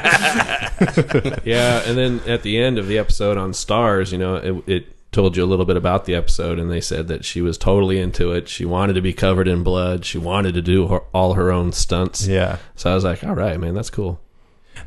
Yeah, 1.44 1.82
and 1.87 1.96
then 1.96 2.20
at 2.26 2.42
the 2.42 2.59
end 2.59 2.78
of 2.78 2.87
the 2.87 2.98
episode 2.98 3.37
on 3.38 3.52
Starz, 3.52 4.12
you 4.12 4.18
know, 4.18 4.37
it, 4.37 4.68
it 4.68 4.95
told 5.16 5.37
you 5.37 5.42
a 5.42 5.46
little 5.46 5.64
bit 5.64 5.79
about 5.79 6.05
the 6.05 6.14
episode, 6.14 6.59
and 6.59 6.70
they 6.70 6.81
said 6.81 7.09
that 7.09 7.24
she 7.24 7.40
was 7.40 7.57
totally 7.57 7.98
into 7.98 8.33
it. 8.33 8.48
She 8.48 8.66
wanted 8.66 8.92
to 8.92 9.00
be 9.00 9.14
covered 9.14 9.48
in 9.48 9.62
blood. 9.62 10.05
She 10.05 10.18
wanted 10.18 10.52
to 10.55 10.62
do 10.62 10.87
her, 10.88 11.00
all 11.14 11.35
her 11.35 11.50
own 11.50 11.72
stunts. 11.72 12.26
yeah. 12.26 12.59
So 12.74 12.90
I 12.90 12.94
was 12.94 13.02
like, 13.02 13.24
all 13.24 13.35
right, 13.35 13.59
man, 13.59 13.74
that's 13.74 13.88
cool. 13.88 14.20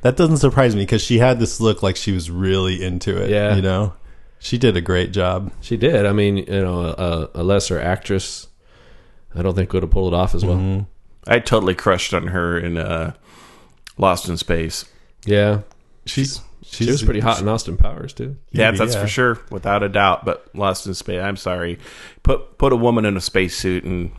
That 0.02 0.16
doesn't 0.16 0.38
surprise 0.38 0.76
me 0.76 0.84
because 0.84 1.02
she 1.02 1.18
had 1.18 1.40
this 1.40 1.60
look 1.60 1.82
like 1.82 1.96
she 1.96 2.12
was 2.12 2.30
really 2.30 2.84
into 2.84 3.22
it. 3.22 3.32
Yeah. 3.32 3.56
You 3.56 3.64
know? 3.64 3.94
She 4.38 4.60
did 4.60 4.78
a 4.78 4.82
great 4.82 5.12
job. 5.12 5.52
She 5.62 5.78
did. 5.78 6.06
I 6.06 6.14
mean, 6.14 6.38
you 6.38 6.46
know, 6.46 6.86
a, 6.86 7.30
a 7.34 7.44
lesser 7.44 7.82
actress, 7.82 8.48
I 9.36 9.42
don't 9.42 9.56
think 9.56 9.74
would 9.74 9.82
have 9.84 9.92
pulled 9.92 10.14
it 10.14 10.16
off 10.16 10.36
as 10.36 10.46
well. 10.46 10.58
Mm-hmm. 10.58 10.84
I 11.28 11.40
totally 11.40 11.74
crushed 11.74 12.14
on 12.14 12.28
her 12.28 12.58
in 12.58 12.78
uh, 12.78 13.14
Lost 13.98 14.30
in 14.30 14.38
Space. 14.38 14.86
Yeah, 15.26 15.62
She's, 16.06 16.42
she's 16.72 16.88
she 16.88 16.92
was 16.92 17.04
pretty 17.04 17.20
hot 17.20 17.42
in 17.42 17.48
Austin 17.48 17.78
Powers 17.78 18.14
too. 18.14 18.38
Yeah, 18.52 18.72
that's 18.72 18.96
yeah. 18.96 19.02
for 19.02 19.08
sure, 19.08 19.40
without 19.50 19.84
a 19.84 19.90
doubt. 19.90 20.26
But 20.26 20.54
Lost 20.56 20.88
in 20.88 20.94
Space, 20.94 21.22
I'm 21.22 21.38
sorry. 21.38 21.80
Put 22.24 22.58
put 22.58 22.74
a 22.74 22.76
woman 22.76 23.06
in 23.06 23.18
a 23.18 23.22
spacesuit, 23.22 23.84
and 23.84 24.12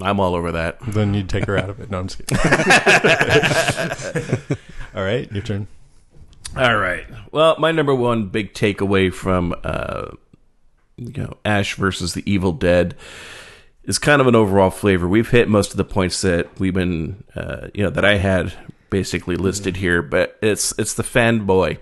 I'm 0.00 0.20
all 0.20 0.34
over 0.34 0.52
that. 0.52 0.78
Then 0.86 1.14
you'd 1.14 1.28
take 1.28 1.44
her 1.46 1.56
out 1.56 1.70
of 1.70 1.80
it. 1.80 1.90
No, 1.90 2.00
I'm 2.00 2.08
just 2.08 2.18
kidding. 2.26 2.38
All 4.94 5.02
right, 5.02 5.30
your 5.32 5.42
turn. 5.42 5.66
All 6.56 6.76
right. 6.76 7.06
Well, 7.30 7.56
my 7.58 7.72
number 7.72 7.94
one 7.94 8.26
big 8.26 8.52
takeaway 8.52 9.12
from 9.12 9.54
uh, 9.64 10.08
you 10.96 11.22
know 11.22 11.36
Ash 11.44 11.74
versus 11.76 12.14
the 12.14 12.22
Evil 12.30 12.52
Dead 12.52 12.94
is 13.84 13.98
kind 13.98 14.20
of 14.20 14.26
an 14.26 14.34
overall 14.34 14.70
flavor. 14.70 15.08
We've 15.08 15.30
hit 15.30 15.48
most 15.48 15.70
of 15.70 15.76
the 15.76 15.84
points 15.84 16.20
that 16.22 16.60
we've 16.60 16.74
been 16.74 17.24
uh, 17.34 17.68
you 17.72 17.84
know 17.84 17.90
that 17.90 18.04
I 18.04 18.16
had 18.16 18.52
basically 18.92 19.36
listed 19.36 19.78
here, 19.78 20.02
but 20.02 20.38
it's 20.42 20.72
it's 20.78 20.94
the 20.94 21.02
fanboy. 21.02 21.78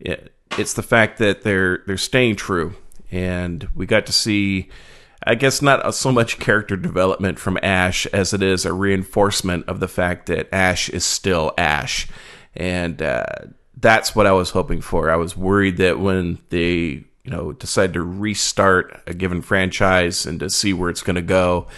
It, 0.00 0.34
it's 0.58 0.74
the 0.74 0.82
fact 0.82 1.18
that 1.18 1.42
they're 1.42 1.84
they're 1.86 1.96
staying 1.96 2.36
true, 2.36 2.74
and 3.10 3.66
we 3.74 3.86
got 3.86 4.04
to 4.06 4.12
see. 4.12 4.68
I 5.26 5.34
guess 5.34 5.62
not 5.62 5.94
so 5.94 6.12
much 6.12 6.38
character 6.38 6.76
development 6.76 7.38
from 7.38 7.58
Ash 7.62 8.06
as 8.06 8.32
it 8.32 8.42
is 8.42 8.64
a 8.64 8.72
reinforcement 8.72 9.68
of 9.68 9.80
the 9.80 9.88
fact 9.88 10.26
that 10.26 10.52
Ash 10.54 10.88
is 10.88 11.04
still 11.04 11.52
Ash, 11.58 12.08
and 12.54 13.00
uh, 13.00 13.24
that's 13.76 14.14
what 14.14 14.26
I 14.26 14.32
was 14.32 14.50
hoping 14.50 14.80
for. 14.80 15.10
I 15.10 15.16
was 15.16 15.36
worried 15.36 15.76
that 15.78 15.98
when 15.98 16.38
they 16.50 17.04
you 17.24 17.30
know 17.30 17.52
decide 17.52 17.92
to 17.94 18.02
restart 18.02 19.02
a 19.06 19.14
given 19.14 19.42
franchise 19.42 20.26
and 20.26 20.40
to 20.40 20.50
see 20.50 20.72
where 20.72 20.90
it's 20.90 21.02
going 21.02 21.16
to 21.16 21.22
go, 21.22 21.68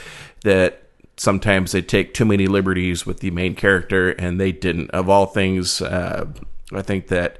that 0.44 0.89
sometimes 1.20 1.72
they 1.72 1.82
take 1.82 2.14
too 2.14 2.24
many 2.24 2.46
liberties 2.46 3.04
with 3.04 3.20
the 3.20 3.30
main 3.30 3.54
character, 3.54 4.10
and 4.12 4.40
they 4.40 4.52
didn't. 4.52 4.90
Of 4.92 5.10
all 5.10 5.26
things, 5.26 5.82
uh, 5.82 6.26
I 6.72 6.80
think 6.80 7.08
that 7.08 7.38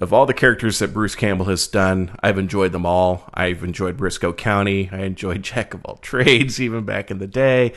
of 0.00 0.12
all 0.12 0.26
the 0.26 0.34
characters 0.34 0.80
that 0.80 0.92
Bruce 0.92 1.14
Campbell 1.14 1.46
has 1.46 1.68
done, 1.68 2.16
I've 2.20 2.36
enjoyed 2.36 2.72
them 2.72 2.84
all. 2.84 3.30
I've 3.32 3.62
enjoyed 3.62 3.96
Brisco 3.96 4.36
County. 4.36 4.90
I 4.92 5.02
enjoyed 5.02 5.42
Jack 5.50 5.72
of 5.72 5.84
all 5.84 5.98
trades, 5.98 6.60
even 6.60 6.84
back 6.84 7.10
in 7.12 7.18
the 7.18 7.28
day, 7.28 7.74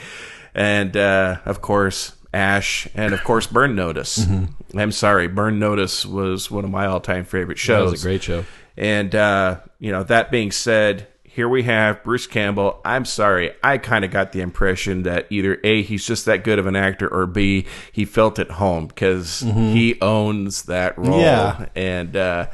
and 0.56 0.98
uh, 0.98 1.38
of 1.46 1.62
course 1.62 2.14
Ash, 2.34 2.88
and 2.96 3.14
of 3.14 3.24
course 3.24 3.46
Burn 3.46 3.76
Notice. 3.76 4.26
I'm 4.76 4.92
sorry, 4.92 5.28
Burn 5.28 5.60
Notice 5.60 6.06
was 6.06 6.50
one 6.50 6.64
of 6.66 6.72
my 6.72 6.88
all-time 6.88 7.26
favorite 7.26 7.56
That 7.58 7.62
shows. 7.62 7.92
was 7.92 8.04
a 8.04 8.08
great 8.08 8.24
show. 8.24 8.46
And 8.78 9.14
uh, 9.14 9.60
you 9.80 9.92
know, 9.92 10.04
that 10.04 10.32
being 10.32 10.52
said, 10.52 11.08
here 11.40 11.48
we 11.48 11.64
have 11.64 12.04
Bruce 12.04 12.28
Campbell. 12.28 12.82
I'm 12.84 13.06
sorry, 13.06 13.54
I 13.64 13.78
kind 13.78 14.04
of 14.04 14.12
got 14.12 14.34
the 14.34 14.42
impression 14.42 15.04
that 15.04 15.26
either 15.30 15.58
A, 15.64 15.82
he's 15.84 16.06
just 16.06 16.26
that 16.26 16.44
good 16.44 16.60
of 16.60 16.66
an 16.66 16.76
actor, 16.76 17.08
or 17.08 17.28
B, 17.28 17.66
he 17.94 18.04
felt 18.04 18.40
at 18.40 18.52
home 18.52 18.88
because 18.88 19.40
he 19.40 19.98
owns 20.02 20.64
that 20.64 20.98
role. 20.98 21.22
Yeah. 21.22 21.68
And 21.78 22.14
uh, 22.18 22.48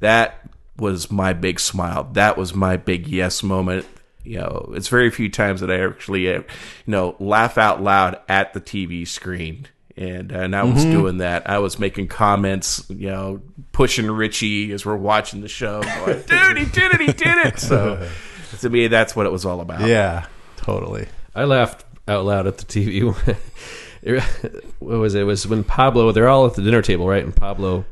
that 0.00 0.40
was 0.76 1.08
my 1.08 1.34
big 1.34 1.60
smile. 1.60 2.10
That 2.14 2.36
was 2.36 2.52
my 2.52 2.76
big 2.76 3.06
yes 3.06 3.44
moment. 3.44 3.86
You 4.24 4.38
know, 4.38 4.72
it's 4.74 4.88
very 4.88 5.10
few 5.10 5.28
times 5.28 5.60
that 5.60 5.70
I 5.70 5.78
actually, 5.78 6.28
uh, 6.28 6.38
you 6.40 6.44
know, 6.88 7.14
laugh 7.20 7.58
out 7.58 7.80
loud 7.80 8.18
at 8.28 8.54
the 8.54 8.60
TV 8.60 9.06
screen. 9.06 9.68
And, 9.96 10.32
uh, 10.32 10.38
and 10.40 10.56
I 10.56 10.64
was 10.64 10.84
doing 10.84 11.18
that. 11.18 11.48
I 11.48 11.58
was 11.58 11.78
making 11.78 12.08
comments, 12.08 12.84
you 12.88 13.08
know, 13.08 13.40
pushing 13.70 14.10
Richie 14.10 14.72
as 14.72 14.84
we're 14.84 14.96
watching 14.96 15.42
the 15.42 15.48
show. 15.48 15.80
Going, 16.06 16.22
Dude, 16.22 16.58
he 16.58 16.64
did 16.64 16.92
it! 16.92 17.00
He 17.00 17.12
did 17.12 17.46
it! 17.46 17.60
So 17.60 18.08
to 18.62 18.70
me, 18.70 18.88
that's 18.88 19.14
what 19.14 19.26
it 19.26 19.32
was 19.32 19.44
all 19.44 19.60
about. 19.60 19.86
Yeah, 19.86 20.26
totally. 20.56 21.06
I 21.34 21.44
laughed 21.44 21.84
out 22.08 22.24
loud 22.24 22.46
at 22.46 22.58
the 22.58 22.64
TV. 22.64 23.14
what 24.78 24.98
was 24.98 25.14
it? 25.14 25.20
It 25.20 25.24
was 25.24 25.46
when 25.46 25.62
Pablo. 25.64 26.12
They're 26.12 26.28
all 26.28 26.46
at 26.46 26.54
the 26.54 26.62
dinner 26.62 26.82
table, 26.82 27.06
right? 27.06 27.22
And 27.22 27.34
Pablo 27.34 27.84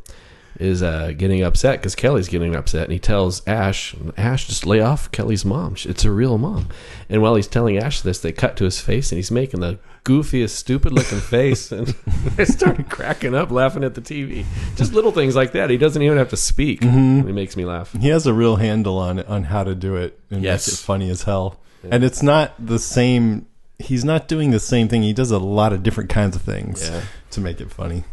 is 0.61 0.83
uh, 0.83 1.13
getting 1.17 1.43
upset 1.43 1.81
because 1.81 1.95
Kelly's 1.95 2.29
getting 2.29 2.55
upset, 2.55 2.85
and 2.85 2.93
he 2.93 2.99
tells 2.99 3.47
Ash, 3.47 3.95
"Ash, 4.17 4.47
just 4.47 4.67
lay 4.67 4.81
off 4.81 5.11
Kelly's 5.11 5.45
mom. 5.45 5.75
It's 5.85 6.05
a 6.05 6.11
real 6.11 6.39
mom." 6.39 6.69
And 7.09 7.23
while 7.23 7.35
he's 7.35 7.47
telling 7.49 7.79
Ash 7.79 8.01
this, 8.03 8.19
they 8.21 8.33
cut 8.33 8.57
to 8.59 8.65
his 8.65 8.81
face, 8.81 9.11
and 9.11 9.17
he's 9.19 9.31
making 9.31 9.61
the 9.61 9.79
goofiest, 10.05 10.51
stupid-looking 10.51 11.21
face, 11.21 11.73
and 11.73 11.95
I 12.39 12.45
started 12.45 12.89
cracking 12.89 13.35
up, 13.35 13.51
laughing 13.51 13.85
at 13.85 13.95
the 13.95 14.01
TV. 14.01 14.45
Just 14.77 14.93
little 14.93 15.13
things 15.13 15.35
like 15.37 15.53
that. 15.53 15.71
He 15.71 15.77
doesn't 15.77 16.01
even 16.03 16.19
have 16.19 16.31
to 16.31 16.37
speak. 16.37 16.81
Mm-hmm. 16.81 17.29
It 17.29 17.33
makes 17.33 17.57
me 17.57 17.65
laugh. 17.65 17.93
He 17.93 18.09
has 18.09 18.27
a 18.27 18.33
real 18.35 18.57
handle 18.57 18.99
on 18.99 19.21
on 19.21 19.45
how 19.45 19.65
to 19.65 19.75
do 19.75 19.97
it 19.97 20.19
and 20.31 20.43
Yes. 20.43 20.67
make 20.69 20.75
it 20.75 20.79
funny 20.85 21.11
as 21.11 21.23
hell. 21.25 21.59
And 21.83 22.05
it's 22.05 22.23
not 22.23 22.53
the 22.65 22.79
same. 22.79 23.47
He's 23.79 24.05
not 24.05 24.29
doing 24.29 24.51
the 24.51 24.61
same 24.61 24.89
thing. 24.89 25.03
He 25.03 25.15
does 25.15 25.31
a 25.31 25.39
lot 25.39 25.73
of 25.73 25.83
different 25.83 26.11
kinds 26.11 26.37
of 26.37 26.43
things. 26.43 26.89
Yeah. 26.89 27.03
to 27.31 27.41
make 27.41 27.61
it 27.61 27.71
funny. 27.71 28.05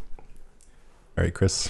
All 1.17 1.23
right, 1.23 1.33
Chris. 1.33 1.69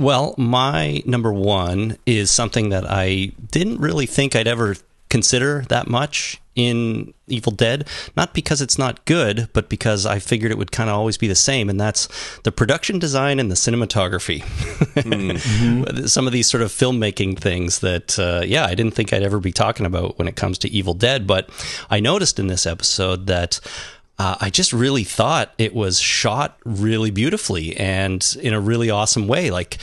Well, 0.00 0.34
my 0.38 1.02
number 1.04 1.30
one 1.30 1.98
is 2.06 2.30
something 2.30 2.70
that 2.70 2.86
I 2.88 3.32
didn't 3.50 3.82
really 3.82 4.06
think 4.06 4.34
I'd 4.34 4.48
ever 4.48 4.76
consider 5.10 5.66
that 5.68 5.88
much 5.88 6.40
in 6.56 7.12
Evil 7.26 7.52
Dead. 7.52 7.86
Not 8.16 8.32
because 8.32 8.62
it's 8.62 8.78
not 8.78 9.04
good, 9.04 9.50
but 9.52 9.68
because 9.68 10.06
I 10.06 10.18
figured 10.18 10.52
it 10.52 10.56
would 10.56 10.72
kind 10.72 10.88
of 10.88 10.96
always 10.96 11.18
be 11.18 11.28
the 11.28 11.34
same, 11.34 11.68
and 11.68 11.78
that's 11.78 12.08
the 12.44 12.50
production 12.50 12.98
design 12.98 13.38
and 13.38 13.50
the 13.50 13.56
cinematography. 13.56 14.42
Some 16.08 16.26
of 16.26 16.32
these 16.32 16.48
sort 16.48 16.62
of 16.62 16.70
filmmaking 16.70 17.38
things 17.38 17.80
that, 17.80 18.18
uh, 18.18 18.40
yeah, 18.46 18.64
I 18.64 18.74
didn't 18.74 18.94
think 18.94 19.12
I'd 19.12 19.22
ever 19.22 19.38
be 19.38 19.52
talking 19.52 19.84
about 19.84 20.18
when 20.18 20.28
it 20.28 20.36
comes 20.36 20.56
to 20.60 20.70
Evil 20.70 20.94
Dead, 20.94 21.26
but 21.26 21.50
I 21.90 22.00
noticed 22.00 22.38
in 22.38 22.46
this 22.46 22.64
episode 22.64 23.26
that. 23.26 23.60
Uh, 24.20 24.36
I 24.38 24.50
just 24.50 24.74
really 24.74 25.04
thought 25.04 25.54
it 25.56 25.74
was 25.74 25.98
shot 25.98 26.58
really 26.66 27.10
beautifully 27.10 27.74
and 27.78 28.36
in 28.42 28.52
a 28.52 28.60
really 28.60 28.90
awesome 28.90 29.26
way. 29.26 29.50
Like, 29.50 29.78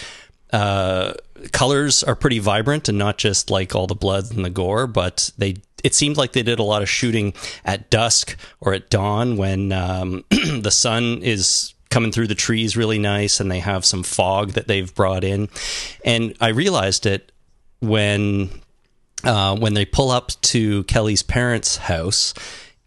uh, 0.53 1.13
colors 1.53 2.03
are 2.03 2.15
pretty 2.15 2.37
vibrant 2.37 2.87
and 2.87 2.99
not 2.99 3.17
just 3.17 3.49
like 3.49 3.73
all 3.73 3.87
the 3.87 3.95
blood 3.95 4.29
and 4.29 4.45
the 4.45 4.51
gore, 4.51 4.85
but 4.85 5.31
they 5.39 5.55
it 5.83 5.95
seemed 5.95 6.17
like 6.17 6.33
they 6.33 6.43
did 6.43 6.59
a 6.59 6.63
lot 6.63 6.83
of 6.83 6.89
shooting 6.89 7.33
at 7.65 7.89
dusk 7.89 8.37
or 8.59 8.75
at 8.75 8.91
dawn 8.91 9.37
when 9.37 9.71
um, 9.71 10.23
the 10.29 10.69
sun 10.69 11.23
is 11.23 11.73
coming 11.89 12.11
through 12.11 12.27
the 12.27 12.35
trees 12.35 12.77
really 12.77 12.99
nice 12.99 13.39
and 13.39 13.49
they 13.49 13.59
have 13.59 13.85
some 13.85 14.03
fog 14.03 14.51
that 14.51 14.67
they've 14.67 14.93
brought 14.93 15.23
in. 15.23 15.49
And 16.05 16.35
I 16.39 16.49
realized 16.49 17.07
it 17.07 17.31
when 17.79 18.51
uh, 19.23 19.57
when 19.57 19.73
they 19.73 19.85
pull 19.85 20.11
up 20.11 20.29
to 20.41 20.83
Kelly's 20.83 21.23
parents' 21.23 21.77
house 21.77 22.35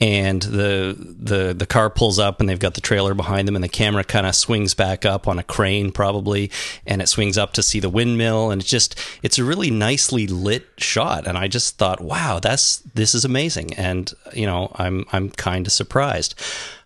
and 0.01 0.41
the 0.43 0.97
the 0.99 1.53
the 1.53 1.67
car 1.67 1.91
pulls 1.91 2.19
up 2.19 2.41
and 2.41 2.49
they've 2.49 2.59
got 2.59 2.75
the 2.75 2.81
trailer 2.81 3.13
behind 3.13 3.47
them 3.47 3.55
and 3.55 3.63
the 3.63 3.69
camera 3.69 4.03
kind 4.03 4.27
of 4.27 4.35
swings 4.35 4.73
back 4.73 5.05
up 5.05 5.29
on 5.29 5.39
a 5.39 5.43
crane 5.43 5.93
probably 5.93 6.51
and 6.87 7.03
it 7.03 7.07
swings 7.07 7.37
up 7.37 7.53
to 7.53 7.63
see 7.63 7.81
the 7.81 7.91
windmill 7.91 8.51
and 8.51 8.63
it's 8.63 8.71
just 8.71 8.99
it's 9.23 9.39
a 9.39 9.45
really 9.45 9.71
nicely 9.71 10.27
lit 10.27 10.67
shot 10.79 11.27
and 11.27 11.37
I 11.37 11.49
just 11.49 11.77
thought 11.77 12.01
wow 12.01 12.41
that's 12.41 12.79
this 12.95 13.15
is 13.15 13.25
amazing 13.25 13.75
and 13.75 14.13
you 14.33 14.47
know 14.47 14.73
I'm 14.77 15.05
I'm 15.13 15.31
kind 15.31 15.67
of 15.67 15.73
surprised. 15.73 16.35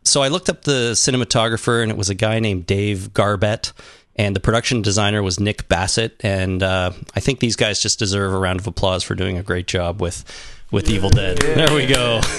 So 0.02 0.22
I 0.22 0.28
looked 0.28 0.50
up 0.50 0.62
the 0.62 0.92
cinematographer 0.92 1.82
and 1.82 1.90
it 1.90 1.96
was 1.96 2.10
a 2.10 2.14
guy 2.14 2.38
named 2.38 2.66
Dave 2.66 3.14
Garbett 3.14 3.72
and 4.16 4.36
the 4.36 4.40
production 4.40 4.82
designer 4.82 5.22
was 5.22 5.40
Nick 5.40 5.68
Bassett 5.68 6.16
and 6.20 6.62
uh, 6.62 6.90
I 7.14 7.20
think 7.20 7.38
these 7.38 7.56
guys 7.56 7.80
just 7.80 8.00
deserve 8.00 8.32
a 8.32 8.38
round 8.38 8.58
of 8.58 8.66
applause 8.66 9.04
for 9.04 9.14
doing 9.14 9.38
a 9.38 9.42
great 9.42 9.66
job 9.66 10.02
with 10.02 10.24
with 10.74 10.90
Evil 10.90 11.08
Dead. 11.10 11.38
There 11.38 11.72
we 11.74 11.86
go. 11.86 12.20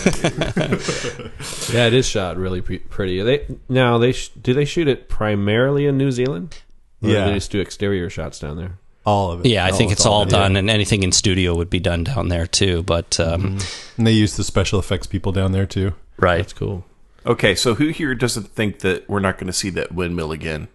Yeah, 1.73 1.87
it 1.87 1.93
is 1.93 2.05
shot 2.07 2.37
really 2.37 2.61
pre- 2.61 2.77
pretty. 2.79 3.21
They 3.21 3.47
now 3.67 3.97
they 3.97 4.11
sh- 4.11 4.29
do 4.29 4.53
they 4.53 4.65
shoot 4.65 4.87
it 4.87 5.09
primarily 5.09 5.85
in 5.87 5.97
New 5.97 6.11
Zealand? 6.11 6.57
Or 7.01 7.09
Yeah. 7.09 7.25
do 7.25 7.31
they 7.31 7.37
just 7.37 7.51
do 7.51 7.59
exterior 7.59 8.09
shots 8.09 8.39
down 8.39 8.57
there. 8.57 8.77
All 9.05 9.31
of 9.31 9.41
it. 9.41 9.47
Yeah, 9.47 9.65
I 9.65 9.71
think 9.71 9.91
it's 9.91 10.01
it's 10.01 10.05
all 10.05 10.25
done. 10.25 10.51
done, 10.53 10.55
and 10.57 10.69
anything 10.69 11.03
in 11.03 11.11
studio 11.11 11.55
would 11.55 11.69
be 11.69 11.79
done 11.79 12.03
down 12.03 12.29
there 12.29 12.45
too. 12.47 12.83
But 12.83 13.19
um, 13.19 13.57
And 13.97 14.07
they 14.07 14.11
use 14.11 14.35
the 14.37 14.43
special 14.43 14.79
effects 14.79 15.07
people 15.07 15.31
down 15.31 15.51
there 15.51 15.65
too. 15.65 15.93
right, 16.17 16.37
That's 16.37 16.53
cool. 16.53 16.85
Okay, 17.25 17.55
so 17.55 17.73
who 17.75 17.87
here 17.89 18.13
doesn't 18.15 18.49
think 18.49 18.79
that 18.79 19.09
we're 19.09 19.19
not 19.19 19.37
going 19.37 19.47
to 19.47 19.53
see 19.53 19.69
that 19.71 19.91
windmill 19.91 20.31
again? 20.31 20.67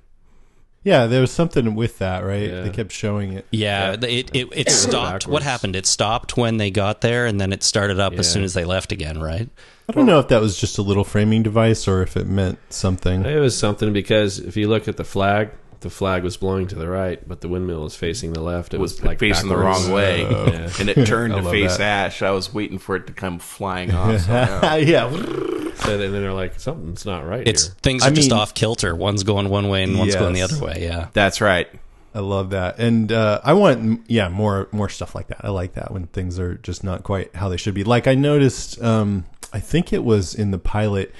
Yeah, 0.83 1.07
there 1.07 1.21
was 1.21 1.31
something 1.31 1.75
with 1.75 1.99
that, 1.99 2.21
right? 2.25 2.49
Yeah. 2.49 2.61
They 2.63 2.71
kept 2.71 2.91
showing 2.91 3.35
it. 3.35 3.47
yeah, 3.51 3.93
it 3.93 4.05
it, 4.05 4.31
it, 4.35 4.49
it 4.53 4.71
stopped. 4.71 5.27
What 5.27 5.43
happened? 5.43 5.77
It 5.77 5.87
stopped 5.87 6.37
when 6.39 6.57
they 6.57 6.71
got 6.71 7.03
there, 7.03 7.27
and 7.27 7.39
then 7.41 7.53
it 7.53 7.63
started 7.63 8.01
up 8.01 8.15
as 8.15 8.31
soon 8.33 8.45
as 8.45 8.55
they 8.55 8.65
left 8.65 8.91
again. 8.91 9.21
Right? 9.21 9.49
I 9.89 9.93
don't 9.93 10.07
know 10.07 10.21
if 10.21 10.29
that 10.29 10.41
was 10.41 10.59
just 10.59 10.79
a 10.79 10.83
little 10.83 11.05
framing 11.05 11.43
device 11.43 11.89
or 11.89 12.03
if 12.03 12.17
it 12.17 12.27
meant 12.27 12.59
something. 12.71 13.25
It 13.27 13.41
was 13.41 13.59
something 13.59 13.93
because 13.93 14.39
if 14.39 14.57
you 14.57 14.69
look 14.69 14.87
at 14.89 14.97
the 14.97 15.05
flag, 15.05 15.51
the 15.81 15.91
flag 15.91 16.23
was 16.23 16.37
blowing 16.37 16.67
to 16.69 16.75
the 16.75 16.89
right, 16.89 17.27
but 17.27 17.41
the 17.41 17.49
windmill 17.49 17.83
was 17.83 17.97
facing 17.97 18.33
the 18.33 18.41
left. 18.43 18.75
It 18.75 18.79
was 18.81 18.95
was, 18.95 19.05
like 19.05 19.19
facing 19.19 19.49
backwards. 19.49 19.85
the 19.85 19.89
wrong 19.89 19.93
way, 19.95 20.21
Yeah. 20.53 20.71
and 20.79 20.89
it 20.89 21.07
turned 21.07 21.35
to 21.43 21.43
face 21.43 21.77
that. 21.79 22.07
Ash. 22.07 22.23
I 22.23 22.31
was 22.31 22.53
waiting 22.53 22.79
for 22.79 22.97
it 22.97 23.07
to 23.07 23.13
come 23.13 23.39
flying 23.39 23.93
off. 23.93 24.21
somehow. 24.21 24.75
yeah. 24.77 25.11
So 25.11 25.97
then 25.97 26.13
they're 26.13 26.33
like, 26.33 26.61
something's 26.61 27.07
not 27.07 27.27
right 27.27 27.47
It's 27.49 27.67
here. 27.69 27.77
things 27.83 28.03
I 28.03 28.09
are 28.09 28.11
just 28.11 28.31
mean- 28.31 28.39
off 28.39 28.53
kilter. 28.55 28.95
One's 28.95 29.23
going 29.25 29.49
one 29.49 29.69
way 29.69 29.83
and 29.83 29.99
one's 29.99 30.15
going 30.15 30.35
the 30.35 30.43
other 30.43 30.59
way. 30.63 30.79
Yeah. 30.83 31.09
That's 31.15 31.41
right. 31.41 31.69
I 32.15 32.19
love 32.19 32.51
that, 32.51 32.81
and 32.81 33.13
uh, 33.13 33.41
I 33.45 33.53
want 33.53 34.03
yeah 34.09 34.29
more 34.29 34.67
more 34.73 34.89
stuff 34.89 35.15
like 35.15 35.29
that. 35.29 35.45
I 35.45 35.51
like 35.51 35.75
that 35.75 35.93
when 35.93 36.09
things 36.09 36.41
are 36.41 36.57
just 36.57 36.83
not 36.83 37.05
quite 37.05 37.33
how 37.37 37.49
they 37.49 37.57
should 37.57 37.73
be. 37.75 37.85
Like 37.85 38.09
I 38.09 38.17
noticed, 38.17 38.83
um, 38.83 39.27
I 39.53 39.61
think 39.61 39.93
it 39.93 40.03
was 40.03 40.35
in 40.35 40.51
the 40.51 40.59
pilot, 40.59 41.15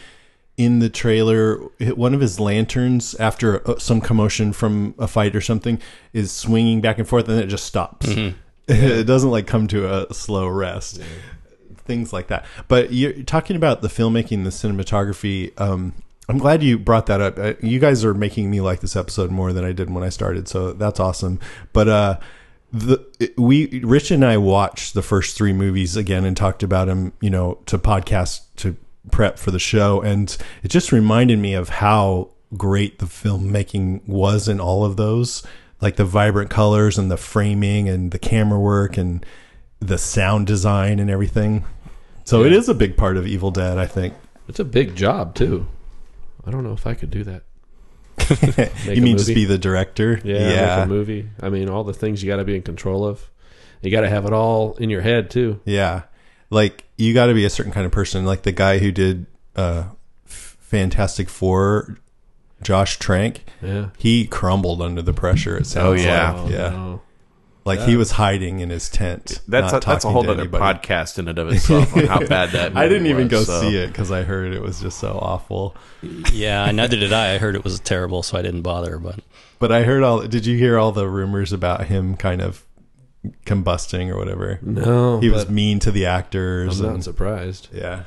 in 0.61 0.79
the 0.79 0.91
trailer, 0.91 1.57
one 1.97 2.13
of 2.13 2.21
his 2.21 2.39
lanterns 2.39 3.15
after 3.15 3.67
uh, 3.67 3.79
some 3.79 3.99
commotion 3.99 4.53
from 4.53 4.95
a 4.99 5.09
fight 5.09 5.35
or 5.35 5.41
something 5.41 5.81
is 6.13 6.31
swinging 6.31 6.83
back 6.83 6.99
and 6.99 7.09
forth, 7.09 7.27
and 7.31 7.41
it 7.41 7.47
just 7.47 7.65
stops. 7.65 8.07
it 8.69 9.07
doesn't 9.07 9.31
like 9.31 9.47
come 9.47 9.67
to 9.69 9.91
a 9.91 10.13
slow 10.13 10.47
rest. 10.47 11.01
Things 11.87 12.13
like 12.13 12.27
that. 12.27 12.45
But 12.69 12.93
you're 12.93 13.23
talking 13.23 13.57
about 13.57 13.81
the 13.81 13.89
filmmaking, 13.89 14.45
the 14.45 14.51
cinematography. 14.51 15.59
Um, 15.59 15.95
I'm 16.29 16.37
glad 16.37 16.63
you 16.63 16.79
brought 16.79 17.07
that 17.07 17.23
up. 17.23 17.39
Uh, 17.39 17.55
you 17.63 17.79
guys 17.79 18.05
are 18.05 18.13
making 18.13 18.51
me 18.51 18.61
like 18.61 18.81
this 18.81 18.97
episode 18.97 19.31
more 19.31 19.55
than 19.55 19.65
I 19.65 19.73
did 19.73 19.89
when 19.89 20.05
I 20.05 20.11
started, 20.11 20.47
so 20.47 20.75
that's 20.75 21.01
awesome. 21.01 21.41
But 21.73 21.89
uh, 21.89 22.19
the 22.71 23.03
we 23.39 23.81
Rich 23.81 24.11
and 24.11 24.27
I 24.27 24.37
watched 24.37 24.93
the 24.93 25.03
first 25.03 25.39
three 25.39 25.55
movies 25.55 25.97
again 25.97 26.27
and 26.27 26.37
talked 26.37 26.63
about 26.63 26.89
them, 26.89 27.15
you 27.23 27.31
know, 27.31 27.59
to 27.65 27.79
podcast 27.79 28.43
to 28.57 28.77
prep 29.11 29.39
for 29.39 29.51
the 29.51 29.59
show, 29.59 30.01
and 30.01 30.37
it 30.63 30.69
just 30.69 30.93
reminded 30.93 31.39
me 31.39 31.55
of 31.55 31.69
how 31.69 32.31
great 32.57 32.99
the 32.99 33.07
filmmaking 33.07 34.07
was 34.07 34.49
in 34.49 34.61
all 34.61 34.85
of 34.85 34.97
those, 34.97 35.47
like 35.81 35.97
the 35.97 36.05
vibrant 36.05 36.51
colors 36.51 36.99
and 36.99 37.11
the 37.11 37.17
framing 37.17 37.89
and 37.89 38.11
the 38.11 38.19
camera 38.19 38.59
work 38.59 38.97
and 38.97 39.25
the 39.79 39.99
sound 39.99 40.47
design 40.47 40.99
and 40.99 41.11
everything. 41.11 41.65
So 42.25 42.45
it 42.45 42.53
is 42.53 42.69
a 42.69 42.75
big 42.75 42.97
part 42.97 43.17
of 43.17 43.27
Evil 43.27 43.51
Dead, 43.51 43.79
I 43.79 43.87
think. 43.87 44.15
It's 44.49 44.61
a 44.61 44.65
big 44.65 44.95
job 44.95 45.35
too. 45.35 45.67
I 46.45 46.51
don't 46.51 46.65
know 46.65 46.73
if 46.73 46.87
I 46.87 46.95
could 46.95 47.11
do 47.11 47.25
that. 47.25 47.43
you 48.85 49.03
mean 49.03 49.17
just 49.17 49.35
be 49.35 49.45
the 49.45 49.59
director? 49.59 50.21
Yeah, 50.25 50.77
make 50.77 50.85
a 50.85 50.89
movie. 50.89 51.29
I 51.41 51.49
mean, 51.49 51.69
all 51.69 51.85
the 51.85 51.95
things 51.95 52.23
you 52.23 52.31
got 52.31 52.37
to 52.37 52.45
be 52.45 52.55
in 52.55 52.63
control 52.63 53.05
of. 53.05 53.31
You 53.83 53.91
got 53.91 54.03
to 54.03 54.09
have 54.09 54.27
it 54.27 54.33
all 54.33 54.75
in 54.75 54.91
your 54.91 55.01
head 55.01 55.31
too. 55.31 55.61
Yeah. 55.65 56.03
Like 56.51 56.85
you 56.97 57.15
got 57.15 57.27
to 57.27 57.35
be 57.35 57.45
a 57.45 57.51
certain 57.51 57.73
kind 57.73 57.87
of 57.87 57.93
person. 57.93 58.25
Like 58.25 58.43
the 58.43 58.53
guy 58.53 58.79
who 58.79 58.91
did 58.93 59.27
uh, 59.57 59.85
F- 60.27 60.57
Fantastic 60.61 61.29
Four, 61.29 61.99
Josh 62.63 62.99
Trank. 62.99 63.45
Yeah. 63.63 63.91
He 63.97 64.27
crumbled 64.27 64.83
under 64.83 65.01
the 65.03 65.13
pressure. 65.15 65.57
It 65.57 65.67
sounds 65.67 66.01
Oh, 66.01 66.05
yeah. 66.05 66.33
like. 66.33 66.53
yeah. 66.53 66.69
no. 66.71 67.03
Like 67.67 67.81
he 67.81 67.95
was 67.97 68.13
hiding 68.13 68.61
in 68.61 68.71
his 68.71 68.89
tent. 68.89 69.43
That's 69.47 69.73
not 69.73 69.85
a, 69.85 69.87
that's 69.87 70.05
a 70.07 70.11
whole 70.11 70.29
other 70.29 70.41
anybody. 70.41 70.65
podcast 70.81 71.19
in 71.19 71.29
and 71.29 71.39
of 71.39 71.51
itself 71.53 71.95
on 71.95 72.07
how 72.07 72.27
bad 72.27 72.51
that. 72.53 72.75
I 72.77 72.85
didn't 72.89 73.03
movie 73.03 73.11
even 73.15 73.29
go 73.29 73.45
so. 73.45 73.61
see 73.61 73.77
it 73.77 73.89
because 73.89 74.11
I 74.11 74.23
heard 74.23 74.55
it 74.55 74.63
was 74.63 74.81
just 74.81 74.99
so 74.99 75.19
awful. 75.21 75.77
Yeah, 76.33 76.69
neither 76.73 76.97
did 76.97 77.13
I. 77.13 77.35
I 77.35 77.39
heard 77.39 77.55
it 77.55 77.63
was 77.63 77.79
terrible, 77.79 78.23
so 78.23 78.39
I 78.39 78.43
didn't 78.43 78.63
bother. 78.63 78.99
But 78.99 79.21
But 79.59 79.71
I 79.73 79.83
heard 79.83 80.03
all. 80.03 80.23
Did 80.27 80.47
you 80.47 80.57
hear 80.57 80.79
all 80.79 80.91
the 80.91 81.07
rumors 81.07 81.53
about 81.53 81.85
him 81.87 82.17
kind 82.17 82.41
of 82.41 82.65
combusting 83.45 84.09
or 84.11 84.17
whatever? 84.17 84.59
No, 84.63 85.21
He 85.21 85.29
was 85.31 85.49
mean 85.49 85.79
to 85.81 85.91
the 85.91 86.07
actors. 86.07 86.81
I'm 86.81 86.87
not 86.87 86.95
and- 86.97 87.05
surprised. 87.05 87.69
Yeah. 87.73 88.05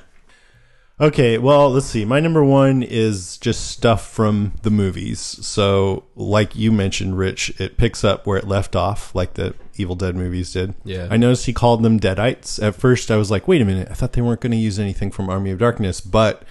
Okay, 1.01 1.39
well, 1.39 1.71
let's 1.71 1.87
see. 1.87 2.05
My 2.05 2.19
number 2.19 2.43
one 2.43 2.83
is 2.83 3.37
just 3.39 3.65
stuff 3.71 4.07
from 4.07 4.53
the 4.61 4.69
movies. 4.69 5.19
So, 5.19 6.03
like 6.15 6.55
you 6.55 6.71
mentioned, 6.71 7.17
Rich, 7.17 7.59
it 7.59 7.77
picks 7.77 8.03
up 8.03 8.27
where 8.27 8.37
it 8.37 8.47
left 8.47 8.75
off, 8.75 9.13
like 9.15 9.33
the 9.33 9.55
Evil 9.75 9.95
Dead 9.95 10.15
movies 10.15 10.53
did. 10.53 10.75
Yeah. 10.85 11.07
I 11.09 11.17
noticed 11.17 11.47
he 11.47 11.51
called 11.51 11.81
them 11.81 11.99
Deadites. 11.99 12.61
At 12.61 12.75
first, 12.75 13.09
I 13.09 13.17
was 13.17 13.31
like, 13.31 13.47
wait 13.47 13.59
a 13.61 13.65
minute. 13.65 13.87
I 13.89 13.95
thought 13.95 14.13
they 14.13 14.21
weren't 14.21 14.39
going 14.39 14.51
to 14.51 14.57
use 14.57 14.77
anything 14.77 15.09
from 15.09 15.29
Army 15.31 15.49
of 15.49 15.57
Darkness. 15.57 15.99
But 15.99 16.43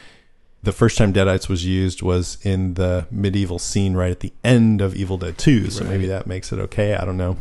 the 0.65 0.73
first 0.73 0.99
time 0.99 1.13
Deadites 1.13 1.49
was 1.49 1.65
used 1.65 2.03
was 2.03 2.37
in 2.43 2.75
the 2.75 3.07
medieval 3.13 3.61
scene 3.61 3.95
right 3.95 4.11
at 4.11 4.21
the 4.21 4.33
end 4.43 4.81
of 4.81 4.97
Evil 4.97 5.19
Dead 5.19 5.39
2. 5.39 5.71
So 5.71 5.85
maybe 5.85 6.07
that 6.07 6.27
makes 6.27 6.53
it 6.53 6.59
okay. 6.59 6.95
I 6.95 7.05
don't 7.05 7.17
know. 7.17 7.37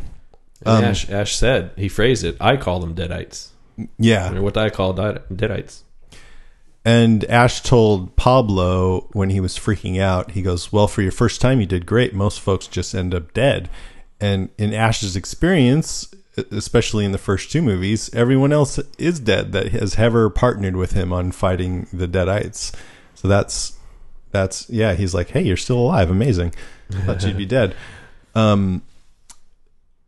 Um, 0.64 0.84
Ash, 0.84 1.08
Ash 1.10 1.34
said 1.34 1.72
he 1.76 1.88
phrased 1.88 2.24
it. 2.24 2.36
I 2.40 2.56
call 2.56 2.80
them 2.80 2.94
deadites. 2.94 3.48
Yeah. 3.98 4.34
Or 4.34 4.42
what 4.42 4.56
I 4.56 4.70
call 4.70 4.94
deadites. 4.94 5.82
And 6.84 7.24
Ash 7.24 7.60
told 7.60 8.16
Pablo 8.16 9.08
when 9.12 9.30
he 9.30 9.40
was 9.40 9.56
freaking 9.56 10.00
out, 10.00 10.32
he 10.32 10.42
goes, 10.42 10.72
Well, 10.72 10.88
for 10.88 11.02
your 11.02 11.12
first 11.12 11.40
time, 11.40 11.60
you 11.60 11.66
did 11.66 11.86
great. 11.86 12.14
Most 12.14 12.40
folks 12.40 12.66
just 12.66 12.94
end 12.94 13.14
up 13.14 13.32
dead. 13.32 13.68
And 14.20 14.50
in 14.58 14.74
Ash's 14.74 15.16
experience, 15.16 16.12
especially 16.50 17.04
in 17.04 17.12
the 17.12 17.18
first 17.18 17.50
two 17.52 17.62
movies, 17.62 18.12
everyone 18.14 18.52
else 18.52 18.78
is 18.98 19.20
dead 19.20 19.52
that 19.52 19.68
has 19.68 19.96
ever 19.96 20.28
partnered 20.30 20.76
with 20.76 20.92
him 20.92 21.12
on 21.12 21.32
fighting 21.32 21.86
the 21.92 22.08
Deadites. 22.08 22.74
So 23.14 23.28
that's, 23.28 23.78
that's, 24.30 24.68
yeah, 24.68 24.94
he's 24.94 25.14
like, 25.14 25.30
Hey, 25.30 25.42
you're 25.42 25.56
still 25.56 25.78
alive. 25.78 26.10
Amazing. 26.10 26.52
Thought 26.90 27.24
you'd 27.24 27.36
be 27.36 27.46
dead. 27.60 27.76
Um, 28.34 28.82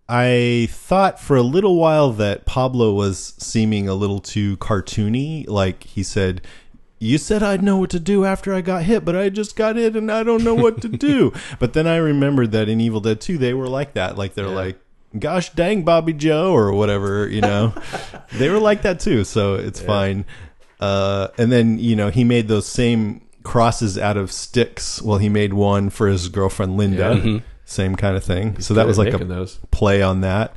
I 0.09 0.69
thought 0.71 1.19
for 1.19 1.37
a 1.37 1.43
little 1.43 1.77
while 1.77 2.13
that 2.13 2.45
Pablo 2.45 2.93
was 2.93 3.35
seeming 3.39 3.89
a 3.89 3.95
little 3.95 4.21
too 4.21 4.57
cartoony. 4.59 5.49
Like 5.49 5.85
he 5.85 6.03
said, 6.03 6.43
you 6.99 7.17
said 7.19 7.43
I'd 7.43 7.63
know 7.63 7.79
what 7.79 7.91
to 7.91 8.01
do 8.01 8.25
after 8.25 8.55
I 8.55 8.61
got 8.61 8.85
hit, 8.85 9.05
but 9.05 9.17
I 9.17 9.31
just 9.31 9.57
got 9.57 9.77
hit 9.77 9.97
and 9.97 10.13
I 10.13 10.23
don't 10.23 10.45
know 10.45 10.55
what 10.55 10.83
to 10.83 10.89
do. 10.89 11.33
but 11.59 11.73
then 11.73 11.87
I 11.87 11.97
remembered 11.97 12.53
that 12.53 12.69
in 12.69 12.81
Evil 12.81 13.01
Dead 13.01 13.21
2, 13.21 13.39
they 13.39 13.55
were 13.55 13.69
like 13.69 13.95
that. 13.95 14.19
Like 14.19 14.35
they're 14.35 14.49
like, 14.49 14.79
gosh 15.19 15.51
dang, 15.51 15.85
Bobby 15.85 16.13
Joe, 16.13 16.53
or 16.53 16.73
whatever, 16.73 17.27
you 17.27 17.41
know. 17.41 17.73
they 18.33 18.51
were 18.51 18.59
like 18.59 18.83
that 18.83 19.01
too, 19.01 19.25
so 19.25 19.55
it's 19.55 19.81
fine. 19.81 20.27
Uh, 20.81 21.29
and 21.39 21.51
then, 21.51 21.79
you 21.79 21.97
know, 21.97 22.11
he 22.11 22.25
made 22.25 22.49
those 22.49 22.67
same 22.67 23.23
crosses 23.43 23.97
out 23.97 24.19
of 24.19 24.31
sticks. 24.31 25.01
Well, 25.01 25.19
he 25.19 25.31
made 25.31 25.55
one 25.55 25.89
for 25.89 26.09
his 26.09 26.29
girlfriend 26.29 26.77
Linda. 26.77 27.43
Same 27.65 27.97
kind 27.97 28.17
of 28.17 28.25
thing. 28.25 28.61
so 28.61 28.75
that 28.75 28.87
was 28.87 28.99
like 28.99 29.15
a 29.15 29.25
those. 29.25 29.59
play 29.71 30.03
on 30.03 30.21
that. 30.21 30.55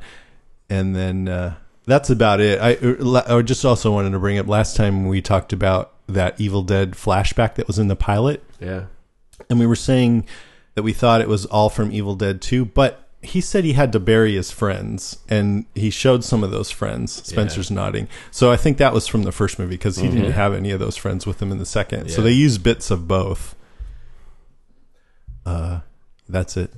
And 0.70 0.94
then 0.94 1.28
uh, 1.28 1.54
that's 1.86 2.10
about 2.10 2.40
it. 2.40 2.60
I, 2.60 2.76
I 3.34 3.42
just 3.42 3.64
also 3.64 3.90
wanted 3.92 4.10
to 4.10 4.18
bring 4.18 4.38
up 4.38 4.46
last 4.46 4.76
time 4.76 5.08
we 5.08 5.22
talked 5.22 5.52
about 5.52 5.92
that 6.06 6.38
Evil 6.40 6.62
Dead 6.62 6.92
flashback 6.92 7.54
that 7.54 7.66
was 7.66 7.78
in 7.78 7.88
the 7.88 7.96
pilot. 7.96 8.44
Yeah. 8.60 8.84
And 9.48 9.58
we 9.58 9.66
were 9.66 9.76
saying 9.76 10.26
that 10.74 10.82
we 10.82 10.92
thought 10.92 11.20
it 11.20 11.28
was 11.28 11.46
all 11.46 11.70
from 11.70 11.90
Evil 11.92 12.14
Dead 12.14 12.42
2, 12.42 12.66
but 12.66 13.08
he 13.22 13.40
said 13.40 13.64
he 13.64 13.72
had 13.72 13.92
to 13.92 14.00
bury 14.00 14.34
his 14.34 14.50
friends, 14.50 15.18
and 15.28 15.66
he 15.74 15.90
showed 15.90 16.22
some 16.22 16.44
of 16.44 16.50
those 16.50 16.70
friends. 16.70 17.22
Spencer's 17.24 17.70
nodding. 17.70 18.06
So 18.30 18.52
I 18.52 18.56
think 18.56 18.78
that 18.78 18.92
was 18.92 19.06
from 19.06 19.24
the 19.24 19.32
first 19.32 19.58
movie 19.58 19.74
because 19.74 19.96
he 19.96 20.08
didn't 20.08 20.32
have 20.32 20.54
any 20.54 20.70
of 20.70 20.78
those 20.78 20.96
friends 20.96 21.26
with 21.26 21.42
him 21.42 21.50
in 21.50 21.58
the 21.58 21.66
second. 21.66 22.10
So 22.10 22.22
they 22.22 22.32
used 22.32 22.62
bits 22.62 22.90
of 22.90 23.08
both. 23.08 23.56
Uh, 25.44 25.80
that's 26.28 26.56
it. 26.56 26.72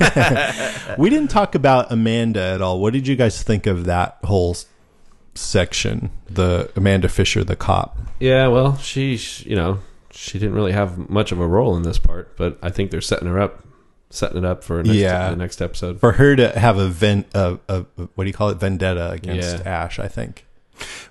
we 0.98 1.10
didn't 1.10 1.28
talk 1.28 1.54
about 1.54 1.90
Amanda 1.92 2.40
at 2.40 2.62
all. 2.62 2.80
What 2.80 2.92
did 2.92 3.06
you 3.06 3.16
guys 3.16 3.42
think 3.42 3.66
of 3.66 3.84
that 3.84 4.18
whole 4.24 4.56
section? 5.34 6.10
The 6.28 6.70
Amanda 6.76 7.08
Fisher, 7.08 7.44
the 7.44 7.56
cop. 7.56 7.98
Yeah, 8.18 8.48
well, 8.48 8.76
she, 8.78 9.18
you 9.48 9.56
know, 9.56 9.78
she 10.10 10.38
didn't 10.38 10.54
really 10.54 10.72
have 10.72 11.08
much 11.10 11.32
of 11.32 11.40
a 11.40 11.46
role 11.46 11.76
in 11.76 11.82
this 11.82 11.98
part, 11.98 12.36
but 12.36 12.58
I 12.62 12.70
think 12.70 12.90
they're 12.90 13.00
setting 13.00 13.28
her 13.28 13.40
up, 13.40 13.64
setting 14.10 14.38
it 14.38 14.44
up 14.44 14.64
for 14.64 14.82
next, 14.82 14.96
Yeah. 14.96 15.30
the 15.30 15.36
next 15.36 15.60
episode. 15.62 16.00
For 16.00 16.12
her 16.12 16.34
to 16.36 16.58
have 16.58 16.78
a, 16.78 16.88
vent, 16.88 17.26
a, 17.34 17.58
a 17.68 17.80
what 18.14 18.24
do 18.24 18.26
you 18.28 18.32
call 18.34 18.48
it 18.50 18.58
vendetta 18.58 19.10
against 19.10 19.58
Yeah. 19.58 19.62
Ash, 19.84 19.98
I 19.98 20.08
think. 20.08 20.46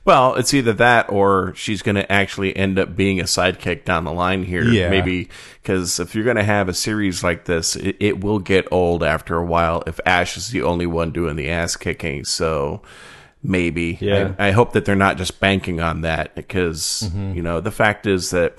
Well, 0.05 0.35
it's 0.35 0.53
either 0.53 0.73
that 0.73 1.11
or 1.11 1.53
she's 1.55 1.81
going 1.81 1.95
to 1.95 2.11
actually 2.11 2.55
end 2.55 2.79
up 2.79 2.95
being 2.95 3.19
a 3.19 3.25
sidekick 3.25 3.85
down 3.85 4.05
the 4.05 4.11
line 4.11 4.43
here. 4.43 4.63
Yeah. 4.63 4.89
Maybe 4.89 5.29
because 5.61 5.99
if 5.99 6.15
you're 6.15 6.23
going 6.23 6.37
to 6.37 6.43
have 6.43 6.69
a 6.69 6.73
series 6.73 7.23
like 7.23 7.45
this, 7.45 7.75
it, 7.75 7.97
it 7.99 8.23
will 8.23 8.39
get 8.39 8.67
old 8.71 9.03
after 9.03 9.37
a 9.37 9.45
while 9.45 9.83
if 9.87 9.99
Ash 10.05 10.37
is 10.37 10.49
the 10.49 10.63
only 10.63 10.85
one 10.85 11.11
doing 11.11 11.35
the 11.35 11.49
ass 11.49 11.75
kicking. 11.75 12.25
So 12.25 12.81
maybe. 13.43 13.97
Yeah. 14.01 14.33
I, 14.39 14.47
I 14.47 14.51
hope 14.51 14.73
that 14.73 14.85
they're 14.85 14.95
not 14.95 15.17
just 15.17 15.39
banking 15.39 15.79
on 15.79 16.01
that 16.01 16.35
because, 16.35 17.03
mm-hmm. 17.05 17.33
you 17.35 17.41
know, 17.41 17.61
the 17.61 17.71
fact 17.71 18.07
is 18.07 18.31
that 18.31 18.57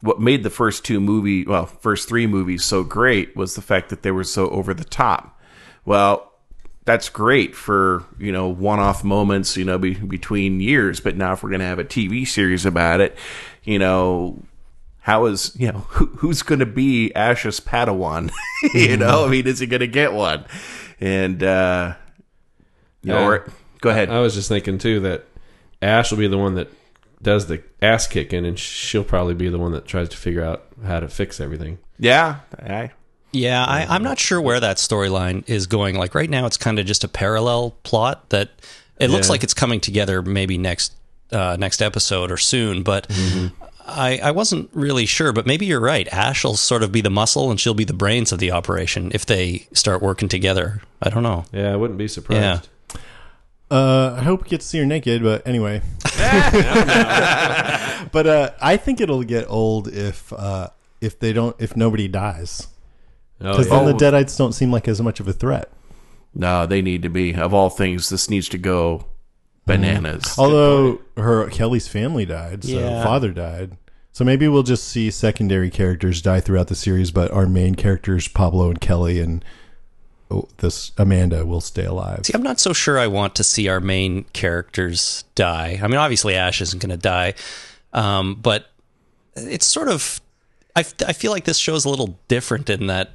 what 0.00 0.20
made 0.20 0.42
the 0.42 0.50
first 0.50 0.84
two 0.84 1.00
movie, 1.00 1.44
well, 1.46 1.66
first 1.66 2.08
three 2.08 2.26
movies 2.26 2.64
so 2.64 2.82
great 2.82 3.36
was 3.36 3.54
the 3.54 3.62
fact 3.62 3.88
that 3.90 4.02
they 4.02 4.10
were 4.10 4.24
so 4.24 4.48
over 4.50 4.74
the 4.74 4.84
top. 4.84 5.40
Well, 5.84 6.31
that's 6.84 7.08
great 7.08 7.54
for 7.54 8.04
you 8.18 8.32
know 8.32 8.48
one-off 8.48 9.04
moments 9.04 9.56
you 9.56 9.64
know 9.64 9.78
be, 9.78 9.94
between 9.94 10.60
years. 10.60 11.00
But 11.00 11.16
now 11.16 11.32
if 11.34 11.42
we're 11.42 11.50
going 11.50 11.60
to 11.60 11.66
have 11.66 11.78
a 11.78 11.84
tv 11.84 12.26
series 12.26 12.66
about 12.66 13.00
it 13.00 13.16
you 13.64 13.78
know 13.78 14.42
how 15.00 15.26
is 15.26 15.54
you 15.58 15.70
know 15.72 15.78
who, 15.90 16.06
who's 16.06 16.42
going 16.42 16.60
to 16.60 16.66
be 16.66 17.12
ash's 17.14 17.60
padawan? 17.60 18.30
You 18.74 18.96
know 18.96 19.24
i 19.26 19.28
mean 19.28 19.46
is 19.48 19.58
he 19.58 19.66
going 19.66 19.80
to 19.80 19.86
get 19.88 20.12
one? 20.12 20.44
And 21.00 21.42
uh 21.42 21.94
you 23.02 23.12
know, 23.12 23.18
Yeah. 23.18 23.26
or, 23.26 23.50
go 23.80 23.90
ahead. 23.90 24.08
I 24.10 24.20
was 24.20 24.34
just 24.34 24.48
thinking 24.48 24.78
too 24.78 25.00
that 25.00 25.24
Ash 25.80 26.12
will 26.12 26.18
be 26.18 26.28
the 26.28 26.38
one 26.38 26.54
that 26.54 26.68
does 27.20 27.46
the 27.46 27.60
ass 27.80 28.06
kicking, 28.06 28.46
and 28.46 28.56
she'll 28.58 29.02
probably 29.02 29.34
be 29.34 29.48
the 29.48 29.58
one 29.58 29.72
that 29.72 29.84
tries 29.86 30.08
to 30.10 30.16
figure 30.16 30.44
out 30.44 30.64
how 30.84 31.00
to 31.00 31.08
fix 31.08 31.40
everything. 31.40 31.78
yeah 31.98 32.40
I, 32.58 32.92
Yeah, 33.32 33.64
I, 33.64 33.86
I'm 33.88 34.02
not 34.02 34.18
sure 34.18 34.40
where 34.40 34.60
that 34.60 34.76
storyline 34.76 35.48
is 35.48 35.66
going. 35.66 35.96
Like 35.96 36.14
right 36.14 36.28
now, 36.28 36.44
it's 36.46 36.56
kind 36.58 36.78
of 36.78 36.84
just 36.86 37.02
a 37.02 37.08
parallel 37.08 37.70
plot 37.82 38.28
that 38.30 38.50
it 38.98 39.08
looks 39.10 39.28
Yeah. 39.28 39.32
like 39.32 39.42
it's 39.42 39.54
coming 39.54 39.80
together 39.80 40.20
maybe 40.22 40.58
next 40.58 40.92
uh, 41.32 41.56
next 41.58 41.80
episode 41.80 42.30
or 42.30 42.36
soon. 42.36 42.82
But 42.82 43.10
I, 43.86 44.18
I 44.22 44.30
wasn't 44.32 44.68
really 44.74 45.06
sure. 45.06 45.32
But 45.32 45.46
maybe 45.46 45.64
you're 45.64 45.80
right. 45.80 46.06
Ash 46.08 46.44
will 46.44 46.56
sort 46.58 46.82
of 46.82 46.92
be 46.92 47.00
the 47.00 47.08
muscle, 47.10 47.50
and 47.50 47.58
she'll 47.58 47.72
be 47.74 47.84
the 47.84 47.94
brains 47.94 48.32
of 48.32 48.38
the 48.38 48.50
operation 48.52 49.10
if 49.14 49.24
they 49.24 49.66
start 49.72 50.02
working 50.02 50.28
together. 50.28 50.82
I 51.00 51.08
don't 51.08 51.22
know. 51.22 51.46
Yeah, 51.52 51.72
I 51.72 51.76
wouldn't 51.76 51.98
be 51.98 52.08
surprised. 52.08 52.68
Uh, 53.70 54.16
I 54.18 54.22
hope 54.22 54.42
we 54.44 54.50
get 54.50 54.60
to 54.60 54.66
see 54.66 54.78
her 54.78 54.84
naked, 54.84 55.22
but 55.22 55.46
anyway. 55.46 55.80
but 58.12 58.26
uh, 58.26 58.50
I 58.60 58.76
think 58.76 59.00
it'll 59.00 59.22
get 59.24 59.46
old 59.48 59.88
if 59.88 60.30
uh, 60.34 60.68
if 61.00 61.18
they 61.18 61.32
don't 61.32 61.56
if 61.58 61.74
nobody 61.76 62.08
dies 62.08 62.68
Oh, 63.42 63.50
because 63.50 63.68
yeah. 63.68 63.84
then 63.84 63.96
the 63.96 64.04
Deadites 64.04 64.36
don't 64.38 64.52
seem 64.52 64.70
like 64.70 64.86
as 64.88 65.00
much 65.00 65.20
of 65.20 65.28
a 65.28 65.32
threat. 65.32 65.70
no 66.34 66.64
they 66.66 66.80
need 66.80 67.02
to 67.02 67.08
be 67.08 67.34
of 67.34 67.52
all 67.52 67.68
things 67.70 68.08
this 68.08 68.30
needs 68.30 68.48
to 68.48 68.58
go 68.58 69.04
bananas 69.66 70.34
Although 70.38 71.00
her 71.16 71.48
Kelly's 71.50 71.88
family 71.88 72.24
died, 72.26 72.64
so 72.64 72.78
Yeah. 72.78 73.02
father 73.04 73.30
died. 73.30 73.76
So 74.12 74.24
maybe 74.24 74.46
we'll 74.48 74.62
just 74.62 74.84
see 74.88 75.10
secondary 75.10 75.70
characters 75.70 76.20
die 76.20 76.40
throughout 76.40 76.66
the 76.68 76.74
series, 76.74 77.10
but 77.10 77.30
our 77.30 77.46
main 77.46 77.74
characters 77.76 78.28
Pablo 78.28 78.68
and 78.70 78.80
Kelly 78.80 79.20
and 79.20 79.44
oh, 80.30 80.48
this 80.58 80.92
Amanda 80.98 81.46
will 81.46 81.60
stay 81.60 81.84
alive. 81.84 82.20
See, 82.24 82.32
I'm 82.34 82.42
not 82.42 82.60
so 82.60 82.72
sure 82.72 82.98
I 82.98 83.06
want 83.06 83.34
to 83.36 83.44
see 83.44 83.68
our 83.68 83.80
main 83.80 84.24
characters 84.32 85.24
die. 85.34 85.78
I 85.82 85.86
mean, 85.88 85.96
obviously 85.98 86.34
Ash 86.34 86.60
isn't 86.60 86.80
going 86.82 86.90
to 86.90 86.96
die, 86.96 87.34
um, 87.92 88.34
but 88.34 88.66
it's 89.34 89.66
sort 89.66 89.88
of. 89.88 90.20
I, 90.74 90.80
I 91.06 91.12
feel 91.12 91.32
like 91.32 91.44
this 91.44 91.58
show's 91.58 91.84
a 91.84 91.88
little 91.90 92.18
different 92.28 92.68
in 92.70 92.86
that. 92.88 93.10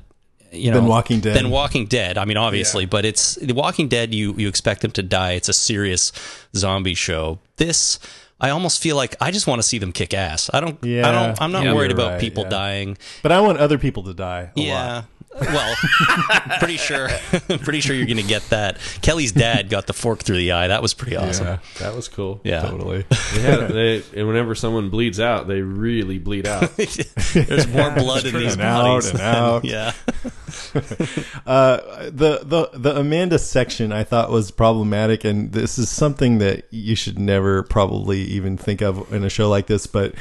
You 0.52 0.72
know, 0.72 0.78
Than 0.80 0.88
Walking 0.88 1.20
Dead. 1.20 1.36
Than 1.36 1.50
Walking 1.50 1.86
Dead. 1.88 2.18
I 2.18 2.26
mean, 2.26 2.38
obviously, 2.38 2.86
but 2.86 3.06
it's 3.06 3.36
the 3.36 3.54
Walking 3.54 3.88
Dead. 3.88 4.14
You 4.14 4.34
you 4.38 4.48
expect 4.48 4.82
them 4.82 4.92
to 4.92 5.04
die. 5.04 5.32
It's 5.34 5.50
a 5.50 5.54
serious 5.54 6.12
zombie 6.56 6.94
show. 6.96 7.40
This, 7.58 8.00
I 8.40 8.50
almost 8.52 8.82
feel 8.82 8.96
like 8.96 9.16
I 9.20 9.32
just 9.32 9.48
want 9.48 9.62
to 9.62 9.68
see 9.68 9.78
them 9.78 9.92
kick 9.92 10.14
ass. 10.14 10.50
I 10.54 10.60
don't. 10.60 10.82
Yeah. 10.84 11.08
I 11.08 11.12
don't. 11.12 11.42
I'm 11.42 11.52
not 11.52 11.64
Yeah, 11.64 11.74
worried 11.74 11.92
about 11.92 12.12
right, 12.12 12.22
people 12.22 12.44
yeah. 12.44 12.50
dying. 12.50 12.98
But 13.24 13.32
I 13.32 13.42
want 13.42 13.58
other 13.58 13.78
people 13.78 14.04
to 14.04 14.14
die. 14.14 14.52
A 14.56 14.62
Yeah. 14.62 14.74
lot. 14.94 15.06
Well, 15.40 15.76
pretty 16.60 16.78
sure, 16.78 17.10
pretty 17.60 17.80
sure 17.82 17.96
you're 17.96 18.06
going 18.08 18.18
to 18.18 18.24
get 18.24 18.44
that. 18.50 18.78
Kelly's 19.02 19.32
dad 19.32 19.70
got 19.70 19.88
the 19.88 19.94
fork 19.94 20.20
through 20.24 20.38
the 20.38 20.52
eye. 20.54 20.68
That 20.68 20.82
was 20.82 20.94
pretty 20.94 21.16
awesome. 21.16 21.46
Yeah, 21.48 21.60
that 21.80 21.96
was 21.96 22.08
cool. 22.08 22.42
Yeah. 22.44 22.62
totally. 22.62 23.06
They 23.34 23.42
had, 23.42 23.68
they, 23.70 24.04
and 24.16 24.28
whenever 24.28 24.56
someone 24.56 24.90
bleeds 24.90 25.20
out, 25.20 25.48
they 25.48 25.62
really 25.62 26.18
bleed 26.18 26.48
out. 26.48 26.76
There's 26.78 27.68
more 27.68 27.92
blood 27.92 28.26
in 28.26 28.34
these 28.36 28.54
And 28.54 28.62
out 28.64 28.84
bodies. 28.84 29.10
and 29.12 29.20
out. 29.22 29.66
yeah. 29.66 29.94
Uh, 31.46 31.78
the 32.10 32.42
the 32.44 32.70
the 32.74 32.98
Amanda 33.00 33.40
section 33.40 33.92
I 33.92 34.04
thought 34.04 34.30
was 34.32 34.52
problematic, 34.52 35.24
and 35.24 35.52
this 35.52 35.78
is 35.78 35.90
something 35.90 36.40
that 36.40 36.66
you 36.72 36.96
should 36.96 37.20
never 37.20 37.64
probably 37.64 38.22
even 38.22 38.58
think 38.58 38.82
of 38.82 39.12
in 39.14 39.24
a 39.24 39.30
show 39.30 39.50
like 39.50 39.68
this. 39.68 39.88
But 39.88 40.14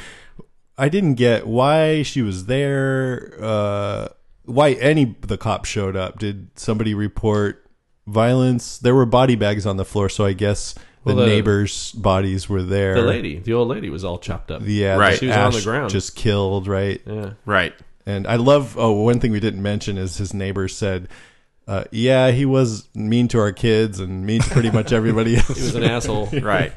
I 0.77 0.89
didn't 0.89 1.15
get 1.15 1.47
why 1.47 2.03
she 2.03 2.21
was 2.21 2.45
there. 2.45 3.33
Uh, 3.41 4.07
why 4.47 4.71
any 4.73 5.15
the 5.21 5.37
cops 5.37 5.69
showed 5.69 5.95
up? 5.95 6.17
Did 6.19 6.49
somebody 6.55 6.93
report 6.93 7.63
violence? 8.07 8.77
There 8.79 8.95
were 8.95 9.05
body 9.05 9.35
bags 9.35 9.65
on 9.65 9.77
the 9.77 9.85
floor, 9.85 10.09
so 10.09 10.25
I 10.25 10.33
guess 10.33 10.73
the, 10.73 10.81
Well, 11.03 11.15
the- 11.17 11.25
neighbors' 11.27 11.91
bodies 11.91 12.49
were 12.49 12.63
there. 12.63 12.95
The 12.95 13.01
lady, 13.01 13.39
the 13.39 13.53
old 13.53 13.67
lady, 13.69 13.89
was 13.89 14.03
all 14.03 14.17
chopped 14.17 14.49
up. 14.51 14.61
yeah, 14.65 14.95
Right. 14.97 15.17
She 15.17 15.27
was 15.27 15.35
on 15.37 15.51
the 15.51 15.57
Ash 15.59 15.63
ground. 15.63 15.89
just 15.91 16.15
killed. 16.15 16.67
Right, 16.67 17.01
Yeah. 17.05 17.31
right 17.45 17.73
And 18.05 18.25
I 18.27 18.37
love. 18.37 18.75
Oh, 18.77 18.91
one 19.03 19.19
thing 19.19 19.31
we 19.31 19.39
didn't 19.39 19.61
mention 19.61 19.97
is 19.97 20.17
his 20.17 20.33
neighbor 20.33 20.67
said, 20.69 21.09
uh, 21.67 21.83
"Yeah, 21.91 22.31
he 22.31 22.45
was 22.45 22.87
mean 22.95 23.27
to 23.29 23.39
our 23.39 23.51
kids 23.51 23.99
and 23.99 24.25
mean 24.25 24.41
to 24.41 24.49
pretty 24.49 24.71
much 24.71 24.91
everybody 24.93 25.35
He 25.35 25.53
was 25.53 25.75
an 25.75 25.83
asshole. 25.83 26.27
right 26.41 26.71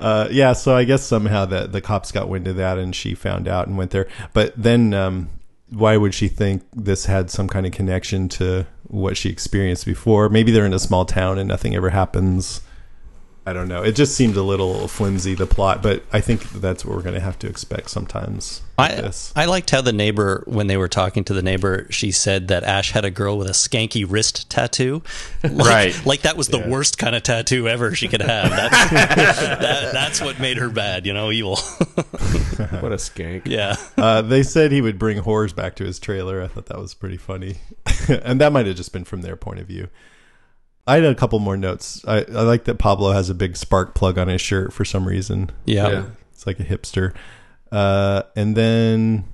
uh, 0.00 0.26
yeah, 0.30 0.52
so 0.52 0.74
I 0.76 0.82
guess 0.84 1.02
somehow 1.04 1.44
that 1.46 1.70
the 1.72 1.80
cops 1.80 2.10
got 2.12 2.28
wind 2.28 2.48
of 2.48 2.56
that 2.56 2.78
and 2.78 2.94
she 2.94 3.14
found 3.14 3.46
out 3.48 3.68
and 3.68 3.78
went 3.78 3.92
there. 3.92 4.08
But 4.32 4.52
then, 4.56 4.92
um, 4.92 5.28
why 5.74 5.96
would 5.96 6.14
she 6.14 6.28
think 6.28 6.62
this 6.72 7.06
had 7.06 7.30
some 7.30 7.48
kind 7.48 7.66
of 7.66 7.72
connection 7.72 8.28
to 8.30 8.66
what 8.84 9.16
she 9.16 9.28
experienced 9.28 9.86
before? 9.86 10.28
Maybe 10.28 10.52
they're 10.52 10.66
in 10.66 10.72
a 10.72 10.78
small 10.78 11.04
town 11.04 11.38
and 11.38 11.48
nothing 11.48 11.74
ever 11.74 11.90
happens. 11.90 12.60
I 13.46 13.52
don't 13.52 13.68
know. 13.68 13.82
It 13.82 13.92
just 13.92 14.14
seemed 14.14 14.36
a 14.36 14.42
little 14.42 14.88
flimsy 14.88 15.34
the 15.34 15.46
plot, 15.46 15.82
but 15.82 16.02
I 16.10 16.22
think 16.22 16.48
that's 16.50 16.82
what 16.82 16.96
we're 16.96 17.02
going 17.02 17.14
to 17.14 17.20
have 17.20 17.38
to 17.40 17.46
expect 17.46 17.90
sometimes. 17.90 18.62
I, 18.78 18.88
this. 18.88 19.34
I 19.36 19.44
liked 19.44 19.70
how 19.70 19.82
the 19.82 19.92
neighbor, 19.92 20.42
when 20.46 20.66
they 20.66 20.78
were 20.78 20.88
talking 20.88 21.24
to 21.24 21.34
the 21.34 21.42
neighbor, 21.42 21.86
she 21.90 22.10
said 22.10 22.48
that 22.48 22.64
Ash 22.64 22.92
had 22.92 23.04
a 23.04 23.10
girl 23.10 23.36
with 23.36 23.46
a 23.48 23.52
skanky 23.52 24.06
wrist 24.08 24.48
tattoo. 24.48 25.02
Like, 25.44 25.68
Right. 25.68 26.06
Like 26.06 26.22
that 26.22 26.38
was 26.38 26.48
the 26.48 26.58
worst 26.58 26.96
kind 26.96 27.14
of 27.14 27.22
tattoo 27.22 27.68
ever 27.68 27.94
she 27.94 28.08
could 28.08 28.22
have. 28.22 28.48
That's, 28.50 29.40
that, 29.40 29.92
that's 29.92 30.20
what 30.22 30.40
made 30.40 30.56
her 30.56 30.70
bad, 30.70 31.04
you 31.04 31.12
know, 31.12 31.30
evil. 31.30 31.58
What 32.80 32.92
a 32.92 32.96
skank. 32.96 33.42
yeah. 33.46 33.76
Uh, 33.96 34.22
they 34.22 34.42
said 34.42 34.70
he 34.72 34.80
would 34.80 34.98
bring 34.98 35.20
whores 35.22 35.54
back 35.54 35.74
to 35.76 35.84
his 35.84 35.98
trailer. 35.98 36.40
I 36.42 36.46
thought 36.48 36.66
that 36.66 36.78
was 36.78 36.94
pretty 36.94 37.16
funny, 37.16 37.56
and 38.08 38.40
that 38.40 38.52
might 38.52 38.66
have 38.66 38.76
just 38.76 38.92
been 38.92 39.04
from 39.04 39.22
their 39.22 39.36
point 39.36 39.58
of 39.58 39.66
view. 39.66 39.88
I 40.86 40.96
had 40.96 41.04
a 41.04 41.14
couple 41.14 41.38
more 41.38 41.56
notes. 41.56 42.04
I, 42.06 42.18
I 42.24 42.42
like 42.42 42.64
that 42.64 42.78
Pablo 42.78 43.12
has 43.12 43.30
a 43.30 43.34
big 43.34 43.56
spark 43.56 43.94
plug 43.94 44.18
on 44.18 44.28
his 44.28 44.40
shirt 44.40 44.72
for 44.72 44.84
some 44.84 45.08
reason. 45.08 45.50
Yeah. 45.64 45.88
Yeah. 45.88 46.04
It's 46.32 46.46
like 46.46 46.60
a 46.60 46.64
hipster. 46.64 47.14
Uh, 47.72 48.24
and 48.36 48.56
then, 48.56 49.24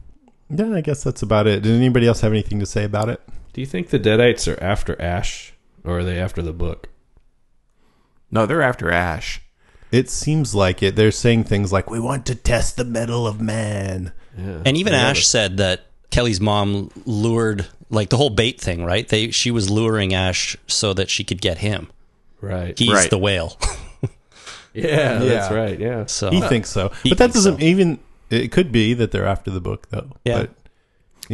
yeah, 0.48 0.72
I 0.72 0.80
guess 0.80 1.02
that's 1.02 1.22
about 1.22 1.46
it. 1.46 1.62
Did 1.62 1.72
anybody 1.72 2.06
else 2.06 2.20
have 2.20 2.32
anything 2.32 2.60
to 2.60 2.66
say 2.66 2.84
about 2.84 3.08
it? 3.08 3.20
Do 3.52 3.60
you 3.60 3.66
think 3.66 3.88
the 3.90 3.98
Deadites 3.98 4.50
are 4.50 4.62
after 4.62 5.00
Ash, 5.02 5.52
or 5.82 5.98
are 5.98 6.04
they 6.04 6.18
after 6.18 6.40
the 6.40 6.52
book? 6.52 6.88
No, 8.30 8.46
they're 8.46 8.62
after 8.62 8.92
Ash. 8.92 9.40
It 9.90 10.08
seems 10.08 10.54
like 10.54 10.84
it. 10.84 10.94
They're 10.94 11.10
saying 11.10 11.44
things 11.44 11.72
like, 11.72 11.90
"We 11.90 11.98
want 11.98 12.26
to 12.26 12.36
test 12.36 12.76
the 12.76 12.84
metal 12.84 13.26
of 13.26 13.40
man." 13.40 14.12
And 14.36 14.76
even 14.76 14.94
Ash 14.94 15.26
said 15.26 15.56
that 15.56 15.86
Kelly's 16.10 16.40
mom 16.40 16.90
lured 17.04 17.66
like 17.90 18.08
the 18.08 18.16
whole 18.16 18.30
bait 18.30 18.60
thing, 18.60 18.84
right? 18.84 19.06
They 19.08 19.30
she 19.30 19.50
was 19.50 19.68
luring 19.68 20.14
Ash 20.14 20.56
so 20.66 20.92
that 20.94 21.10
she 21.10 21.24
could 21.24 21.40
get 21.40 21.58
him. 21.58 21.88
Right. 22.40 22.78
He's 22.78 22.90
Right. 22.92 23.10
the 23.10 23.18
whale. 23.18 23.58
yeah, 24.74 25.18
that's 25.18 25.52
right. 25.52 25.78
Yeah. 25.78 26.06
So 26.06 26.30
He 26.30 26.40
thinks 26.40 26.70
so, 26.70 26.90
he 27.02 27.10
but 27.10 27.18
that 27.18 27.32
doesn't 27.32 27.58
so. 27.60 27.64
even. 27.64 27.98
It 28.30 28.52
could 28.52 28.70
be 28.70 28.94
that 28.94 29.10
they're 29.10 29.26
after 29.26 29.50
the 29.50 29.60
book, 29.60 29.88
though. 29.90 30.10
Yeah. 30.24 30.42
But 30.42 30.50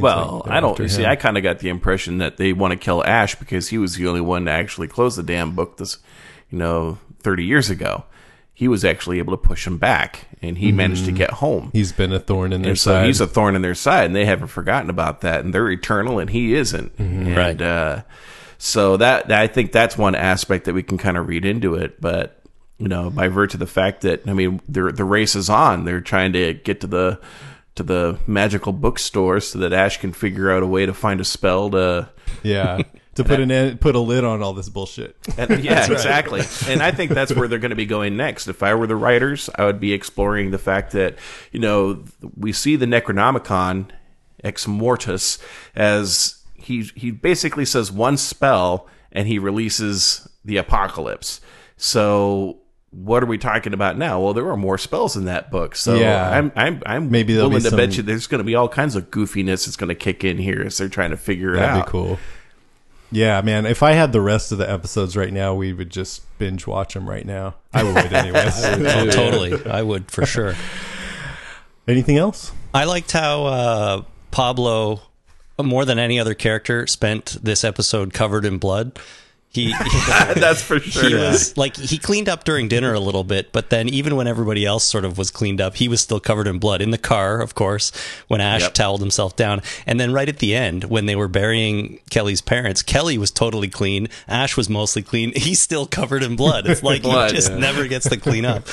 Well, 0.02 0.42
like 0.46 0.54
I 0.54 0.60
don't 0.60 0.76
see. 0.90 1.02
him. 1.02 1.10
I 1.10 1.16
kind 1.16 1.36
of 1.36 1.42
got 1.42 1.58
the 1.58 1.68
impression 1.68 2.18
that 2.18 2.38
they 2.38 2.52
want 2.54 2.72
to 2.72 2.76
kill 2.78 3.04
Ash 3.04 3.34
because 3.34 3.68
he 3.68 3.76
was 3.78 3.96
the 3.96 4.06
only 4.08 4.22
one 4.22 4.46
to 4.46 4.50
actually 4.50 4.88
close 4.88 5.16
the 5.16 5.22
damn 5.22 5.54
book. 5.54 5.76
This, 5.76 5.98
you 6.50 6.58
know, 6.58 6.98
thirty 7.20 7.44
years 7.44 7.68
ago, 7.70 8.04
he 8.56 8.68
was 8.68 8.86
actually 8.86 9.18
able 9.18 9.36
to 9.36 9.36
push 9.36 9.66
him 9.66 9.76
back, 9.76 10.28
and 10.40 10.56
he 10.56 10.72
managed 10.72 11.04
to 11.04 11.12
get 11.12 11.30
home. 11.30 11.68
He's 11.74 11.92
been 11.92 12.10
a 12.10 12.18
thorn 12.18 12.54
in 12.54 12.62
their 12.62 12.70
and 12.70 12.78
so 12.78 12.92
side. 12.92 13.06
he's 13.06 13.20
a 13.20 13.26
thorn 13.26 13.54
in 13.54 13.60
their 13.60 13.74
side, 13.74 14.06
and 14.06 14.16
they 14.16 14.24
haven't 14.24 14.46
forgotten 14.46 14.88
about 14.88 15.20
that, 15.20 15.44
and 15.44 15.52
they're 15.52 15.70
eternal, 15.70 16.18
and 16.18 16.30
he 16.30 16.54
isn't. 16.54 16.90
And, 16.96 17.36
Right. 17.36 17.60
Uh, 17.60 18.04
so 18.56 18.96
that 18.96 19.30
I 19.30 19.46
think 19.46 19.72
that's 19.72 19.98
one 19.98 20.14
aspect 20.14 20.64
that 20.64 20.72
we 20.72 20.82
can 20.82 20.96
kind 20.96 21.18
of 21.18 21.28
read 21.28 21.44
into 21.44 21.74
it, 21.74 22.00
but 22.00 22.40
you 22.78 22.88
know, 22.88 23.10
by 23.10 23.28
virtue 23.28 23.56
of 23.56 23.60
the 23.60 23.66
fact 23.66 24.00
that 24.00 24.26
I 24.26 24.32
mean, 24.32 24.62
the 24.66 24.90
the 24.90 25.04
race 25.04 25.34
is 25.34 25.50
on. 25.50 25.84
They're 25.84 26.00
trying 26.00 26.32
to 26.32 26.54
get 26.54 26.80
to 26.80 26.86
the 26.86 27.20
to 27.74 27.82
the 27.82 28.18
magical 28.26 28.72
bookstore 28.72 29.40
so 29.40 29.58
that 29.58 29.74
Ash 29.74 29.98
can 29.98 30.14
figure 30.14 30.50
out 30.50 30.62
a 30.62 30.66
way 30.66 30.86
to 30.86 30.94
find 30.94 31.20
a 31.20 31.24
spell 31.24 31.70
to. 31.72 32.08
yeah, 32.42 32.80
to 33.16 33.24
put 33.24 33.40
an 33.40 33.50
end, 33.50 33.80
put 33.80 33.94
a 33.94 33.98
lid 34.00 34.24
on 34.24 34.42
all 34.42 34.52
this 34.52 34.68
bullshit. 34.68 35.16
And, 35.36 35.50
yeah, 35.64 35.90
exactly. 35.90 36.42
And 36.68 36.82
I 36.82 36.90
think 36.92 37.10
that's 37.12 37.34
where 37.34 37.48
they're 37.48 37.58
going 37.58 37.70
to 37.70 37.76
be 37.76 37.86
going 37.86 38.16
next. 38.16 38.46
If 38.48 38.62
I 38.62 38.74
were 38.74 38.86
the 38.86 38.96
writers, 38.96 39.50
I 39.56 39.64
would 39.64 39.80
be 39.80 39.92
exploring 39.92 40.50
the 40.50 40.58
fact 40.58 40.92
that, 40.92 41.16
you 41.52 41.60
know, 41.60 42.04
we 42.36 42.52
see 42.52 42.76
the 42.76 42.86
Necronomicon 42.86 43.88
ex 44.44 44.66
mortis 44.66 45.38
as 45.74 46.42
he 46.54 46.82
he 46.94 47.10
basically 47.10 47.64
says 47.64 47.90
one 47.90 48.16
spell 48.16 48.86
and 49.12 49.26
he 49.26 49.38
releases 49.38 50.28
the 50.44 50.56
apocalypse. 50.58 51.40
So 51.76 52.58
what 52.90 53.22
are 53.22 53.26
we 53.26 53.36
talking 53.38 53.74
about 53.74 53.98
now? 53.98 54.20
Well, 54.20 54.32
there 54.34 54.48
are 54.48 54.56
more 54.56 54.78
spells 54.78 55.16
in 55.16 55.24
that 55.26 55.50
book. 55.50 55.74
So 55.76 55.94
Yeah. 55.96 56.30
I'm 56.30 56.52
I'm 56.56 56.82
I'm 56.86 57.10
Maybe 57.10 57.34
willing 57.34 57.62
to 57.62 57.76
bet 57.76 57.96
you 57.96 58.02
there's 58.02 58.26
going 58.26 58.38
to 58.38 58.44
be 58.44 58.54
all 58.54 58.68
kinds 58.68 58.96
of 58.96 59.10
goofiness 59.10 59.66
that's 59.66 59.76
going 59.76 59.88
to 59.88 59.94
kick 59.94 60.24
in 60.24 60.38
here 60.38 60.62
as 60.64 60.78
they're 60.78 60.88
trying 60.88 61.10
to 61.10 61.16
figure 61.16 61.54
it 61.54 61.58
That'd 61.58 61.76
out. 61.82 61.86
be 61.86 61.90
cool. 61.90 62.18
Yeah, 63.10 63.40
man. 63.40 63.66
If 63.66 63.82
I 63.82 63.92
had 63.92 64.12
the 64.12 64.20
rest 64.20 64.52
of 64.52 64.58
the 64.58 64.68
episodes 64.68 65.16
right 65.16 65.32
now, 65.32 65.54
we 65.54 65.72
would 65.72 65.90
just 65.90 66.22
binge 66.38 66.66
watch 66.66 66.94
them 66.94 67.08
right 67.08 67.24
now. 67.24 67.54
I 67.72 67.84
would, 67.84 67.96
anyways. 68.12 68.64
oh, 68.64 69.06
totally. 69.10 69.64
I 69.66 69.82
would 69.82 70.10
for 70.10 70.26
sure. 70.26 70.54
Anything 71.88 72.16
else? 72.18 72.52
I 72.74 72.84
liked 72.84 73.12
how 73.12 73.46
uh, 73.46 74.02
Pablo, 74.32 75.02
more 75.62 75.84
than 75.84 75.98
any 75.98 76.18
other 76.18 76.34
character, 76.34 76.86
spent 76.88 77.36
this 77.40 77.62
episode 77.62 78.12
covered 78.12 78.44
in 78.44 78.58
blood. 78.58 78.98
He, 79.56 79.72
That's 79.72 80.60
for 80.60 80.78
sure. 80.80 81.08
he 81.08 81.14
was 81.14 81.56
like 81.56 81.76
he 81.78 81.96
cleaned 81.96 82.28
up 82.28 82.44
during 82.44 82.68
dinner 82.68 82.92
a 82.92 83.00
little 83.00 83.24
bit, 83.24 83.52
but 83.52 83.70
then 83.70 83.88
even 83.88 84.14
when 84.14 84.26
everybody 84.26 84.66
else 84.66 84.84
sort 84.84 85.06
of 85.06 85.16
was 85.16 85.30
cleaned 85.30 85.62
up, 85.62 85.76
he 85.76 85.88
was 85.88 86.02
still 86.02 86.20
covered 86.20 86.46
in 86.46 86.58
blood 86.58 86.82
in 86.82 86.90
the 86.90 86.98
car, 86.98 87.40
of 87.40 87.54
course. 87.54 87.90
When 88.28 88.42
Ash 88.42 88.60
Yep. 88.60 88.74
toweled 88.74 89.00
himself 89.00 89.34
down, 89.34 89.62
and 89.86 89.98
then 89.98 90.12
right 90.12 90.28
at 90.28 90.40
the 90.40 90.54
end 90.54 90.84
when 90.84 91.06
they 91.06 91.16
were 91.16 91.28
burying 91.28 92.00
Kelly's 92.10 92.42
parents, 92.42 92.82
Kelly 92.82 93.16
was 93.16 93.30
totally 93.30 93.68
clean. 93.68 94.08
Ash 94.28 94.58
was 94.58 94.68
mostly 94.68 95.00
clean. 95.02 95.32
He's 95.36 95.60
still 95.60 95.86
covered 95.86 96.22
in 96.22 96.36
blood. 96.36 96.66
It's 96.68 96.82
like 96.82 97.00
Blood, 97.00 97.30
he 97.30 97.36
just 97.36 97.50
yeah. 97.50 97.56
never 97.58 97.86
gets 97.88 98.10
to 98.10 98.18
clean 98.18 98.44
up. 98.44 98.64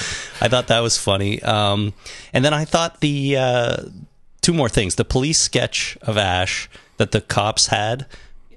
I 0.41 0.49
thought 0.49 0.67
that 0.67 0.81
was 0.81 0.97
funny. 0.97 1.41
Um, 1.43 1.93
and 2.33 2.43
then 2.43 2.53
I 2.53 2.65
thought 2.65 2.99
the 2.99 3.37
uh, 3.37 3.77
two 4.41 4.53
more 4.53 4.67
things: 4.67 4.95
the 4.95 5.05
police 5.05 5.39
sketch 5.39 5.97
of 6.01 6.17
Ash 6.17 6.69
that 6.97 7.11
the 7.11 7.21
cops 7.21 7.67
had. 7.67 8.05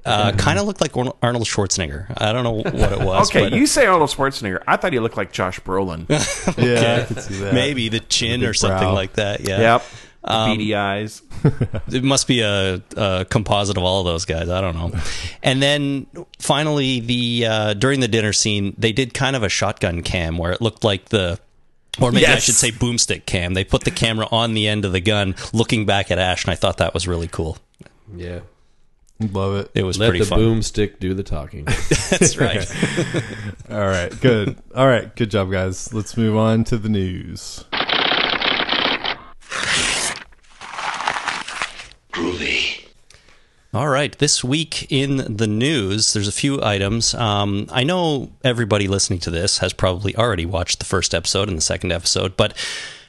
Uh, 0.06 0.32
kind 0.32 0.58
of 0.58 0.66
looked 0.66 0.80
like 0.80 0.96
Arnold 0.96 1.44
Schwarzenegger. 1.46 2.12
I 2.16 2.32
don't 2.32 2.44
know 2.44 2.52
what 2.52 2.92
it 2.92 3.00
was. 3.00 3.28
Okay, 3.28 3.44
but, 3.44 3.52
uh, 3.52 3.56
you 3.56 3.66
say 3.66 3.86
Arnold 3.86 4.10
Schwarzenegger. 4.10 4.62
I 4.66 4.76
thought 4.76 4.92
he 4.92 5.00
looked 5.00 5.16
like 5.16 5.32
Josh 5.32 5.60
Brolin. 5.60 6.06
Yeah, 6.58 7.02
I 7.02 7.04
could 7.06 7.20
see 7.22 7.34
that. 7.40 7.52
maybe 7.54 7.88
the 7.88 8.00
chin 8.00 8.40
big 8.40 8.48
or 8.48 8.54
something 8.54 8.78
brow. 8.78 8.94
like 8.94 9.14
that. 9.14 9.40
Yeah. 9.40 9.60
yep. 9.60 9.82
The 10.22 10.44
beady 10.46 10.74
eyes. 10.74 11.22
It 11.92 12.02
must 12.02 12.26
be 12.26 12.40
a, 12.40 12.82
a 12.96 13.24
composite 13.28 13.76
of 13.76 13.84
all 13.84 14.00
of 14.00 14.06
those 14.06 14.24
guys. 14.24 14.48
I 14.48 14.60
don't 14.60 14.74
know. 14.74 14.98
And 15.42 15.62
then 15.62 16.06
finally, 16.40 16.98
the 17.00 17.46
uh, 17.46 17.74
during 17.74 18.00
the 18.00 18.08
dinner 18.08 18.32
scene, 18.32 18.74
they 18.76 18.90
did 18.92 19.14
kind 19.14 19.36
of 19.36 19.42
a 19.44 19.48
shotgun 19.48 20.02
cam 20.02 20.36
where 20.38 20.52
it 20.52 20.60
looked 20.60 20.82
like 20.82 21.10
the. 21.10 21.38
Or 22.00 22.10
maybe 22.12 22.26
I 22.26 22.36
should 22.38 22.56
say 22.56 22.72
boomstick 22.72 23.24
cam. 23.26 23.54
They 23.54 23.64
put 23.64 23.84
the 23.84 23.90
camera 23.92 24.26
on 24.30 24.54
the 24.54 24.66
end 24.68 24.84
of 24.84 24.92
the 24.92 25.00
gun, 25.00 25.34
looking 25.52 25.86
back 25.86 26.10
at 26.10 26.18
Ash, 26.18 26.44
and 26.44 26.52
I 26.52 26.54
thought 26.56 26.78
that 26.78 26.92
was 26.92 27.06
really 27.08 27.28
cool. 27.28 27.58
Yeah. 28.14 28.40
Love 29.18 29.56
it. 29.56 29.70
It 29.74 29.82
was 29.82 29.98
Let 29.98 30.08
pretty 30.10 30.24
the 30.24 30.28
fun. 30.28 30.38
boomstick 30.38 30.98
do 30.98 31.14
the 31.14 31.22
talking. 31.22 31.64
That's 32.10 32.36
right. 32.36 32.66
All 33.70 33.86
right, 33.86 34.20
good. 34.20 34.56
All 34.74 34.86
right, 34.86 35.14
good 35.16 35.30
job, 35.30 35.50
guys. 35.50 35.92
Let's 35.94 36.16
move 36.16 36.36
on 36.36 36.64
to 36.64 36.76
the 36.76 36.88
news. 36.88 37.64
All 43.74 43.88
right. 43.88 44.16
This 44.18 44.42
week 44.42 44.90
in 44.90 45.36
the 45.36 45.46
news, 45.46 46.14
there's 46.14 46.28
a 46.28 46.32
few 46.32 46.62
items. 46.62 47.12
Um, 47.12 47.66
I 47.70 47.84
know 47.84 48.32
everybody 48.42 48.88
listening 48.88 49.18
to 49.20 49.30
this 49.30 49.58
has 49.58 49.74
probably 49.74 50.16
already 50.16 50.46
watched 50.46 50.78
the 50.78 50.86
first 50.86 51.14
episode 51.14 51.48
and 51.48 51.58
the 51.58 51.62
second 51.62 51.92
episode, 51.92 52.38
but 52.38 52.56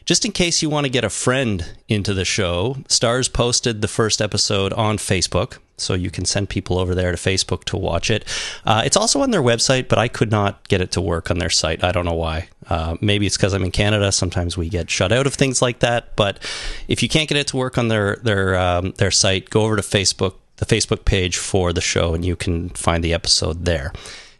just 0.03 0.25
in 0.25 0.33
case 0.33 0.61
you 0.61 0.69
want 0.69 0.83
to 0.83 0.89
get 0.89 1.05
a 1.05 1.09
friend 1.09 1.73
into 1.87 2.13
the 2.13 2.25
show, 2.25 2.75
Starz 2.89 3.31
posted 3.31 3.81
the 3.81 3.87
first 3.87 4.21
episode 4.21 4.73
on 4.73 4.97
Facebook. 4.97 5.59
So 5.77 5.93
you 5.93 6.09
can 6.09 6.25
send 6.25 6.49
people 6.49 6.79
over 6.79 6.95
there 6.95 7.11
to 7.11 7.17
Facebook 7.17 7.63
to 7.65 7.77
watch 7.77 8.09
it. 8.09 8.25
Uh, 8.65 8.81
it's 8.83 8.97
also 8.97 9.21
on 9.21 9.31
their 9.31 9.41
website, 9.41 9.87
but 9.87 9.99
I 9.99 10.07
could 10.07 10.31
not 10.31 10.67
get 10.69 10.81
it 10.81 10.91
to 10.91 11.01
work 11.01 11.29
on 11.29 11.37
their 11.37 11.51
site. 11.51 11.83
I 11.83 11.91
don't 11.91 12.05
know 12.05 12.13
why. 12.13 12.49
Uh, 12.67 12.97
maybe 12.99 13.27
it's 13.27 13.37
because 13.37 13.53
I'm 13.53 13.63
in 13.63 13.71
Canada. 13.71 14.11
Sometimes 14.11 14.57
we 14.57 14.69
get 14.69 14.89
shut 14.89 15.11
out 15.11 15.27
of 15.27 15.35
things 15.35 15.61
like 15.61 15.79
that. 15.79 16.15
But 16.15 16.39
if 16.87 17.03
you 17.03 17.09
can't 17.09 17.29
get 17.29 17.37
it 17.37 17.47
to 17.47 17.57
work 17.57 17.77
on 17.77 17.89
their 17.89 18.17
their 18.17 18.55
um, 18.57 18.93
their 18.97 19.11
site, 19.11 19.49
go 19.49 19.61
over 19.61 19.75
to 19.75 19.83
Facebook, 19.83 20.35
the 20.57 20.65
Facebook 20.65 21.05
page 21.05 21.37
for 21.37 21.71
the 21.71 21.81
show, 21.81 22.13
and 22.13 22.25
you 22.25 22.35
can 22.35 22.69
find 22.69 23.03
the 23.03 23.13
episode 23.13 23.65
there. 23.65 23.93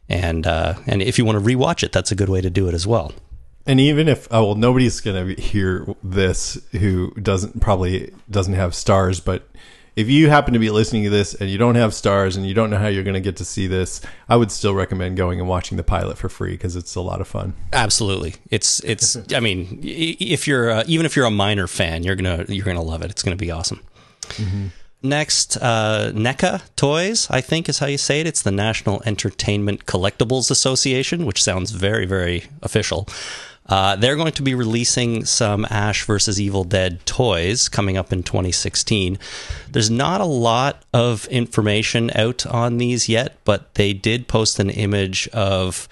And 0.10 0.48
uh, 0.48 0.76
and 0.88 1.02
if 1.02 1.18
you 1.18 1.26
want 1.26 1.38
to 1.38 1.44
rewatch 1.44 1.84
it, 1.84 1.92
that's 1.92 2.12
a 2.12 2.16
good 2.16 2.30
way 2.30 2.42
to 2.42 2.50
do 2.50 2.68
it 2.68 2.74
as 2.74 2.88
well. 2.88 3.14
And 3.68 3.80
even 3.82 4.08
if 4.08 4.28
oh 4.32 4.46
well, 4.46 4.56
nobody's 4.56 5.02
gonna 5.02 5.34
hear 5.34 5.86
this 6.02 6.58
who 6.72 7.12
doesn't 7.12 7.60
probably 7.60 8.14
doesn't 8.30 8.54
have 8.54 8.72
Starz, 8.72 9.24
but 9.24 9.48
if 9.98 10.08
you 10.08 10.30
happen 10.30 10.54
to 10.54 10.60
be 10.60 10.70
listening 10.70 11.04
to 11.06 11.10
this 11.10 11.34
and 11.34 11.50
you 11.50 11.58
don't 11.58 11.74
have 11.74 11.90
Starz 11.90 12.38
and 12.38 12.46
you 12.46 12.54
don't 12.54 12.70
know 12.70 12.78
how 12.78 12.88
you're 12.88 13.04
gonna 13.04 13.20
get 13.20 13.36
to 13.38 13.46
see 13.46 13.66
this, 13.66 14.00
I 14.30 14.36
would 14.36 14.52
still 14.52 14.76
recommend 14.76 15.18
going 15.18 15.40
and 15.40 15.50
watching 15.50 15.76
the 15.76 15.84
pilot 15.84 16.20
for 16.20 16.30
free 16.30 16.52
because 16.52 16.76
it's 16.76 16.94
a 16.94 17.02
lot 17.02 17.20
of 17.20 17.28
fun. 17.28 17.56
Absolutely, 17.74 18.36
it's 18.52 18.80
it's. 18.84 19.18
I 19.36 19.40
mean, 19.40 19.80
if 19.82 20.48
you're 20.48 20.70
uh, 20.70 20.84
even 20.86 21.08
if 21.08 21.16
you're 21.16 21.26
a 21.26 21.32
minor 21.32 21.66
fan, 21.66 22.04
you're 22.04 22.16
gonna 22.16 22.46
you're 22.48 22.64
gonna 22.64 22.82
love 22.82 23.02
it. 23.02 23.10
It's 23.10 23.24
gonna 23.24 23.36
be 23.36 23.50
awesome. 23.50 23.82
Next, 25.02 25.58
uh, 25.58 26.12
NECA 26.14 26.62
Toys, 26.76 27.28
I 27.30 27.42
think 27.42 27.68
is 27.68 27.80
how 27.80 27.88
you 27.88 27.98
say 27.98 28.20
it. 28.20 28.28
It's 28.28 28.42
the 28.42 28.52
National 28.52 29.02
Entertainment 29.06 29.86
Collectibles 29.86 30.52
Association, 30.52 31.26
which 31.26 31.42
sounds 31.42 31.72
very, 31.72 32.06
very 32.06 32.46
official. 32.62 33.08
Uh, 33.70 33.96
they're 33.96 34.16
going 34.16 34.32
to 34.32 34.42
be 34.42 34.56
releasing 34.56 35.26
some 35.26 35.66
Ash 35.70 36.06
versus 36.06 36.40
Evil 36.40 36.64
Dead 36.64 37.06
toys 37.06 37.68
coming 37.68 37.98
up 37.98 38.14
in 38.14 38.24
2016. 38.24 39.18
There's 39.72 39.90
not 39.90 40.22
a 40.22 40.26
lot 40.26 40.84
of 40.94 41.28
information 41.28 42.12
out 42.16 42.46
on 42.46 42.78
these 42.78 43.10
yet, 43.10 43.38
but 43.44 43.76
they 43.76 43.94
did 43.94 44.28
post 44.28 44.60
an 44.60 44.70
image 44.70 45.28
of 45.30 45.88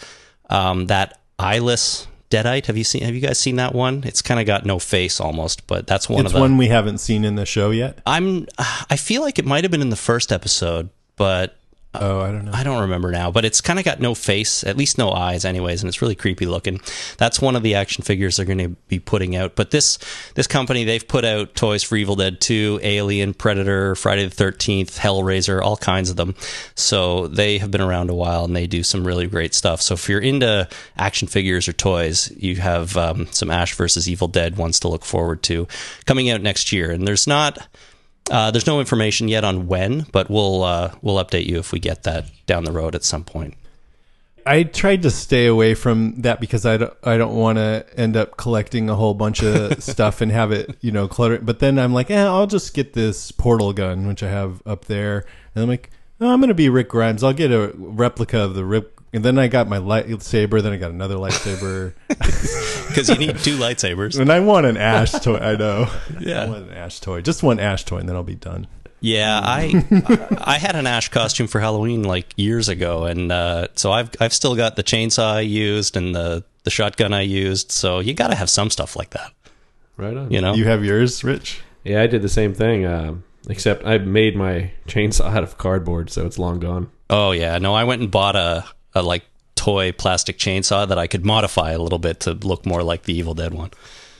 um, 0.49 0.87
that 0.87 1.19
eyeless 1.37 2.07
Deadite. 2.29 2.65
Have 2.65 2.77
you 2.77 2.83
seen? 2.83 3.03
Have 3.03 3.13
you 3.13 3.21
guys 3.21 3.39
seen 3.39 3.57
that 3.57 3.73
one? 3.75 4.03
It's 4.03 4.21
kind 4.21 4.39
of 4.39 4.45
got 4.45 4.65
no 4.65 4.79
face 4.79 5.19
almost, 5.19 5.67
but 5.67 5.85
that's 5.85 6.09
one 6.09 6.21
it's 6.21 6.29
of 6.29 6.33
the. 6.33 6.39
one 6.39 6.57
we 6.57 6.67
haven't 6.67 6.97
seen 6.97 7.23
in 7.23 7.35
the 7.35 7.45
show 7.45 7.69
yet. 7.71 7.99
I'm 8.05 8.47
I 8.89 8.95
feel 8.95 9.21
like 9.21 9.37
it 9.37 9.45
might 9.45 9.63
have 9.63 9.71
been 9.71 9.81
in 9.81 9.89
the 9.89 9.95
first 9.95 10.31
episode, 10.31 10.89
but 11.17 11.55
Oh, 12.01 12.21
I 12.21 12.31
don't 12.31 12.45
know. 12.45 12.51
I 12.53 12.63
don't 12.63 12.81
remember 12.81 13.11
now, 13.11 13.31
but 13.31 13.45
it's 13.45 13.61
kind 13.61 13.79
of 13.79 13.85
got 13.85 13.99
no 13.99 14.15
face, 14.15 14.63
at 14.63 14.77
least 14.77 14.97
no 14.97 15.11
eyes, 15.11 15.45
anyways, 15.45 15.81
and 15.81 15.87
it's 15.87 16.01
really 16.01 16.15
creepy 16.15 16.45
looking. 16.45 16.79
That's 17.17 17.41
one 17.41 17.55
of 17.55 17.63
the 17.63 17.75
action 17.75 18.03
figures 18.03 18.37
they're 18.37 18.45
going 18.45 18.57
to 18.59 18.69
be 18.87 18.99
putting 18.99 19.35
out. 19.35 19.55
But 19.55 19.71
this 19.71 19.97
this 20.35 20.47
company, 20.47 20.83
they've 20.83 21.07
put 21.07 21.25
out 21.25 21.55
toys 21.55 21.83
for 21.83 21.95
Evil 21.95 22.15
Dead 22.15 22.41
2, 22.41 22.79
Alien, 22.83 23.33
Predator, 23.33 23.95
Friday 23.95 24.25
the 24.25 24.35
13th, 24.35 24.97
Hellraiser, 24.99 25.61
all 25.61 25.77
kinds 25.77 26.09
of 26.09 26.15
them. 26.15 26.35
So 26.75 27.27
they 27.27 27.57
have 27.57 27.71
been 27.71 27.81
around 27.81 28.09
a 28.09 28.15
while, 28.15 28.45
and 28.45 28.55
they 28.55 28.67
do 28.67 28.83
some 28.83 29.05
really 29.05 29.27
great 29.27 29.53
stuff. 29.53 29.81
So 29.81 29.93
if 29.93 30.09
you're 30.09 30.19
into 30.19 30.67
action 30.97 31.27
figures 31.27 31.67
or 31.67 31.73
toys, 31.73 32.31
you 32.37 32.57
have 32.57 32.95
um, 32.97 33.27
some 33.31 33.51
Ash 33.51 33.73
versus 33.75 34.09
Evil 34.09 34.27
Dead 34.27 34.57
ones 34.57 34.79
to 34.81 34.87
look 34.87 35.05
forward 35.05 35.43
to 35.43 35.67
coming 36.05 36.29
out 36.29 36.41
next 36.41 36.71
year. 36.71 36.91
And 36.91 37.07
there's 37.07 37.27
not 37.27 37.67
uh, 38.31 38.51
there's 38.51 38.67
no 38.67 38.79
information 38.79 39.27
yet 39.27 39.43
on 39.43 39.67
when, 39.67 40.05
but 40.11 40.29
we'll 40.29 40.63
uh, 40.63 40.93
we'll 41.01 41.23
update 41.23 41.45
you 41.45 41.59
if 41.59 41.71
we 41.71 41.79
get 41.79 42.03
that 42.03 42.25
down 42.45 42.63
the 42.63 42.71
road 42.71 42.95
at 42.95 43.03
some 43.03 43.23
point. 43.23 43.55
I 44.47 44.63
tried 44.63 45.01
to 45.01 45.11
stay 45.11 45.47
away 45.47 45.73
from 45.73 46.21
that 46.21 46.39
because 46.39 46.67
I 46.67 46.77
don't, 46.77 46.93
I 47.03 47.17
don't 47.17 47.35
want 47.35 47.57
to 47.57 47.85
end 47.97 48.15
up 48.15 48.37
collecting 48.37 48.89
a 48.89 48.95
whole 48.95 49.15
bunch 49.15 49.41
of 49.41 49.81
stuff 49.83 50.21
and 50.21 50.31
have 50.31 50.51
it, 50.51 50.77
you 50.81 50.91
know, 50.91 51.07
clutter. 51.07 51.39
But 51.39 51.59
then 51.59 51.79
I'm 51.79 51.93
like, 51.93 52.11
eh, 52.11 52.25
I'll 52.25 52.45
just 52.45 52.75
get 52.75 52.93
this 52.93 53.31
portal 53.31 53.73
gun, 53.73 54.05
which 54.05 54.21
I 54.21 54.29
have 54.29 54.61
up 54.67 54.85
there. 54.85 55.25
And 55.55 55.63
I'm 55.63 55.69
like, 55.69 55.89
oh, 56.21 56.31
I'm 56.31 56.39
going 56.39 56.49
to 56.49 56.53
be 56.53 56.69
Rick 56.69 56.89
Grimes. 56.89 57.23
I'll 57.23 57.33
get 57.33 57.51
a 57.51 57.71
replica 57.75 58.39
of 58.39 58.53
the 58.53 58.65
Rick. 58.65 58.91
And 59.15 59.23
then 59.23 59.39
I 59.39 59.47
got 59.47 59.67
my 59.67 59.77
lightsaber. 59.79 60.61
Then 60.61 60.73
I 60.73 60.77
got 60.77 60.91
another 60.91 61.15
lightsaber. 61.15 61.93
Because 62.87 63.09
you 63.09 63.15
need 63.15 63.37
two 63.39 63.57
lightsabers. 63.57 64.17
and 64.17 64.31
I 64.31 64.39
want 64.39 64.65
an 64.65 64.77
Ash 64.77 65.11
toy. 65.11 65.35
I 65.37 65.55
know. 65.57 65.87
Yeah. 66.21 66.43
I 66.43 66.47
want 66.47 66.69
an 66.69 66.77
Ash 66.77 67.01
toy. 67.01 67.19
Just 67.21 67.43
one 67.43 67.59
Ash 67.59 67.83
toy, 67.83 67.97
and 67.97 68.07
then 68.07 68.15
I'll 68.15 68.23
be 68.23 68.35
done. 68.35 68.67
Yeah, 69.01 69.37
I 69.43 69.83
I 70.41 70.57
had 70.57 70.77
an 70.77 70.87
Ash 70.87 71.09
costume 71.09 71.47
for 71.47 71.59
Halloween 71.59 72.03
like 72.03 72.31
years 72.37 72.69
ago, 72.69 73.03
and 73.03 73.31
uh, 73.33 73.67
so 73.75 73.91
I've 73.91 74.11
I've 74.21 74.31
still 74.33 74.55
got 74.55 74.77
the 74.77 74.83
chainsaw 74.83 75.33
I 75.35 75.39
used 75.41 75.97
and 75.97 76.15
the 76.15 76.45
the 76.63 76.69
shotgun 76.69 77.11
I 77.13 77.21
used. 77.21 77.71
So 77.71 77.99
you 77.99 78.13
got 78.13 78.29
to 78.29 78.35
have 78.35 78.49
some 78.49 78.69
stuff 78.69 78.95
like 78.95 79.09
that, 79.09 79.33
Right 79.97 80.15
on. 80.15 80.31
you 80.31 80.39
know. 80.39 80.53
You 80.53 80.65
have 80.65 80.85
yours, 80.85 81.21
Rich? 81.23 81.61
Yeah, 81.83 82.01
I 82.01 82.07
did 82.07 82.21
the 82.21 82.29
same 82.29 82.53
thing. 82.53 82.85
Um, 82.85 83.25
except 83.49 83.85
I 83.85 83.97
made 83.97 84.37
my 84.37 84.71
chainsaw 84.87 85.25
out 85.35 85.43
of 85.43 85.57
cardboard, 85.57 86.09
so 86.09 86.25
it's 86.25 86.39
long 86.39 86.59
gone. 86.59 86.89
Oh 87.09 87.31
yeah, 87.31 87.57
no, 87.57 87.73
I 87.73 87.83
went 87.83 88.01
and 88.01 88.09
bought 88.09 88.37
a 88.37 88.63
a 88.95 89.03
like 89.03 89.23
toy 89.55 89.91
plastic 89.91 90.37
chainsaw 90.37 90.87
that 90.87 90.97
I 90.97 91.07
could 91.07 91.25
modify 91.25 91.71
a 91.71 91.79
little 91.79 91.99
bit 91.99 92.21
to 92.21 92.33
look 92.33 92.65
more 92.65 92.83
like 92.83 93.03
the 93.03 93.13
Evil 93.13 93.33
Dead 93.33 93.53
one. 93.53 93.71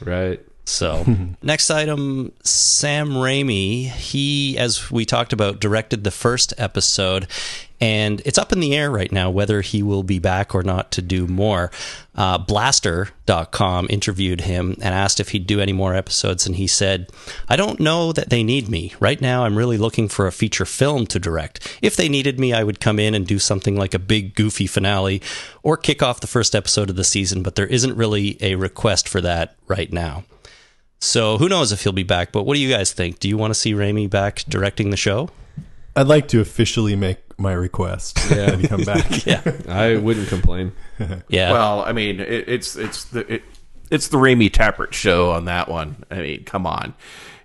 Right. 0.02 0.42
So, 0.66 1.06
next 1.42 1.70
item 1.70 2.32
Sam 2.44 3.12
Raimi. 3.12 3.88
He, 3.88 4.58
as 4.58 4.92
we 4.92 5.06
talked 5.06 5.34
about, 5.34 5.60
directed 5.60 6.04
the 6.04 6.12
first 6.12 6.54
episode, 6.58 7.28
and 7.82 8.22
it's 8.26 8.38
up 8.38 8.52
in 8.52 8.60
the 8.60 8.76
air 8.76 8.90
right 8.90 9.12
now 9.12 9.30
whether 9.30 9.62
he 9.62 9.84
will 9.84 10.04
be 10.04 10.20
back 10.20 10.56
or 10.56 10.64
not 10.64 10.92
to 10.92 11.02
do 11.02 11.28
more. 11.28 11.72
Uh, 12.16 12.38
Blastr.com 12.38 13.88
interviewed 13.90 14.42
him 14.42 14.76
and 14.82 14.96
asked 14.96 15.20
if 15.20 15.30
he'd 15.30 15.48
do 15.48 15.60
any 15.60 15.74
more 15.74 15.94
episodes, 15.94 16.46
and 16.46 16.56
he 16.56 16.68
said, 16.68 17.10
I 17.50 17.56
don't 17.56 17.80
know 17.80 18.14
that 18.14 18.30
they 18.30 18.44
need 18.44 18.70
me. 18.70 18.94
Right 19.00 19.20
now, 19.20 19.44
I'm 19.44 19.58
really 19.58 19.78
looking 19.78 20.08
for 20.08 20.26
a 20.26 20.32
feature 20.32 20.66
film 20.66 21.08
to 21.08 21.20
direct. 21.20 21.78
If 21.82 21.96
they 21.96 22.08
needed 22.08 22.40
me, 22.40 22.54
I 22.54 22.64
would 22.64 22.80
come 22.80 23.00
in 23.00 23.14
and 23.14 23.28
do 23.28 23.40
something 23.40 23.76
like 23.76 23.94
a 23.94 24.00
big, 24.00 24.36
goofy 24.36 24.68
finale 24.68 25.22
or 25.64 25.76
kick 25.76 26.02
off 26.02 26.22
the 26.22 26.28
first 26.28 26.56
episode 26.56 26.90
of 26.90 26.96
the 26.96 27.04
season, 27.04 27.44
but 27.44 27.56
there 27.56 27.68
isn't 27.68 27.98
really 27.98 28.38
a 28.42 28.56
request 28.56 29.10
for 29.10 29.20
that 29.22 29.56
right 29.68 29.92
now. 29.92 30.24
So 31.00 31.38
who 31.38 31.50
knows 31.50 31.72
if 31.72 31.84
he'll 31.84 31.92
be 31.92 32.04
back? 32.04 32.32
But 32.32 32.44
what 32.44 32.56
do 32.56 32.62
you 32.62 32.70
guys 32.70 32.92
think? 32.92 33.20
Do 33.20 33.28
you 33.28 33.38
want 33.38 33.52
to 33.52 33.60
see 33.60 33.74
Raimi 33.74 34.10
back 34.10 34.44
directing 34.48 34.90
the 34.90 34.98
show? 34.98 35.30
I'd 35.96 36.08
like 36.08 36.28
to 36.30 36.42
officially 36.42 36.96
make 36.96 37.25
my 37.38 37.52
request 37.54 38.20
Yeah. 38.32 38.52
when 38.52 38.62
you 38.62 38.68
come 38.68 38.84
back. 38.84 39.06
Yeah, 39.26 39.42
I 39.68 39.98
wouldn't 39.98 40.28
complain. 40.30 40.72
yeah. 41.30 41.52
Well, 41.52 41.82
I 41.82 41.92
mean, 41.92 42.20
it, 42.20 42.48
it's 42.48 42.76
it's 42.76 43.06
the 43.06 43.34
it, 43.36 43.44
it's 43.92 44.08
the 44.08 44.18
Raimi 44.18 44.50
Tapert 44.50 44.94
show 44.94 45.32
on 45.32 45.46
that 45.46 45.68
one. 45.70 46.04
I 46.10 46.16
mean, 46.16 46.44
come 46.46 46.66
on. 46.66 46.94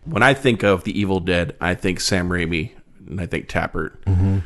When 0.05 0.23
I 0.23 0.33
think 0.35 0.63
of 0.63 0.85
the 0.85 0.99
Evil 0.99 1.21
Dead, 1.21 1.55
I 1.61 1.75
think 1.75 2.01
Sam 2.01 2.29
Raimi 2.31 2.73
and 3.09 3.21
I 3.21 3.27
think 3.27 3.49
Tapert. 3.49 3.99
Mm-hmm. 4.05 4.39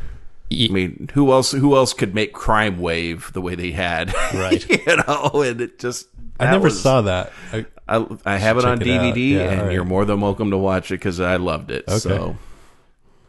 Ye- 0.51 0.68
I 0.68 0.72
mean, 0.72 1.11
who 1.14 1.30
else? 1.32 1.53
Who 1.53 1.76
else 1.76 1.92
could 1.92 2.14
make 2.14 2.32
Crime 2.32 2.78
Wave 2.80 3.32
the 3.32 3.40
way 3.40 3.55
they 3.55 3.70
had? 3.72 4.12
Right. 4.34 4.68
you 4.86 4.97
know, 5.07 5.42
and 5.45 5.61
it 5.61 5.78
just. 5.78 6.09
I 6.40 6.51
never 6.51 6.64
was- 6.64 6.80
saw 6.82 7.03
that. 7.03 7.32
I, 7.53 7.66
I, 7.86 8.07
I 8.26 8.36
have 8.38 8.57
it 8.59 8.62
Check 8.62 8.70
on 8.70 8.82
it. 8.82 8.84
DVD, 8.86 9.30
Yeah, 9.32 9.40
and 9.51 9.61
all 9.61 9.66
right. 9.66 9.72
you're 9.74 9.84
more 9.84 10.05
than 10.05 10.20
welcome 10.20 10.51
to 10.51 10.59
watch 10.59 10.90
it 10.90 10.95
because 10.95 11.20
I 11.20 11.36
loved 11.36 11.70
it. 11.70 11.88
So 11.90 12.36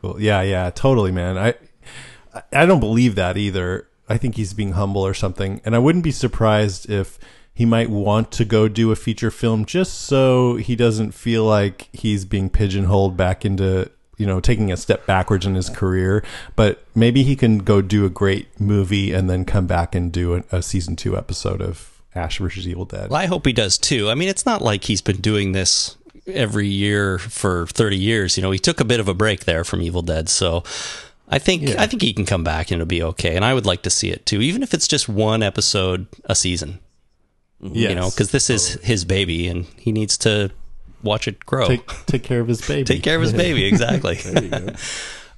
Cool. 0.01 0.19
Yeah, 0.19 0.41
yeah, 0.41 0.69
totally, 0.71 1.11
man. 1.11 1.37
I 1.37 1.53
I 2.51 2.65
don't 2.65 2.79
believe 2.79 3.15
that 3.15 3.37
either. 3.37 3.87
I 4.07 4.17
think 4.17 4.35
he's 4.35 4.53
being 4.53 4.73
humble 4.73 5.05
or 5.05 5.13
something, 5.13 5.61
and 5.65 5.75
I 5.75 5.79
wouldn't 5.79 6.03
be 6.03 6.11
surprised 6.11 6.89
if 6.89 7.17
he 7.53 7.65
might 7.65 7.89
want 7.89 8.31
to 8.33 8.45
go 8.45 8.67
do 8.67 8.91
a 8.91 8.95
feature 8.95 9.31
film 9.31 9.65
just 9.65 10.01
so 10.01 10.57
he 10.57 10.75
doesn't 10.75 11.13
feel 11.13 11.45
like 11.45 11.89
he's 11.93 12.25
being 12.25 12.49
pigeonholed 12.49 13.15
back 13.15 13.45
into 13.45 13.89
you 14.17 14.25
know 14.25 14.39
taking 14.39 14.71
a 14.71 14.77
step 14.77 15.05
backwards 15.05 15.45
in 15.45 15.55
his 15.55 15.69
career. 15.69 16.23
But 16.55 16.83
maybe 16.93 17.23
he 17.23 17.35
can 17.35 17.59
go 17.59 17.81
do 17.81 18.05
a 18.05 18.09
great 18.09 18.59
movie 18.59 19.13
and 19.13 19.29
then 19.29 19.45
come 19.45 19.67
back 19.67 19.95
and 19.95 20.11
do 20.11 20.35
a, 20.35 20.43
a 20.51 20.61
season 20.61 20.95
two 20.95 21.17
episode 21.17 21.61
of 21.61 22.01
Ash 22.13 22.39
versus 22.39 22.67
Evil 22.67 22.85
Dead. 22.85 23.09
Well, 23.09 23.19
I 23.19 23.25
hope 23.25 23.45
he 23.45 23.53
does 23.53 23.77
too. 23.77 24.09
I 24.09 24.15
mean, 24.15 24.29
it's 24.29 24.45
not 24.45 24.61
like 24.61 24.83
he's 24.83 25.01
been 25.01 25.17
doing 25.17 25.53
this 25.53 25.97
every 26.27 26.67
year 26.67 27.19
for 27.19 27.67
30 27.67 27.97
years. 27.97 28.37
You 28.37 28.43
know, 28.43 28.51
he 28.51 28.59
took 28.59 28.79
a 28.79 28.85
bit 28.85 28.99
of 28.99 29.07
a 29.07 29.13
break 29.13 29.45
there 29.45 29.63
from 29.63 29.81
Evil 29.81 30.01
Dead, 30.01 30.27
so 30.29 30.63
I 31.27 31.39
think 31.39 31.69
I 31.69 31.87
think 31.87 32.01
he 32.01 32.13
can 32.13 32.25
come 32.25 32.43
back 32.43 32.69
and 32.69 32.79
it'll 32.81 32.87
be 32.87 33.01
okay. 33.03 33.35
And 33.35 33.43
I 33.43 33.53
would 33.53 33.65
like 33.65 33.81
to 33.83 33.89
see 33.89 34.11
it 34.11 34.25
too, 34.25 34.41
even 34.41 34.61
if 34.63 34.73
it's 34.73 34.87
just 34.87 35.09
one 35.09 35.41
episode 35.41 36.07
a 36.25 36.35
season. 36.35 36.79
Yes. 37.61 37.89
You 37.89 37.95
know, 37.95 38.09
because 38.09 38.31
this 38.31 38.49
is 38.49 38.73
his 38.83 39.05
baby 39.05 39.47
and 39.47 39.65
he 39.77 39.91
needs 39.91 40.17
to 40.19 40.51
watch 41.01 41.27
it 41.27 41.45
grow. 41.45 41.67
take 41.67 41.87
take 42.05 42.23
care 42.23 42.41
of 42.41 42.47
his 42.47 42.65
baby. 42.67 42.83
Take 42.85 43.03
care 43.03 43.15
of 43.15 43.21
his 43.21 43.33
baby, 43.33 43.65
exactly. 43.71 44.19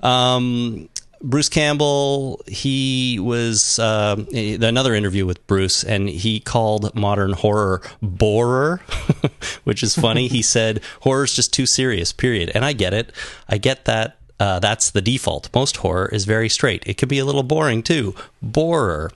um, 0.01 0.89
Bruce 1.21 1.49
Campbell, 1.49 2.41
he 2.47 3.19
was 3.19 3.79
eh, 3.79 4.57
another 4.61 4.93
interview 4.93 5.25
with 5.25 5.45
Bruce, 5.47 5.83
and 5.83 6.07
he 6.09 6.39
called 6.39 6.93
modern 6.95 7.33
horror 7.33 7.81
borer, 8.01 8.81
which 9.63 9.81
is 9.81 9.95
funny. 9.95 10.27
he 10.27 10.41
said 10.41 10.81
horror's 11.01 11.33
just 11.33 11.53
too 11.53 11.65
serious. 11.65 12.11
Period. 12.11 12.51
And 12.53 12.63
I 12.63 12.73
get 12.73 12.93
it. 12.93 13.11
I 13.49 13.57
get 13.57 13.85
that. 13.85 14.19
Uh, 14.39 14.59
that's 14.59 14.91
the 14.91 15.01
default. 15.01 15.49
Most 15.53 15.77
horror 15.77 16.09
is 16.09 16.25
very 16.25 16.49
straight. 16.49 16.83
It 16.85 16.97
can 16.97 17.09
be 17.09 17.19
a 17.19 17.25
little 17.25 17.43
boring 17.43 17.81
too. 17.83 18.13
Borer. 18.41 19.11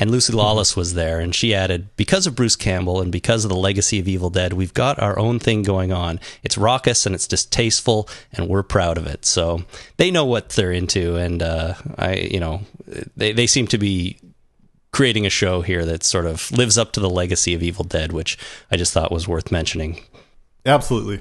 And 0.00 0.12
Lucy 0.12 0.32
Lawless 0.32 0.76
was 0.76 0.94
there, 0.94 1.18
and 1.18 1.34
she 1.34 1.52
added, 1.52 1.88
Because 1.96 2.28
of 2.28 2.36
Bruce 2.36 2.54
Campbell 2.54 3.00
and 3.00 3.10
because 3.10 3.44
of 3.44 3.48
the 3.48 3.56
legacy 3.56 3.98
of 3.98 4.06
Evil 4.06 4.30
Dead, 4.30 4.52
we've 4.52 4.72
got 4.72 5.00
our 5.00 5.18
own 5.18 5.40
thing 5.40 5.64
going 5.64 5.92
on. 5.92 6.20
It's 6.44 6.56
raucous 6.56 7.04
and 7.04 7.16
it's 7.16 7.26
distasteful, 7.26 8.08
and 8.32 8.48
we're 8.48 8.62
proud 8.62 8.96
of 8.96 9.08
it. 9.08 9.24
So 9.24 9.64
they 9.96 10.12
know 10.12 10.24
what 10.24 10.50
they're 10.50 10.70
into, 10.70 11.16
and 11.16 11.42
uh, 11.42 11.74
I, 11.98 12.14
you 12.14 12.38
know, 12.38 12.60
they, 13.16 13.32
they 13.32 13.48
seem 13.48 13.66
to 13.68 13.78
be 13.78 14.18
creating 14.92 15.26
a 15.26 15.30
show 15.30 15.62
here 15.62 15.84
that 15.84 16.04
sort 16.04 16.26
of 16.26 16.50
lives 16.52 16.78
up 16.78 16.92
to 16.92 17.00
the 17.00 17.10
legacy 17.10 17.52
of 17.54 17.62
Evil 17.64 17.84
Dead, 17.84 18.12
which 18.12 18.38
I 18.70 18.76
just 18.76 18.92
thought 18.92 19.10
was 19.10 19.26
worth 19.26 19.50
mentioning. 19.50 20.00
Absolutely. 20.64 21.18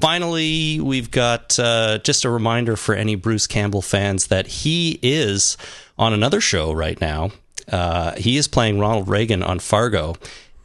Finally, 0.00 0.80
we've 0.80 1.10
got 1.10 1.58
uh, 1.58 1.98
just 1.98 2.24
a 2.24 2.30
reminder 2.30 2.76
for 2.76 2.94
any 2.94 3.14
Bruce 3.14 3.46
Campbell 3.46 3.82
fans 3.82 4.26
that 4.26 4.46
he 4.46 4.98
is 5.02 5.56
on 5.98 6.12
another 6.12 6.40
show 6.40 6.72
right 6.72 7.00
now. 7.00 7.30
Uh, 7.70 8.14
he 8.16 8.36
is 8.36 8.46
playing 8.46 8.78
Ronald 8.78 9.08
Reagan 9.08 9.42
on 9.42 9.58
Fargo, 9.58 10.16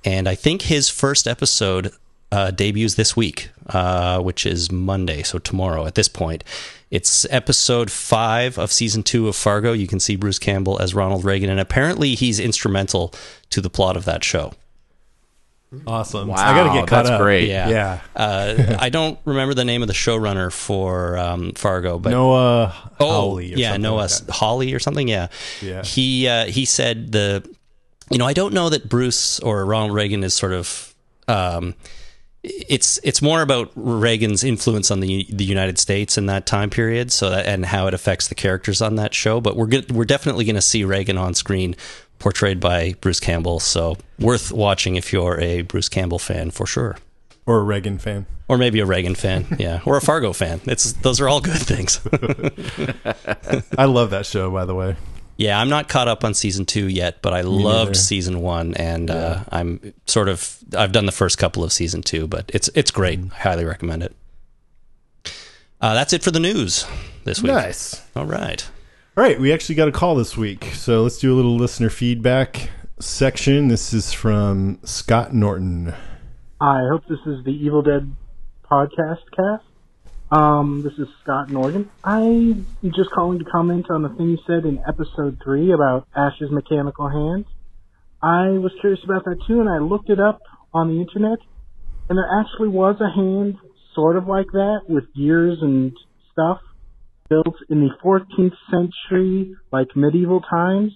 and 0.03 0.27
I 0.27 0.35
think 0.35 0.63
his 0.63 0.89
first 0.89 1.27
episode 1.27 1.91
uh, 2.31 2.51
debuts 2.51 2.95
this 2.95 3.15
week, 3.15 3.49
uh, 3.67 4.19
which 4.21 4.45
is 4.45 4.71
Monday, 4.71 5.23
so 5.23 5.39
tomorrow 5.39 5.85
at 5.85 5.95
this 5.95 6.07
point. 6.07 6.43
It's 6.89 7.25
episode 7.29 7.89
five 7.89 8.57
of 8.57 8.71
season 8.71 9.01
two 9.01 9.29
of 9.29 9.35
Fargo. 9.35 9.71
You 9.71 9.87
can 9.87 10.01
see 10.01 10.17
Bruce 10.17 10.39
Campbell 10.39 10.79
as 10.81 10.93
Ronald 10.93 11.23
Reagan, 11.23 11.49
and 11.49 11.59
apparently 11.59 12.15
he's 12.15 12.39
instrumental 12.39 13.13
to 13.49 13.61
the 13.61 13.69
plot 13.69 13.95
of 13.95 14.05
that 14.05 14.23
show. 14.23 14.53
Awesome. 15.87 16.27
Wow, 16.27 16.35
I 16.35 16.53
got 16.53 16.73
to 16.73 16.79
get 16.79 16.87
caught 16.87 17.05
that's 17.05 17.09
up. 17.11 17.21
great. 17.21 17.47
Yeah. 17.47 17.69
Yeah. 17.69 18.01
Uh, 18.13 18.77
I 18.79 18.89
don't 18.89 19.17
remember 19.23 19.53
the 19.53 19.63
name 19.63 19.81
of 19.81 19.87
the 19.87 19.93
showrunner 19.93 20.51
for 20.51 21.17
um, 21.17 21.53
Fargo, 21.53 21.97
but 21.97 22.09
Noah 22.09 22.73
oh, 22.99 23.05
Hawley 23.05 23.53
or 23.53 23.57
yeah, 23.57 23.69
something 23.69 23.81
Noah 23.83 23.95
like 23.95 24.09
that. 24.09 24.29
Hawley 24.31 24.73
or 24.73 24.79
something. 24.79 25.07
Yeah, 25.07 25.27
Yeah. 25.61 25.83
He 25.83 26.27
uh, 26.27 26.45
he 26.45 26.65
said 26.65 27.13
the, 27.13 27.49
you 28.09 28.17
know, 28.17 28.25
I 28.25 28.33
don't 28.33 28.53
know 28.53 28.69
that 28.69 28.89
Bruce 28.89 29.39
or 29.39 29.65
Ronald 29.65 29.93
Reagan 29.93 30.23
is 30.23 30.33
sort 30.33 30.53
of. 30.53 30.93
Um, 31.27 31.75
it's 32.43 32.99
it's 33.03 33.21
more 33.21 33.43
about 33.43 33.71
Reagan's 33.75 34.43
influence 34.43 34.89
on 34.89 34.99
the 34.99 35.27
the 35.29 35.45
United 35.45 35.77
States 35.77 36.17
in 36.17 36.25
that 36.25 36.45
time 36.47 36.71
period, 36.71 37.11
so 37.11 37.29
that, 37.29 37.45
and 37.45 37.63
how 37.65 37.85
it 37.87 37.93
affects 37.93 38.27
the 38.27 38.35
characters 38.35 38.81
on 38.81 38.95
that 38.95 39.13
show. 39.13 39.39
But 39.39 39.55
we're 39.55 39.67
go- 39.67 39.83
we're 39.93 40.05
definitely 40.05 40.45
going 40.45 40.55
to 40.55 40.61
see 40.61 40.83
Reagan 40.83 41.19
on 41.19 41.35
screen, 41.35 41.75
portrayed 42.21 42.59
by 42.59 42.93
Bruce 43.01 43.19
Campbell. 43.19 43.59
So 43.59 43.97
worth 44.19 44.51
watching 44.51 44.95
if 44.95 45.11
you're 45.11 45.37
a 45.39 45.63
Bruce 45.63 45.89
Campbell 45.89 46.19
fan 46.19 46.51
for 46.51 46.65
sure. 46.65 46.97
Or 47.45 47.59
a 47.59 47.63
Reagan 47.63 47.97
fan. 47.97 48.27
or 48.47 48.57
maybe 48.57 48.79
a 48.79 48.85
Reagan 48.85 49.15
fan, 49.15 49.45
yeah, 49.59 49.81
or 49.85 49.97
a 49.97 50.01
Fargo 50.01 50.31
fan. 50.31 50.61
It's 50.65 50.93
those 50.93 51.19
are 51.19 51.27
all 51.27 51.41
good 51.41 51.57
things. 51.57 51.99
I 53.77 53.85
love 53.85 54.11
that 54.11 54.25
show, 54.25 54.51
by 54.51 54.65
the 54.65 54.75
way. 54.75 54.95
yeah, 55.37 55.59
I'm 55.59 55.67
not 55.69 55.89
caught 55.89 56.07
up 56.07 56.23
on 56.23 56.33
season 56.35 56.65
two 56.65 56.87
yet, 56.87 57.21
but 57.23 57.33
I 57.33 57.41
neither. 57.41 57.49
loved 57.49 57.95
season 57.97 58.41
one, 58.41 58.75
and 58.75 59.09
uh, 59.09 59.43
I'm 59.51 59.93
sort 60.05 60.29
of 60.29 60.57
I've 60.77 60.91
done 60.91 61.07
the 61.07 61.11
first 61.11 61.39
couple 61.39 61.63
of 61.63 61.73
season 61.73 62.03
two, 62.03 62.27
but 62.27 62.49
it's 62.53 62.69
it's 62.75 62.91
great. 62.91 63.19
Mm. 63.19 63.31
I 63.33 63.37
highly 63.37 63.65
recommend 63.65 64.03
it. 64.03 64.15
Uh, 65.81 65.95
that's 65.95 66.13
it 66.13 66.21
for 66.21 66.29
the 66.29 66.39
news 66.39 66.85
this 67.23 67.41
week. 67.41 67.51
Nice. 67.51 67.99
All 68.15 68.27
right. 68.27 68.69
All 69.21 69.27
right, 69.27 69.39
we 69.39 69.53
actually 69.53 69.75
got 69.75 69.87
a 69.87 69.91
call 69.91 70.15
this 70.15 70.35
week. 70.35 70.71
So 70.73 71.03
let's 71.03 71.19
do 71.19 71.31
a 71.31 71.35
little 71.35 71.55
listener 71.55 71.91
feedback 71.91 72.71
section. 72.99 73.67
This 73.67 73.93
is 73.93 74.11
from 74.11 74.79
Scott 74.83 75.31
Norton. 75.31 75.93
I 76.59 76.87
hope 76.89 77.03
this 77.07 77.19
is 77.27 77.45
the 77.45 77.51
Evil 77.51 77.83
Dead 77.83 78.15
podcast 78.65 79.19
cast. 79.29 79.63
Um, 80.31 80.81
this 80.81 80.93
is 80.93 81.07
Scott 81.21 81.51
Norton. 81.51 81.91
I'm 82.03 82.65
just 82.83 83.11
calling 83.11 83.37
to 83.37 83.45
comment 83.45 83.91
on 83.91 84.01
the 84.01 84.09
thing 84.09 84.31
you 84.31 84.39
said 84.47 84.65
in 84.65 84.81
episode 84.87 85.39
three 85.43 85.71
about 85.71 86.07
Ash's 86.15 86.49
mechanical 86.49 87.07
hand. 87.07 87.45
I 88.23 88.57
was 88.57 88.71
curious 88.81 89.03
about 89.03 89.25
that 89.25 89.37
too, 89.45 89.59
and 89.59 89.69
I 89.69 89.77
looked 89.77 90.09
it 90.09 90.19
up 90.19 90.41
on 90.73 90.87
the 90.87 90.99
internet, 90.99 91.37
and 92.09 92.17
there 92.17 92.39
actually 92.39 92.69
was 92.69 92.99
a 92.99 93.15
hand 93.15 93.59
sort 93.93 94.17
of 94.17 94.25
like 94.25 94.47
that 94.53 94.85
with 94.87 95.13
gears 95.13 95.59
and 95.61 95.95
stuff 96.31 96.59
built 97.31 97.55
in 97.69 97.79
the 97.79 97.89
14th 98.03 98.57
century, 98.69 99.55
like 99.71 99.95
medieval 99.95 100.41
times. 100.41 100.91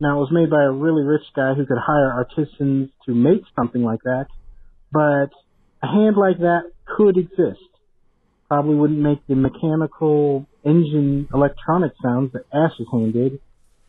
Now, 0.00 0.16
it 0.16 0.20
was 0.20 0.32
made 0.32 0.48
by 0.48 0.64
a 0.64 0.72
really 0.72 1.04
rich 1.04 1.28
guy 1.36 1.52
who 1.52 1.66
could 1.66 1.76
hire 1.78 2.10
artisans 2.10 2.88
to 3.04 3.14
make 3.14 3.42
something 3.54 3.82
like 3.82 4.00
that, 4.04 4.26
but 4.90 5.30
a 5.82 5.86
hand 5.86 6.16
like 6.16 6.38
that 6.38 6.72
could 6.96 7.18
exist. 7.18 7.60
Probably 8.48 8.74
wouldn't 8.74 8.98
make 8.98 9.26
the 9.28 9.34
mechanical 9.34 10.46
engine 10.64 11.28
electronic 11.32 11.92
sounds 12.02 12.32
that 12.32 12.44
Ash's 12.52 12.86
hand 12.90 13.12
did, 13.12 13.38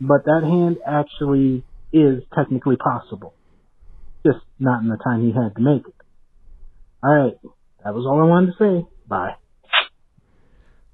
but 0.01 0.26
that 0.26 0.41
hand 0.43 0.78
actually 0.86 1.64
is 1.93 2.24
technically 2.36 2.76
possible. 2.76 3.34
Just 4.26 4.43
not 4.59 4.82
in 4.82 4.89
the 4.89 4.97
time 4.97 5.22
he 5.22 5.32
had 5.32 5.55
to 5.55 5.61
make 5.61 5.88
it. 5.88 5.95
Alright, 7.05 7.39
that 7.84 7.93
was 7.93 8.05
all 8.05 8.22
I 8.22 8.26
wanted 8.26 8.53
to 8.57 8.84
say. 8.84 8.88
Bye. 9.07 9.36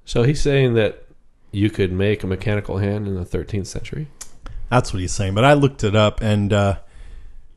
So 0.09 0.23
he's 0.23 0.41
saying 0.41 0.73
that 0.73 1.05
you 1.51 1.69
could 1.69 1.91
make 1.91 2.23
a 2.23 2.27
mechanical 2.27 2.79
hand 2.79 3.07
in 3.07 3.13
the 3.13 3.23
13th 3.23 3.67
century. 3.67 4.07
That's 4.71 4.91
what 4.91 5.01
he's 5.01 5.11
saying. 5.11 5.35
But 5.35 5.45
I 5.45 5.53
looked 5.53 5.83
it 5.83 5.95
up, 5.95 6.19
and 6.19 6.51
uh, 6.51 6.79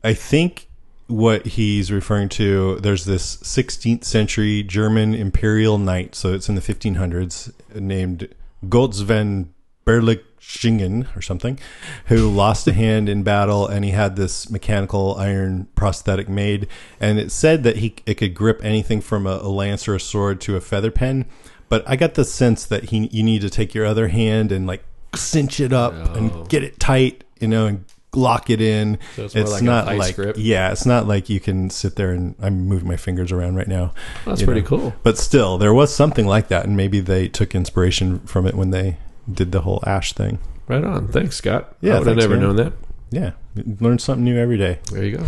I 0.03 0.13
think 0.13 0.69
what 1.07 1.47
he's 1.47 1.91
referring 1.91 2.29
to 2.29 2.75
there's 2.79 3.05
this 3.05 3.37
16th 3.37 4.03
century 4.03 4.61
German 4.61 5.15
imperial 5.15 5.79
knight, 5.79 6.13
so 6.13 6.31
it's 6.31 6.47
in 6.47 6.53
the 6.53 6.61
1500s, 6.61 7.51
named 7.73 8.29
Götz 8.67 9.01
von 9.01 9.51
Berlichingen 9.83 11.07
or 11.17 11.23
something, 11.23 11.57
who 12.05 12.29
lost 12.29 12.67
a 12.67 12.73
hand 12.83 13.09
in 13.09 13.23
battle, 13.23 13.65
and 13.65 13.83
he 13.83 13.89
had 13.89 14.15
this 14.15 14.51
mechanical 14.51 15.15
iron 15.15 15.69
prosthetic 15.73 16.29
made, 16.29 16.67
and 16.99 17.17
it 17.17 17.31
said 17.31 17.63
that 17.63 17.77
he 17.77 17.95
it 18.05 18.13
could 18.13 18.35
grip 18.35 18.59
anything 18.63 19.01
from 19.01 19.25
a, 19.25 19.37
a 19.37 19.49
lance 19.49 19.87
or 19.87 19.95
a 19.95 19.99
sword 19.99 20.39
to 20.41 20.55
a 20.55 20.61
feather 20.61 20.91
pen. 20.91 21.25
But 21.73 21.89
I 21.89 21.95
got 21.95 22.13
the 22.13 22.23
sense 22.23 22.65
that 22.65 22.83
he 22.91 23.07
you 23.11 23.23
need 23.23 23.41
to 23.41 23.49
take 23.49 23.73
your 23.73 23.83
other 23.87 24.09
hand 24.09 24.51
and 24.51 24.67
like 24.67 24.83
cinch 25.15 25.59
it 25.59 25.73
up 25.73 25.93
Oh. 25.95 26.13
and 26.13 26.47
get 26.49 26.63
it 26.63 26.79
tight, 26.79 27.23
you 27.39 27.47
know, 27.47 27.65
and 27.65 27.85
lock 28.15 28.51
it 28.51 28.61
in. 28.61 28.99
So 29.15 29.23
it's 29.25 29.33
more 29.35 29.45
like 29.47 29.63
not 29.63 29.97
like 29.97 30.15
grip? 30.15 30.35
yeah, 30.37 30.71
it's 30.71 30.85
not 30.85 31.07
like 31.07 31.29
you 31.29 31.39
can 31.39 31.71
sit 31.71 31.95
there 31.95 32.11
and 32.11 32.35
I'm 32.39 32.67
moving 32.67 32.87
my 32.87 32.95
fingers 32.95 33.31
around 33.31 33.55
right 33.55 33.67
now. 33.67 33.91
That's 34.23 34.43
pretty 34.43 34.61
know. 34.61 34.67
cool. 34.67 34.93
But 35.01 35.17
still, 35.17 35.57
there 35.57 35.73
was 35.73 35.91
something 35.91 36.27
like 36.27 36.49
that, 36.49 36.65
and 36.65 36.77
maybe 36.77 36.99
they 36.99 37.27
took 37.27 37.55
inspiration 37.55 38.19
from 38.19 38.45
it 38.45 38.53
when 38.53 38.69
they 38.69 38.97
did 39.31 39.51
the 39.51 39.61
whole 39.61 39.81
ash 39.87 40.13
thing. 40.13 40.37
Right 40.67 40.83
on. 40.83 41.07
Thanks, 41.07 41.37
Scott. 41.37 41.75
Yeah, 41.81 41.95
I 41.95 41.99
would 41.99 42.07
have 42.09 42.17
never 42.17 42.35
man. 42.35 42.41
known 42.43 42.55
that. 42.57 42.73
Yeah, 43.09 43.31
learn 43.79 43.97
something 43.97 44.23
new 44.23 44.37
every 44.37 44.57
day, 44.59 44.77
There 44.91 45.03
you 45.03 45.17
go. 45.17 45.25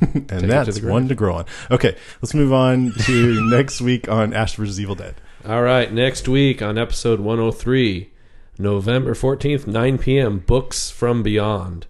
and 0.00 0.28
to 0.28 0.46
that's 0.46 0.78
grave. 0.80 0.92
one 0.92 1.08
to 1.08 1.14
grow 1.14 1.34
on. 1.36 1.46
Okay, 1.70 1.96
let's 2.20 2.34
move 2.34 2.52
on 2.52 2.92
to 3.06 3.50
next 3.50 3.80
week 3.80 4.06
on 4.08 4.34
Ash 4.34 4.54
vs. 4.54 4.78
Evil 4.78 4.94
Dead. 4.94 5.14
All 5.46 5.62
right, 5.62 5.92
next 5.92 6.28
week 6.28 6.60
on 6.62 6.76
episode 6.76 7.20
103, 7.20 8.10
November 8.58 9.14
14th, 9.14 9.66
9 9.66 9.98
p.m., 9.98 10.40
Books 10.40 10.90
from 10.90 11.22
Beyond. 11.22 11.86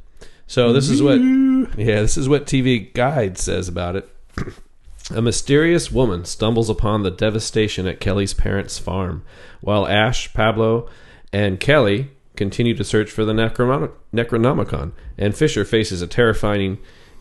So 0.46 0.72
this 0.72 0.88
is 0.90 1.02
what 1.02 1.18
Yeah, 1.18 2.02
this 2.02 2.16
is 2.16 2.28
what 2.28 2.46
TV 2.46 2.92
Guide 2.92 3.38
says 3.38 3.66
about 3.68 3.96
it. 3.96 4.08
A 5.14 5.22
mysterious 5.22 5.90
woman 5.90 6.26
stumbles 6.26 6.68
upon 6.68 7.02
the 7.02 7.10
devastation 7.10 7.86
at 7.86 8.00
Kelly's 8.00 8.34
parents' 8.34 8.78
farm, 8.78 9.24
while 9.62 9.88
Ash, 9.88 10.32
Pablo, 10.34 10.88
and 11.32 11.58
Kelly 11.58 12.10
continue 12.36 12.74
to 12.74 12.84
search 12.84 13.10
for 13.10 13.24
the 13.24 13.32
Necronom- 13.32 13.92
Necronomicon, 14.12 14.92
and 15.16 15.34
Fisher 15.34 15.64
faces 15.64 16.02
a 16.02 16.06
terrifying, 16.06 16.76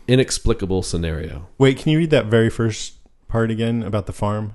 inexplicable 0.06 0.82
scenario. 0.82 1.48
Wait, 1.56 1.78
can 1.78 1.92
you 1.92 1.98
read 1.98 2.10
that 2.10 2.26
very 2.26 2.50
first 2.50 2.94
part 3.26 3.50
again 3.50 3.82
about 3.82 4.04
the 4.04 4.12
farm? 4.12 4.54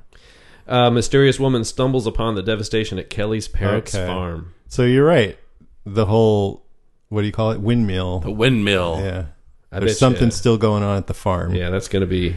A 0.68 0.90
mysterious 0.92 1.40
woman 1.40 1.64
stumbles 1.64 2.08
upon 2.08 2.36
the 2.36 2.44
devastation 2.44 2.98
at 2.98 3.10
Kelly's 3.10 3.48
parents' 3.48 3.94
Okay. 3.94 4.06
farm. 4.08 4.54
So 4.68 4.84
you're 4.84 5.06
right. 5.06 5.38
The 5.86 6.06
whole 6.06 6.64
what 7.10 7.22
do 7.22 7.28
you 7.28 7.34
call 7.34 7.52
it? 7.52 7.60
Windmill. 7.62 8.22
The 8.22 8.32
windmill. 8.32 9.00
Yeah. 9.00 9.26
I 9.72 9.80
There's 9.80 10.00
something 10.00 10.26
ya- 10.26 10.30
still 10.32 10.58
going 10.58 10.82
on 10.82 10.98
at 10.98 11.06
the 11.08 11.14
farm. 11.14 11.54
Yeah, 11.54 11.70
that's 11.70 11.88
going 11.88 12.02
to 12.02 12.08
be 12.08 12.36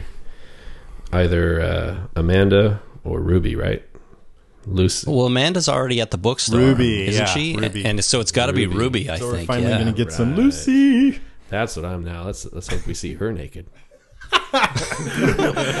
either 1.11 1.61
uh, 1.61 1.97
Amanda 2.15 2.81
or 3.03 3.19
Ruby, 3.19 3.55
right? 3.55 3.83
Lucy. 4.67 5.09
Well, 5.09 5.25
Amanda's 5.25 5.69
already 5.69 6.01
at 6.01 6.11
the 6.11 6.17
bookstore, 6.17 6.59
Ruby, 6.59 7.07
isn't 7.07 7.21
yeah, 7.21 7.25
she? 7.33 7.55
Ruby. 7.55 7.85
And 7.85 8.03
so 8.03 8.19
it's 8.19 8.31
got 8.31 8.47
to 8.47 8.53
be 8.53 8.67
Ruby. 8.67 8.77
Ruby, 8.77 9.09
I 9.09 9.17
So 9.17 9.27
we're 9.27 9.35
think. 9.37 9.47
finally 9.47 9.69
yeah. 9.69 9.79
going 9.81 9.93
to 9.93 10.03
get 10.03 10.11
some. 10.11 10.35
Lucy. 10.35 11.19
That's 11.49 11.75
what 11.75 11.85
I'm 11.85 12.03
now. 12.03 12.25
Let's 12.25 12.45
let's 12.51 12.67
hope 12.67 12.85
we 12.85 12.93
see 12.93 13.13
her 13.13 13.31
naked. 13.31 13.67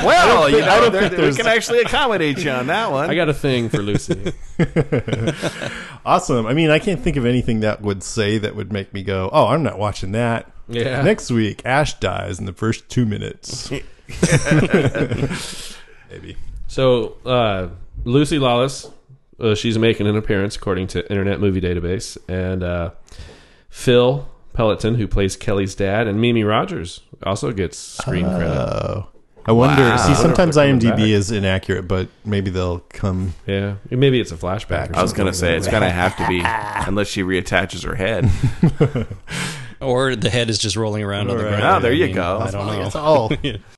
Well, 0.03 0.49
you 0.49 0.59
know, 0.61 0.89
there- 0.89 1.09
we 1.29 1.35
can 1.35 1.47
actually 1.47 1.79
accommodate 1.79 2.43
you 2.43 2.51
on 2.51 2.67
that 2.67 2.91
one. 2.91 3.09
I 3.09 3.15
got 3.15 3.29
a 3.29 3.33
thing 3.33 3.69
for 3.69 3.79
Lucy. 3.79 4.33
Awesome. 6.05 6.45
I 6.45 6.53
mean, 6.53 6.69
I 6.69 6.79
can't 6.79 7.01
think 7.01 7.17
of 7.17 7.25
anything 7.25 7.59
that 7.61 7.81
would 7.81 8.01
say 8.01 8.37
that 8.37 8.55
would 8.55 8.71
make 8.71 8.93
me 8.93 9.03
go, 9.03 9.29
"Oh, 9.33 9.47
I'm 9.47 9.61
not 9.61 9.77
watching 9.77 10.13
that." 10.13 10.49
Yeah. 10.69 11.01
Next 11.01 11.29
week, 11.29 11.61
Ash 11.65 11.95
dies 11.99 12.39
in 12.39 12.45
the 12.45 12.53
first 12.53 12.87
two 12.87 13.05
minutes. 13.05 13.69
Maybe. 16.09 16.37
So 16.67 17.17
uh, 17.25 17.67
Lucy 18.05 18.39
Lawless, 18.39 18.89
uh, 19.39 19.53
she's 19.55 19.77
making 19.77 20.07
an 20.07 20.15
appearance 20.15 20.55
according 20.55 20.87
to 20.87 21.09
Internet 21.09 21.41
Movie 21.41 21.59
Database, 21.61 22.17
and 22.29 22.63
uh, 22.63 22.91
Phil 23.69 24.27
Peleton, 24.57 24.95
who 24.95 25.07
plays 25.07 25.35
Kelly's 25.37 25.75
dad, 25.75 26.07
and 26.07 26.19
Mimi 26.19 26.43
Rogers 26.43 27.01
also 27.23 27.51
gets 27.51 27.77
screen 27.77 28.25
credit. 28.25 28.47
Oh. 28.49 29.07
I 29.45 29.51
wonder. 29.53 29.81
Wow. 29.83 29.93
I 29.93 29.97
See, 29.97 30.03
wonder 30.11 30.21
sometimes 30.23 30.57
IMDb 30.57 30.89
back. 30.89 30.99
is 30.99 31.31
inaccurate, 31.31 31.83
but 31.83 32.09
maybe 32.25 32.49
they'll 32.49 32.79
come. 32.89 33.33
Yeah, 33.45 33.75
maybe 33.89 34.19
it's 34.19 34.31
a 34.33 34.35
flashback. 34.35 34.89
Or 34.91 34.97
I 34.97 35.01
was 35.03 35.13
going 35.13 35.25
to 35.27 35.31
like 35.31 35.35
say 35.35 35.47
that. 35.51 35.57
it's 35.57 35.67
going 35.67 35.83
to 35.83 35.89
have 35.89 36.17
to 36.17 36.27
be 36.27 36.41
unless 36.43 37.07
she 37.07 37.21
reattaches 37.23 37.83
her 37.85 37.95
head. 37.95 38.29
Or 39.79 40.15
the 40.15 40.31
head 40.31 40.49
is 40.49 40.57
just 40.57 40.75
rolling 40.75 41.03
around 41.03 41.29
on 41.29 41.37
the 41.37 41.43
Right. 41.43 41.59
ground. 41.59 41.63
Oh, 41.77 41.79
there 41.81 41.91
I 41.91 41.95
you 41.95 42.05
mean, 42.07 42.15
go. 42.15 42.39
I 42.39 42.49
don't 42.49 42.65
know. 42.65 42.81
It's 42.87 42.95
all. 42.95 43.31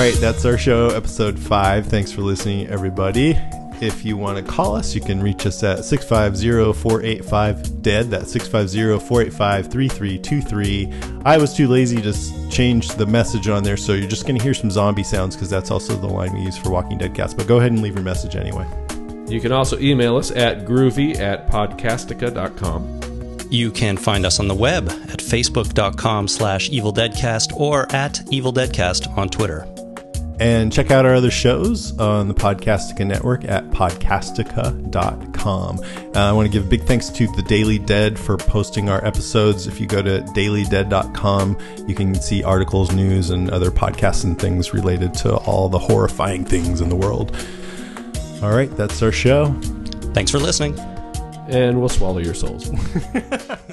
right, 0.00 0.14
that's 0.14 0.46
our 0.46 0.56
show, 0.56 0.88
episode 0.88 1.38
five. 1.38 1.86
Thanks 1.86 2.10
for 2.10 2.22
listening, 2.22 2.66
everybody. 2.68 3.38
If 3.82 4.02
you 4.02 4.16
want 4.16 4.38
to 4.38 4.42
call 4.42 4.74
us, 4.74 4.94
you 4.94 5.00
can 5.02 5.22
reach 5.22 5.44
us 5.44 5.62
at 5.62 5.84
650 5.84 6.72
485 6.80 7.82
DEAD. 7.82 8.10
That's 8.10 8.32
650 8.32 9.06
485 9.06 9.70
3323. 9.70 11.22
I 11.26 11.36
was 11.36 11.54
too 11.54 11.68
lazy 11.68 12.00
to 12.00 12.48
change 12.50 12.88
the 12.94 13.04
message 13.04 13.48
on 13.48 13.62
there, 13.62 13.76
so 13.76 13.92
you're 13.92 14.08
just 14.08 14.26
going 14.26 14.38
to 14.38 14.42
hear 14.42 14.54
some 14.54 14.70
zombie 14.70 15.02
sounds 15.02 15.36
because 15.36 15.50
that's 15.50 15.70
also 15.70 15.94
the 15.96 16.06
line 16.06 16.32
we 16.32 16.40
use 16.40 16.56
for 16.56 16.70
Walking 16.70 16.96
Dead 16.96 17.14
cast. 17.14 17.36
But 17.36 17.46
go 17.46 17.58
ahead 17.58 17.72
and 17.72 17.82
leave 17.82 17.94
your 17.94 18.04
message 18.04 18.36
anyway. 18.36 18.66
You 19.28 19.40
can 19.40 19.52
also 19.52 19.78
email 19.80 20.16
us 20.16 20.30
at 20.30 20.64
groovy 20.64 21.18
at 21.18 21.50
podcastica.com. 21.50 23.00
You 23.50 23.70
can 23.70 23.98
find 23.98 24.24
us 24.24 24.40
on 24.40 24.48
the 24.48 24.54
web 24.54 24.88
at 24.88 25.18
facebook.com 25.18 26.28
slash 26.28 26.70
evildeadcast 26.70 27.54
or 27.54 27.92
at 27.94 28.14
evildeadcast 28.30 29.18
on 29.18 29.28
Twitter. 29.28 29.66
And 30.40 30.72
check 30.72 30.90
out 30.90 31.04
our 31.04 31.14
other 31.14 31.30
shows 31.30 31.96
on 31.98 32.26
the 32.26 32.32
Podcastica 32.32 33.06
Network 33.06 33.44
at 33.44 33.68
podcastica.com. 33.70 35.78
Uh, 35.78 36.12
I 36.14 36.32
want 36.32 36.46
to 36.46 36.52
give 36.52 36.66
a 36.66 36.68
big 36.68 36.84
thanks 36.84 37.10
to 37.10 37.26
The 37.26 37.42
Daily 37.42 37.78
Dead 37.78 38.18
for 38.18 38.38
posting 38.38 38.88
our 38.88 39.04
episodes. 39.04 39.66
If 39.66 39.78
you 39.78 39.86
go 39.86 40.00
to 40.00 40.20
dailydead.com, 40.20 41.58
you 41.86 41.94
can 41.94 42.14
see 42.14 42.42
articles, 42.42 42.90
news, 42.90 43.28
and 43.28 43.50
other 43.50 43.70
podcasts 43.70 44.24
and 44.24 44.40
things 44.40 44.72
related 44.72 45.12
to 45.14 45.36
all 45.36 45.68
the 45.68 45.78
horrifying 45.78 46.46
things 46.46 46.80
in 46.80 46.88
the 46.88 46.96
world. 46.96 47.36
All 48.42 48.52
right, 48.52 48.74
that's 48.78 49.02
our 49.02 49.12
show. 49.12 49.52
Thanks 50.14 50.30
for 50.30 50.38
listening. 50.38 50.78
And 51.50 51.80
we'll 51.80 51.90
swallow 51.90 52.18
your 52.18 52.32
souls. 52.32 52.70